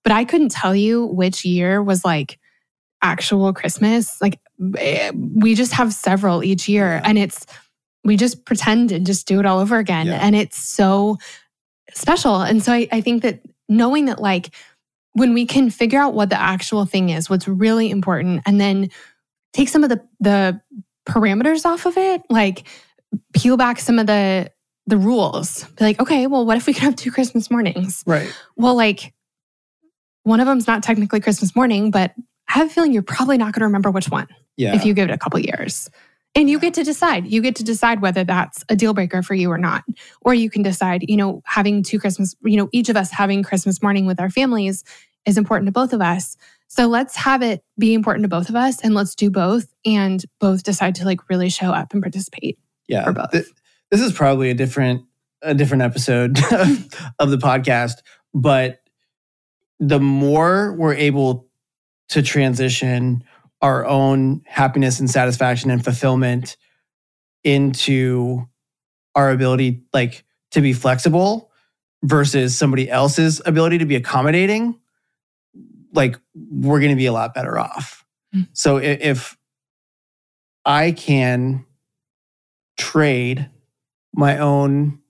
But 0.02 0.12
I 0.12 0.24
couldn't 0.24 0.50
tell 0.50 0.74
you 0.74 1.06
which 1.06 1.44
year 1.44 1.80
was 1.82 2.04
like 2.04 2.38
actual 3.02 3.52
Christmas. 3.52 4.20
Like 4.20 4.40
eh, 4.78 5.12
we 5.14 5.54
just 5.54 5.72
have 5.74 5.92
several 5.92 6.42
each 6.42 6.68
year 6.68 6.94
Yeah. 6.94 7.02
and 7.04 7.18
it's, 7.18 7.46
we 8.04 8.16
just 8.16 8.44
pretend 8.44 8.90
and 8.90 9.06
just 9.06 9.28
do 9.28 9.38
it 9.38 9.46
all 9.46 9.60
over 9.60 9.78
again. 9.78 10.06
Yeah. 10.08 10.18
And 10.20 10.34
it's 10.34 10.58
so 10.58 11.18
special. 11.94 12.40
And 12.40 12.62
so 12.62 12.72
I, 12.72 12.88
I 12.90 13.00
think 13.00 13.22
that 13.22 13.40
knowing 13.68 14.06
that 14.06 14.20
like 14.20 14.52
when 15.12 15.34
we 15.34 15.46
can 15.46 15.70
figure 15.70 16.00
out 16.00 16.14
what 16.14 16.30
the 16.30 16.40
actual 16.40 16.84
thing 16.86 17.10
is, 17.10 17.28
what's 17.30 17.46
really 17.46 17.90
important, 17.90 18.42
and 18.46 18.60
then 18.60 18.90
take 19.53 19.68
some 19.68 19.84
of 19.84 19.90
the 19.90 20.03
the 20.20 20.61
parameters 21.07 21.64
off 21.64 21.86
of 21.86 21.96
it, 21.96 22.22
like 22.30 22.66
peel 23.34 23.57
back 23.57 23.78
some 23.78 23.98
of 23.98 24.07
the 24.07 24.50
the 24.86 24.96
rules. 24.96 25.64
Be 25.76 25.84
like, 25.84 26.00
okay, 26.00 26.26
well, 26.26 26.44
what 26.44 26.57
if 26.57 26.66
we 26.66 26.72
could 26.72 26.82
have 26.82 26.96
two 26.96 27.11
Christmas 27.11 27.50
mornings? 27.50 28.03
right 28.07 28.32
Well, 28.57 28.76
like 28.76 29.14
one 30.24 30.40
of 30.40 30.46
them's 30.46 30.66
not 30.66 30.82
technically 30.82 31.20
Christmas 31.20 31.55
morning, 31.55 31.90
but 31.90 32.12
I 32.48 32.55
have 32.55 32.66
a 32.68 32.70
feeling 32.70 32.92
you're 32.92 33.03
probably 33.03 33.38
not 33.38 33.53
going 33.53 33.61
to 33.61 33.66
remember 33.66 33.90
which 33.90 34.09
one 34.09 34.28
yeah 34.57 34.74
if 34.74 34.84
you 34.84 34.94
give 34.94 35.09
it 35.09 35.12
a 35.12 35.18
couple 35.18 35.38
years. 35.40 35.88
And 36.34 36.48
you 36.48 36.59
get 36.59 36.72
to 36.74 36.82
decide. 36.82 37.26
You 37.26 37.42
get 37.42 37.57
to 37.57 37.64
decide 37.64 38.00
whether 38.00 38.24
that's 38.24 38.64
a 38.70 38.74
deal 38.74 38.94
breaker 38.94 39.22
for 39.22 39.34
you 39.34 39.50
or 39.50 39.59
not. 39.59 39.84
Or 40.22 40.32
you 40.32 40.48
can 40.48 40.62
decide, 40.62 41.05
you 41.07 41.18
know, 41.18 41.42
having 41.44 41.82
two 41.82 41.98
Christmas, 41.98 42.34
you 42.42 42.57
know, 42.57 42.70
each 42.72 42.88
of 42.88 42.96
us 42.96 43.11
having 43.11 43.42
Christmas 43.42 43.82
morning 43.82 44.07
with 44.07 44.18
our 44.18 44.30
families 44.30 44.82
is 45.26 45.36
important 45.36 45.66
to 45.66 45.72
both 45.72 45.92
of 45.92 46.00
us. 46.00 46.38
So 46.74 46.86
let's 46.86 47.14
have 47.16 47.42
it 47.42 47.62
be 47.78 47.92
important 47.92 48.24
to 48.24 48.30
both 48.30 48.48
of 48.48 48.56
us 48.56 48.80
and 48.80 48.94
let's 48.94 49.14
do 49.14 49.30
both 49.30 49.66
and 49.84 50.24
both 50.40 50.62
decide 50.62 50.94
to 50.94 51.04
like 51.04 51.28
really 51.28 51.50
show 51.50 51.70
up 51.70 51.92
and 51.92 52.02
participate. 52.02 52.58
Yeah. 52.88 53.10
Both. 53.10 53.32
th- 53.32 53.44
this 53.90 54.00
is 54.00 54.10
probably 54.10 54.48
a 54.48 54.54
different 54.54 55.02
a 55.42 55.52
different 55.52 55.82
episode 55.82 56.38
of 57.18 57.30
the 57.30 57.36
podcast, 57.36 57.96
but 58.32 58.80
the 59.80 60.00
more 60.00 60.72
we're 60.72 60.94
able 60.94 61.46
to 62.08 62.22
transition 62.22 63.22
our 63.60 63.84
own 63.84 64.40
happiness 64.46 64.98
and 64.98 65.10
satisfaction 65.10 65.70
and 65.70 65.84
fulfillment 65.84 66.56
into 67.44 68.48
our 69.14 69.30
ability 69.30 69.82
like 69.92 70.24
to 70.52 70.62
be 70.62 70.72
flexible 70.72 71.50
versus 72.02 72.56
somebody 72.56 72.88
else's 72.88 73.42
ability 73.44 73.76
to 73.76 73.84
be 73.84 73.96
accommodating 73.96 74.78
like 75.93 76.18
we're 76.34 76.80
going 76.80 76.90
to 76.93 76.97
be 76.97 77.07
a 77.07 77.12
lot 77.12 77.34
better 77.34 77.59
off 77.59 78.05
Mm. 78.34 78.49
so 78.55 78.78
i- 78.78 78.82
if 78.82 79.36
i 80.64 80.90
can 80.93 81.66
trade 82.78 83.51
my 84.14 84.38
own 84.38 85.01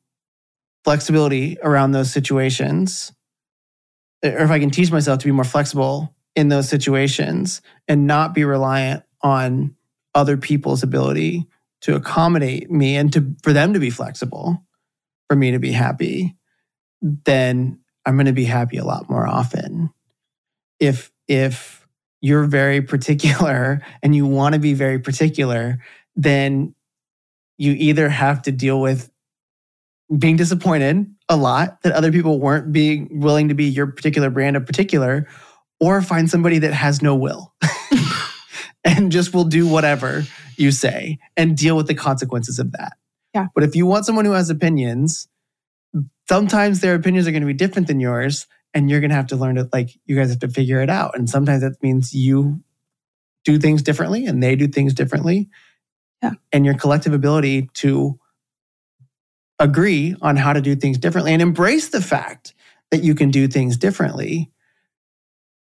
flexibility 0.85 1.57
around 1.63 1.93
those 1.93 2.13
situations 2.13 3.13
or 4.25 4.39
if 4.39 4.51
i 4.51 4.59
can 4.59 4.71
teach 4.71 4.91
myself 4.91 5.21
to 5.21 5.27
be 5.27 5.33
more 5.33 5.45
flexible 5.45 6.15
in 6.35 6.49
those 6.49 6.69
situations 6.69 7.63
and 7.87 8.07
not 8.07 8.35
be 8.35 8.45
reliant 8.45 9.05
on 9.23 9.75
other 10.15 10.37
people's 10.37 10.83
ability 10.83 11.47
to 11.83 11.95
accommodate 11.95 12.71
me 12.71 12.97
and 12.97 13.13
to 13.13 13.35
for 13.45 13.53
them 13.53 13.73
to 13.75 13.79
be 13.81 13.91
flexible 13.91 14.65
for 15.29 15.37
me 15.37 15.53
to 15.53 15.59
be 15.61 15.71
happy 15.73 16.37
then 17.01 17.79
i'm 18.05 18.17
going 18.17 18.27
to 18.27 18.33
be 18.33 18.45
happy 18.45 18.79
a 18.79 18.85
lot 18.85 19.09
more 19.09 19.27
often 19.29 19.91
if 20.83 21.13
if 21.29 21.87
you're 22.21 22.45
very 22.45 22.83
particular 22.83 23.81
and 24.03 24.15
you 24.15 24.27
want 24.27 24.55
to 24.55 24.59
be 24.59 24.75
very 24.75 24.99
particular 24.99 25.79
then 26.17 26.75
you 27.57 27.73
either 27.73 28.09
have 28.09 28.43
to 28.43 28.53
deal 28.53 28.81
with 28.81 29.11
being 30.19 30.37
disappointed 30.37 31.07
a 31.29 31.37
lot 31.37 31.81
that 31.83 31.93
other 31.93 32.11
people 32.11 32.39
weren't 32.41 32.73
being 32.73 33.09
willing 33.21 33.49
to 33.49 33.55
be 33.55 33.65
your 33.65 33.87
particular 33.87 34.29
brand 34.29 34.57
of 34.57 34.67
particular 34.67 35.27
or 35.81 36.03
find 36.03 36.29
somebody 36.29 36.59
that 36.59 36.75
has 36.75 37.01
no 37.01 37.15
will 37.15 37.55
and 38.85 39.13
just 39.13 39.33
will 39.33 39.45
do 39.45 39.67
whatever 39.67 40.25
you 40.57 40.71
say 40.71 41.19
and 41.37 41.57
deal 41.57 41.77
with 41.77 41.87
the 41.87 41.95
consequences 41.95 42.59
of 42.59 42.73
that. 42.73 42.93
Yeah. 43.35 43.47
But 43.55 43.65
if 43.65 43.75
you 43.75 43.87
want 43.87 44.05
someone 44.05 44.25
who 44.25 44.33
has 44.33 44.51
opinions, 44.51 45.29
sometimes 46.29 46.81
their 46.81 46.95
opinions 46.95 47.27
are 47.27 47.31
going 47.31 47.43
to 47.43 47.47
be 47.47 47.55
different 47.55 47.89
than 47.89 48.01
yours 48.01 48.47
and 48.75 48.91
you're 48.91 49.01
going 49.01 49.11
to 49.11 49.17
have 49.17 49.27
to 49.29 49.37
learn 49.37 49.57
to 49.57 49.69
like 49.73 49.91
you 50.07 50.17
guys 50.17 50.31
have 50.31 50.39
to 50.41 50.49
figure 50.49 50.81
it 50.81 50.91
out 50.91 51.17
and 51.17 51.29
sometimes 51.29 51.63
that 51.63 51.83
means 51.83 52.15
you 52.15 52.63
do 53.45 53.59
things 53.59 53.83
differently 53.83 54.27
and 54.27 54.43
they 54.43 54.57
do 54.57 54.69
things 54.69 54.95
differently. 54.95 55.49
Yeah. 56.23 56.33
And 56.53 56.65
your 56.65 56.75
collective 56.75 57.13
ability 57.13 57.69
to 57.75 58.19
agree 59.59 60.15
on 60.23 60.37
how 60.37 60.53
to 60.53 60.61
do 60.61 60.75
things 60.77 60.99
differently 60.99 61.33
and 61.33 61.43
embrace 61.43 61.89
the 61.89 62.01
fact 62.01 62.55
that 62.91 63.03
you 63.03 63.15
can 63.15 63.31
do 63.31 63.49
things 63.49 63.77
differently 63.77 64.51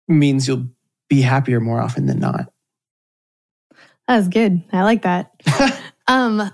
means 0.07 0.47
you'll 0.47 0.67
be 1.09 1.21
happier 1.21 1.59
more 1.59 1.79
often 1.79 2.05
than 2.05 2.19
not. 2.19 2.51
That 4.07 4.17
was 4.17 4.27
good. 4.27 4.63
I 4.71 4.83
like 4.83 5.03
that. 5.03 5.31
um 6.07 6.51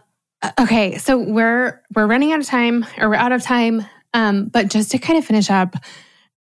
okay, 0.59 0.97
so 0.97 1.17
we're 1.17 1.81
we're 1.95 2.07
running 2.07 2.31
out 2.31 2.39
of 2.39 2.45
time 2.45 2.85
or 2.97 3.09
we're 3.09 3.15
out 3.15 3.31
of 3.31 3.41
time. 3.41 3.85
Um, 4.13 4.47
but 4.47 4.69
just 4.69 4.91
to 4.91 4.97
kind 4.97 5.19
of 5.19 5.25
finish 5.25 5.49
up, 5.49 5.75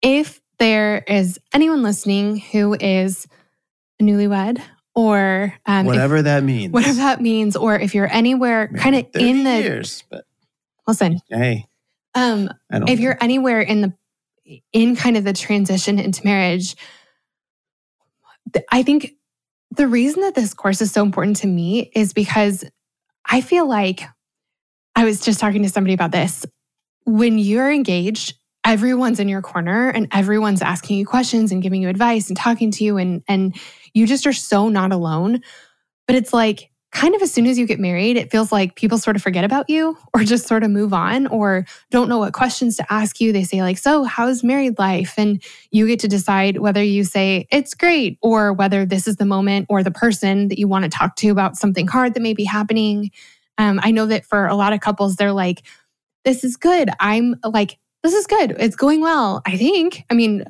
if 0.02 0.40
there 0.58 0.98
is 1.06 1.38
anyone 1.52 1.82
listening 1.82 2.38
who 2.38 2.74
is 2.74 3.26
a 4.00 4.04
newlywed 4.04 4.60
or 4.94 5.54
um, 5.66 5.80
if- 5.80 5.86
whatever 5.86 6.22
that 6.22 6.42
means. 6.44 6.72
whatever 6.72 6.96
that 6.98 7.20
means, 7.20 7.56
or 7.56 7.78
if 7.78 7.94
you're 7.94 8.10
anywhere 8.12 8.68
kind 8.68 8.96
of 8.96 9.06
in 9.14 9.44
the 9.44 9.60
years, 9.62 10.04
but 10.10 10.24
listen, 10.86 11.20
hey, 11.28 11.66
um, 12.14 12.48
if 12.70 12.98
you're 13.00 13.18
anywhere 13.20 13.60
in 13.60 13.80
the 13.82 13.92
in 14.72 14.96
kind 14.96 15.16
of 15.16 15.24
the 15.24 15.32
transition 15.32 15.98
into 15.98 16.24
marriage 16.24 16.76
i 18.70 18.80
think 18.84 19.10
the 19.72 19.88
reason 19.88 20.20
that 20.22 20.36
this 20.36 20.54
course 20.54 20.80
is 20.80 20.92
so 20.92 21.02
important 21.02 21.36
to 21.36 21.48
me 21.48 21.90
is 21.96 22.12
because 22.12 22.64
i 23.28 23.40
feel 23.40 23.68
like 23.68 24.02
i 24.94 25.04
was 25.04 25.20
just 25.20 25.40
talking 25.40 25.64
to 25.64 25.68
somebody 25.68 25.94
about 25.94 26.12
this. 26.12 26.46
When 27.04 27.38
you're 27.40 27.72
engaged 27.72 28.34
everyone's 28.66 29.20
in 29.20 29.28
your 29.28 29.40
corner 29.40 29.88
and 29.88 30.08
everyone's 30.12 30.60
asking 30.60 30.98
you 30.98 31.06
questions 31.06 31.52
and 31.52 31.62
giving 31.62 31.80
you 31.80 31.88
advice 31.88 32.28
and 32.28 32.36
talking 32.36 32.70
to 32.72 32.84
you 32.84 32.98
and 32.98 33.22
and 33.28 33.56
you 33.94 34.06
just 34.06 34.26
are 34.26 34.32
so 34.32 34.68
not 34.68 34.92
alone 34.92 35.40
but 36.06 36.16
it's 36.16 36.32
like 36.32 36.70
kind 36.90 37.14
of 37.14 37.22
as 37.22 37.32
soon 37.32 37.46
as 37.46 37.58
you 37.58 37.66
get 37.66 37.78
married 37.78 38.16
it 38.16 38.30
feels 38.30 38.50
like 38.50 38.74
people 38.74 38.98
sort 38.98 39.14
of 39.14 39.22
forget 39.22 39.44
about 39.44 39.70
you 39.70 39.96
or 40.12 40.24
just 40.24 40.48
sort 40.48 40.64
of 40.64 40.70
move 40.70 40.92
on 40.92 41.28
or 41.28 41.64
don't 41.90 42.08
know 42.08 42.18
what 42.18 42.32
questions 42.32 42.76
to 42.76 42.92
ask 42.92 43.20
you. 43.20 43.32
They 43.32 43.44
say, 43.44 43.60
like, 43.60 43.76
so 43.76 44.04
how's 44.04 44.42
married 44.42 44.78
life? 44.78 45.14
And 45.18 45.42
you 45.70 45.86
get 45.86 46.00
to 46.00 46.08
decide 46.08 46.58
whether 46.58 46.82
you 46.82 47.04
say 47.04 47.46
it's 47.52 47.74
great 47.74 48.18
or 48.22 48.52
whether 48.52 48.86
this 48.86 49.06
is 49.06 49.16
the 49.16 49.26
moment 49.26 49.66
or 49.68 49.82
the 49.82 49.90
person 49.90 50.48
that 50.48 50.58
you 50.58 50.68
want 50.68 50.84
to 50.84 50.88
talk 50.88 51.16
to 51.16 51.28
about 51.28 51.56
something 51.56 51.86
hard 51.86 52.14
that 52.14 52.20
may 52.20 52.32
be 52.32 52.44
happening. 52.44 53.10
Um, 53.58 53.78
I 53.82 53.90
know 53.90 54.06
that 54.06 54.24
for 54.24 54.46
a 54.46 54.54
lot 54.54 54.72
of 54.72 54.80
couples, 54.80 55.16
they're 55.16 55.32
like, 55.32 55.62
this 56.24 56.44
is 56.44 56.56
good. 56.56 56.88
I'm 56.98 57.34
like, 57.44 57.78
this 58.06 58.14
is 58.14 58.26
good. 58.28 58.54
It's 58.60 58.76
going 58.76 59.00
well, 59.00 59.42
I 59.44 59.56
think. 59.56 60.04
I 60.08 60.14
mean, 60.14 60.44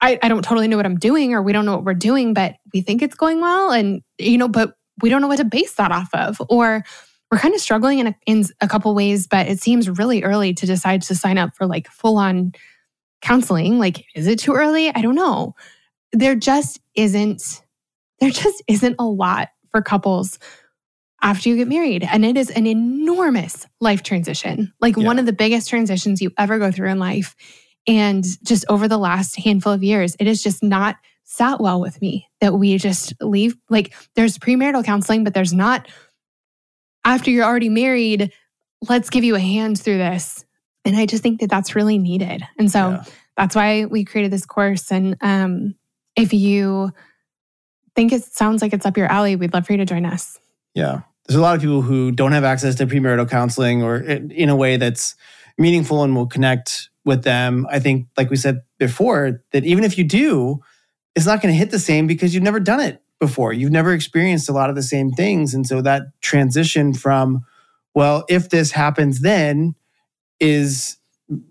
I 0.00 0.16
don't 0.16 0.42
totally 0.42 0.66
know 0.66 0.78
what 0.78 0.86
I'm 0.86 0.98
doing 0.98 1.34
or 1.34 1.42
we 1.42 1.52
don't 1.52 1.66
know 1.66 1.76
what 1.76 1.84
we're 1.84 1.94
doing, 1.94 2.32
but 2.32 2.54
we 2.72 2.80
think 2.80 3.02
it's 3.02 3.14
going 3.14 3.40
well. 3.40 3.70
And, 3.70 4.02
you 4.18 4.38
know, 4.38 4.48
but 4.48 4.74
we 5.02 5.10
don't 5.10 5.20
know 5.20 5.28
what 5.28 5.36
to 5.36 5.44
base 5.44 5.74
that 5.74 5.92
off 5.92 6.08
of. 6.14 6.40
Or 6.48 6.84
we're 7.30 7.38
kind 7.38 7.54
of 7.54 7.60
struggling 7.60 7.98
in 7.98 8.06
a, 8.08 8.14
in 8.26 8.44
a 8.62 8.66
couple 8.66 8.94
ways, 8.94 9.26
but 9.26 9.46
it 9.46 9.60
seems 9.60 9.90
really 9.90 10.22
early 10.22 10.54
to 10.54 10.66
decide 10.66 11.02
to 11.02 11.14
sign 11.14 11.36
up 11.36 11.54
for 11.54 11.66
like 11.66 11.86
full 11.88 12.16
on 12.16 12.52
counseling. 13.20 13.78
Like, 13.78 14.06
is 14.14 14.26
it 14.26 14.38
too 14.38 14.54
early? 14.54 14.88
I 14.88 15.02
don't 15.02 15.14
know. 15.14 15.54
There 16.12 16.34
just 16.34 16.80
isn't, 16.94 17.62
there 18.20 18.30
just 18.30 18.62
isn't 18.68 18.96
a 18.98 19.06
lot 19.06 19.50
for 19.70 19.82
couples 19.82 20.38
after 21.22 21.48
you 21.48 21.56
get 21.56 21.68
married. 21.68 22.02
And 22.02 22.24
it 22.24 22.36
is 22.36 22.50
an 22.50 22.66
enormous 22.66 23.66
life 23.80 24.02
transition, 24.02 24.72
like 24.80 24.96
one 24.96 25.18
of 25.20 25.26
the 25.26 25.32
biggest 25.32 25.68
transitions 25.70 26.20
you 26.20 26.32
ever 26.36 26.58
go 26.58 26.70
through 26.72 26.88
in 26.90 26.98
life. 26.98 27.36
And 27.86 28.24
just 28.44 28.64
over 28.68 28.88
the 28.88 28.98
last 28.98 29.36
handful 29.38 29.72
of 29.72 29.82
years, 29.82 30.16
it 30.18 30.26
has 30.26 30.42
just 30.42 30.62
not 30.62 30.96
sat 31.24 31.60
well 31.60 31.80
with 31.80 32.00
me 32.02 32.28
that 32.40 32.54
we 32.54 32.76
just 32.76 33.14
leave. 33.20 33.56
Like, 33.70 33.94
there's 34.16 34.36
premarital 34.36 34.84
counseling, 34.84 35.24
but 35.24 35.32
there's 35.32 35.52
not 35.52 35.88
after 37.04 37.30
you're 37.30 37.44
already 37.44 37.68
married, 37.68 38.32
let's 38.88 39.10
give 39.10 39.24
you 39.24 39.34
a 39.34 39.40
hand 39.40 39.80
through 39.80 39.98
this. 39.98 40.44
And 40.84 40.96
I 40.96 41.06
just 41.06 41.22
think 41.22 41.40
that 41.40 41.50
that's 41.50 41.74
really 41.74 41.98
needed. 41.98 42.42
And 42.58 42.70
so 42.70 42.90
Yeah. 42.90 43.04
that's 43.36 43.54
why 43.56 43.84
we 43.86 44.04
created 44.04 44.32
this 44.32 44.46
course. 44.46 44.90
And 44.92 45.16
um, 45.20 45.74
if 46.16 46.32
you 46.32 46.92
think 47.94 48.12
it 48.12 48.22
sounds 48.24 48.62
like 48.62 48.72
it's 48.72 48.86
up 48.86 48.96
your 48.96 49.10
alley, 49.10 49.36
we'd 49.36 49.52
love 49.54 49.66
for 49.66 49.72
you 49.72 49.78
to 49.78 49.84
join 49.84 50.04
us. 50.04 50.38
Yeah. 50.74 51.02
There's 51.26 51.38
a 51.38 51.40
lot 51.40 51.54
of 51.54 51.60
people 51.60 51.82
who 51.82 52.10
don't 52.10 52.32
have 52.32 52.44
access 52.44 52.74
to 52.76 52.86
premarital 52.86 53.30
counseling 53.30 53.82
or 53.82 53.96
in 53.96 54.30
in 54.30 54.48
a 54.48 54.56
way 54.56 54.76
that's 54.76 55.14
meaningful 55.58 56.02
and 56.02 56.14
will 56.14 56.26
connect 56.26 56.90
with 57.04 57.22
them. 57.22 57.66
I 57.70 57.78
think, 57.78 58.08
like 58.16 58.30
we 58.30 58.36
said 58.36 58.62
before, 58.78 59.42
that 59.52 59.64
even 59.64 59.84
if 59.84 59.98
you 59.98 60.04
do, 60.04 60.60
it's 61.14 61.26
not 61.26 61.42
going 61.42 61.52
to 61.52 61.58
hit 61.58 61.70
the 61.70 61.78
same 61.78 62.06
because 62.06 62.34
you've 62.34 62.42
never 62.42 62.60
done 62.60 62.80
it 62.80 63.02
before. 63.20 63.52
You've 63.52 63.72
never 63.72 63.92
experienced 63.92 64.48
a 64.48 64.52
lot 64.52 64.70
of 64.70 64.76
the 64.76 64.82
same 64.82 65.12
things. 65.12 65.54
And 65.54 65.66
so 65.66 65.80
that 65.82 66.02
transition 66.20 66.92
from, 66.94 67.44
well, 67.94 68.24
if 68.28 68.50
this 68.50 68.72
happens, 68.72 69.20
then 69.20 69.74
is 70.40 70.96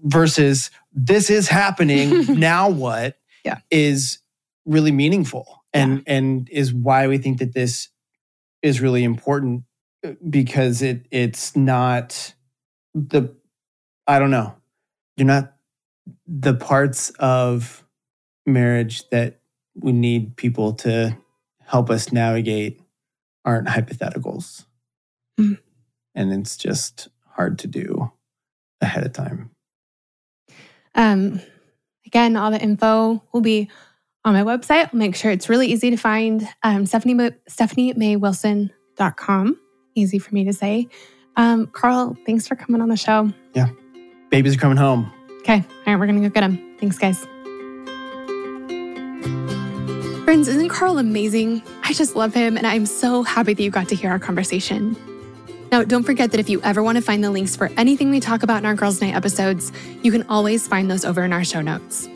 versus 0.03 0.69
this 0.93 1.29
is 1.29 1.47
happening, 1.47 2.25
now 2.39 2.69
what? 2.69 3.17
Yeah. 3.45 3.59
Is 3.69 4.19
really 4.65 4.91
meaningful 4.91 5.63
and 5.73 6.03
and 6.05 6.47
is 6.51 6.73
why 6.73 7.07
we 7.07 7.17
think 7.17 7.39
that 7.39 7.53
this 7.53 7.87
is 8.61 8.81
really 8.81 9.03
important 9.03 9.63
uh, 10.05 10.11
because 10.29 10.81
it 10.81 11.05
it's 11.11 11.55
not 11.55 12.33
the 12.93 13.33
I 14.07 14.19
don't 14.19 14.31
know. 14.31 14.55
You're 15.17 15.27
not 15.27 15.53
the 16.27 16.53
parts 16.53 17.11
of 17.11 17.85
marriage 18.45 19.07
that 19.09 19.39
we 19.75 19.91
need 19.91 20.35
people 20.35 20.73
to 20.73 21.17
help 21.63 21.89
us 21.89 22.11
navigate 22.11 22.81
aren't 23.45 23.67
hypotheticals. 23.67 24.65
Mm. 25.39 25.59
And 26.15 26.33
it's 26.33 26.57
just 26.57 27.07
hard 27.29 27.59
to 27.59 27.67
do 27.67 28.11
ahead 28.81 29.05
of 29.05 29.13
time. 29.13 29.51
Um, 30.95 31.39
again, 32.05 32.35
all 32.35 32.51
the 32.51 32.61
info 32.61 33.23
will 33.31 33.41
be 33.41 33.69
on 34.23 34.33
my 34.33 34.43
website. 34.43 34.89
I'll 34.93 34.99
make 34.99 35.15
sure 35.15 35.31
it's 35.31 35.49
really 35.49 35.67
easy 35.67 35.89
to 35.89 35.97
find. 35.97 36.47
Um, 36.63 36.85
Stephanie, 36.85 37.31
StephanieMayWilson.com. 37.49 39.59
Easy 39.95 40.19
for 40.19 40.33
me 40.33 40.45
to 40.45 40.53
say. 40.53 40.87
Um, 41.35 41.67
Carl, 41.67 42.15
thanks 42.25 42.47
for 42.47 42.55
coming 42.55 42.81
on 42.81 42.89
the 42.89 42.97
show. 42.97 43.31
Yeah. 43.53 43.69
Babies 44.29 44.55
are 44.55 44.59
coming 44.59 44.77
home. 44.77 45.11
Okay. 45.39 45.55
All 45.55 45.63
right. 45.87 45.99
We're 45.99 46.07
going 46.07 46.21
to 46.21 46.29
go 46.29 46.33
get 46.33 46.41
them. 46.41 46.75
Thanks, 46.79 46.97
guys. 46.97 47.25
Friends, 50.23 50.47
isn't 50.47 50.69
Carl 50.69 50.97
amazing? 50.97 51.61
I 51.83 51.93
just 51.93 52.15
love 52.15 52.33
him, 52.33 52.55
and 52.55 52.65
I'm 52.65 52.85
so 52.85 53.23
happy 53.23 53.53
that 53.53 53.61
you 53.61 53.69
got 53.69 53.89
to 53.89 53.95
hear 53.95 54.11
our 54.11 54.19
conversation. 54.19 54.95
Now, 55.71 55.83
don't 55.83 56.03
forget 56.03 56.31
that 56.31 56.39
if 56.39 56.49
you 56.49 56.61
ever 56.61 56.83
want 56.83 56.97
to 56.97 57.01
find 57.01 57.23
the 57.23 57.31
links 57.31 57.55
for 57.55 57.69
anything 57.77 58.11
we 58.11 58.19
talk 58.19 58.43
about 58.43 58.59
in 58.59 58.65
our 58.65 58.75
Girls 58.75 59.01
Night 59.01 59.13
episodes, 59.13 59.71
you 60.03 60.11
can 60.11 60.23
always 60.29 60.67
find 60.67 60.89
those 60.89 61.03
over 61.03 61.23
in 61.23 61.33
our 61.33 61.43
show 61.43 61.61
notes. 61.61 62.07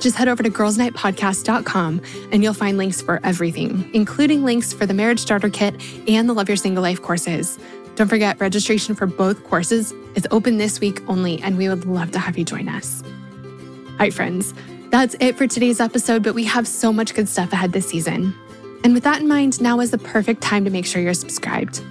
Just 0.00 0.16
head 0.16 0.28
over 0.28 0.42
to 0.42 0.50
girlsnightpodcast.com 0.50 2.00
and 2.32 2.42
you'll 2.42 2.54
find 2.54 2.78
links 2.78 3.02
for 3.02 3.20
everything, 3.22 3.88
including 3.92 4.44
links 4.44 4.72
for 4.72 4.86
the 4.86 4.94
Marriage 4.94 5.20
Starter 5.20 5.50
Kit 5.50 5.74
and 6.08 6.28
the 6.28 6.32
Love 6.32 6.48
Your 6.48 6.56
Single 6.56 6.82
Life 6.82 7.02
courses. 7.02 7.58
Don't 7.96 8.08
forget, 8.08 8.40
registration 8.40 8.94
for 8.94 9.06
both 9.06 9.44
courses 9.44 9.92
is 10.14 10.26
open 10.30 10.56
this 10.56 10.80
week 10.80 11.02
only, 11.06 11.42
and 11.42 11.58
we 11.58 11.68
would 11.68 11.84
love 11.84 12.12
to 12.12 12.18
have 12.18 12.38
you 12.38 12.44
join 12.44 12.68
us. 12.68 13.02
All 13.04 13.96
right, 13.98 14.14
friends, 14.14 14.54
that's 14.88 15.14
it 15.20 15.36
for 15.36 15.46
today's 15.46 15.80
episode, 15.80 16.22
but 16.22 16.34
we 16.34 16.44
have 16.44 16.66
so 16.66 16.92
much 16.92 17.14
good 17.14 17.28
stuff 17.28 17.52
ahead 17.52 17.72
this 17.72 17.88
season. 17.88 18.34
And 18.82 18.94
with 18.94 19.04
that 19.04 19.20
in 19.20 19.28
mind, 19.28 19.60
now 19.60 19.80
is 19.80 19.90
the 19.90 19.98
perfect 19.98 20.40
time 20.40 20.64
to 20.64 20.70
make 20.70 20.86
sure 20.86 21.02
you're 21.02 21.12
subscribed. 21.12 21.82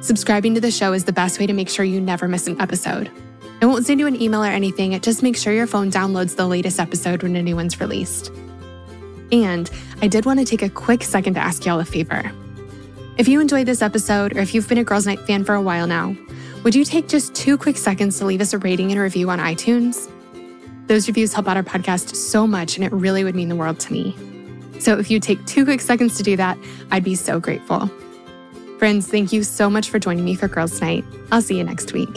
Subscribing 0.00 0.54
to 0.54 0.60
the 0.60 0.72
show 0.72 0.92
is 0.92 1.04
the 1.04 1.12
best 1.12 1.38
way 1.38 1.46
to 1.46 1.52
make 1.52 1.68
sure 1.68 1.84
you 1.84 2.00
never 2.00 2.26
miss 2.26 2.48
an 2.48 2.60
episode. 2.60 3.08
It 3.60 3.66
won't 3.66 3.84
send 3.84 4.00
you 4.00 4.06
an 4.06 4.20
email 4.20 4.42
or 4.42 4.46
anything, 4.46 4.98
just 5.00 5.22
makes 5.22 5.42
sure 5.42 5.52
your 5.52 5.66
phone 5.66 5.90
downloads 5.90 6.34
the 6.36 6.46
latest 6.46 6.80
episode 6.80 7.22
when 7.22 7.36
a 7.36 7.42
new 7.42 7.56
one's 7.56 7.78
released. 7.78 8.32
And 9.32 9.70
I 10.00 10.08
did 10.08 10.24
want 10.24 10.40
to 10.40 10.46
take 10.46 10.62
a 10.62 10.70
quick 10.70 11.02
second 11.02 11.34
to 11.34 11.40
ask 11.40 11.64
y'all 11.66 11.78
a 11.78 11.84
favor. 11.84 12.32
If 13.18 13.28
you 13.28 13.38
enjoyed 13.40 13.66
this 13.66 13.82
episode, 13.82 14.34
or 14.34 14.40
if 14.40 14.54
you've 14.54 14.68
been 14.68 14.78
a 14.78 14.84
Girls 14.84 15.06
Night 15.06 15.20
fan 15.20 15.44
for 15.44 15.54
a 15.54 15.60
while 15.60 15.86
now, 15.86 16.16
would 16.64 16.74
you 16.74 16.84
take 16.84 17.06
just 17.06 17.34
two 17.34 17.58
quick 17.58 17.76
seconds 17.76 18.18
to 18.18 18.24
leave 18.24 18.40
us 18.40 18.54
a 18.54 18.58
rating 18.58 18.90
and 18.90 18.98
a 18.98 19.02
review 19.02 19.28
on 19.28 19.38
iTunes? 19.38 20.10
Those 20.86 21.06
reviews 21.06 21.34
help 21.34 21.46
out 21.46 21.56
our 21.56 21.62
podcast 21.62 22.14
so 22.16 22.46
much, 22.46 22.76
and 22.76 22.84
it 22.84 22.92
really 22.92 23.24
would 23.24 23.34
mean 23.34 23.50
the 23.50 23.56
world 23.56 23.78
to 23.80 23.92
me. 23.92 24.16
So 24.78 24.98
if 24.98 25.10
you 25.10 25.20
take 25.20 25.44
two 25.44 25.66
quick 25.66 25.82
seconds 25.82 26.16
to 26.16 26.22
do 26.22 26.36
that, 26.36 26.56
I'd 26.90 27.04
be 27.04 27.14
so 27.14 27.38
grateful. 27.38 27.90
Friends, 28.78 29.06
thank 29.06 29.32
you 29.32 29.44
so 29.44 29.68
much 29.68 29.90
for 29.90 29.98
joining 29.98 30.24
me 30.24 30.34
for 30.34 30.48
Girls 30.48 30.80
Night. 30.80 31.04
I'll 31.30 31.42
see 31.42 31.58
you 31.58 31.64
next 31.64 31.92
week. 31.92 32.08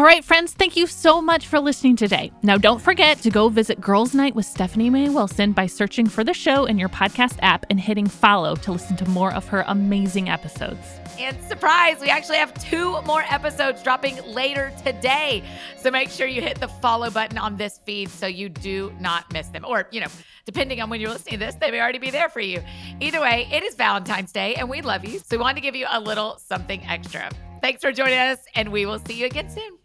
All 0.00 0.06
right, 0.06 0.24
friends, 0.24 0.54
thank 0.54 0.78
you 0.78 0.86
so 0.86 1.20
much 1.20 1.46
for 1.46 1.60
listening 1.60 1.94
today. 1.94 2.32
Now, 2.42 2.56
don't 2.56 2.80
forget 2.80 3.18
to 3.18 3.28
go 3.28 3.50
visit 3.50 3.82
Girls 3.82 4.14
Night 4.14 4.34
with 4.34 4.46
Stephanie 4.46 4.88
May 4.88 5.10
Wilson 5.10 5.52
by 5.52 5.66
searching 5.66 6.08
for 6.08 6.24
the 6.24 6.32
show 6.32 6.64
in 6.64 6.78
your 6.78 6.88
podcast 6.88 7.36
app 7.42 7.66
and 7.68 7.78
hitting 7.78 8.06
follow 8.06 8.56
to 8.56 8.72
listen 8.72 8.96
to 8.96 9.06
more 9.10 9.30
of 9.34 9.46
her 9.48 9.62
amazing 9.66 10.30
episodes. 10.30 10.80
And 11.18 11.36
surprise, 11.44 12.00
we 12.00 12.08
actually 12.08 12.38
have 12.38 12.54
two 12.54 13.02
more 13.02 13.24
episodes 13.28 13.82
dropping 13.82 14.18
later 14.24 14.72
today. 14.82 15.44
So 15.76 15.90
make 15.90 16.08
sure 16.08 16.26
you 16.26 16.40
hit 16.40 16.58
the 16.58 16.68
follow 16.68 17.10
button 17.10 17.36
on 17.36 17.58
this 17.58 17.78
feed 17.84 18.08
so 18.08 18.26
you 18.26 18.48
do 18.48 18.94
not 19.00 19.30
miss 19.34 19.48
them. 19.48 19.66
Or, 19.68 19.86
you 19.90 20.00
know, 20.00 20.08
depending 20.46 20.80
on 20.80 20.88
when 20.88 21.02
you're 21.02 21.10
listening 21.10 21.38
to 21.40 21.44
this, 21.44 21.56
they 21.56 21.70
may 21.70 21.78
already 21.78 21.98
be 21.98 22.10
there 22.10 22.30
for 22.30 22.40
you. 22.40 22.62
Either 23.00 23.20
way, 23.20 23.46
it 23.52 23.62
is 23.64 23.74
Valentine's 23.74 24.32
Day 24.32 24.54
and 24.54 24.70
we 24.70 24.80
love 24.80 25.04
you. 25.04 25.18
So 25.18 25.36
we 25.36 25.42
wanted 25.42 25.56
to 25.56 25.60
give 25.60 25.76
you 25.76 25.86
a 25.90 26.00
little 26.00 26.38
something 26.38 26.82
extra. 26.86 27.28
Thanks 27.60 27.82
for 27.82 27.92
joining 27.92 28.18
us, 28.18 28.38
and 28.54 28.72
we 28.72 28.86
will 28.86 29.00
see 29.00 29.12
you 29.12 29.26
again 29.26 29.50
soon. 29.50 29.79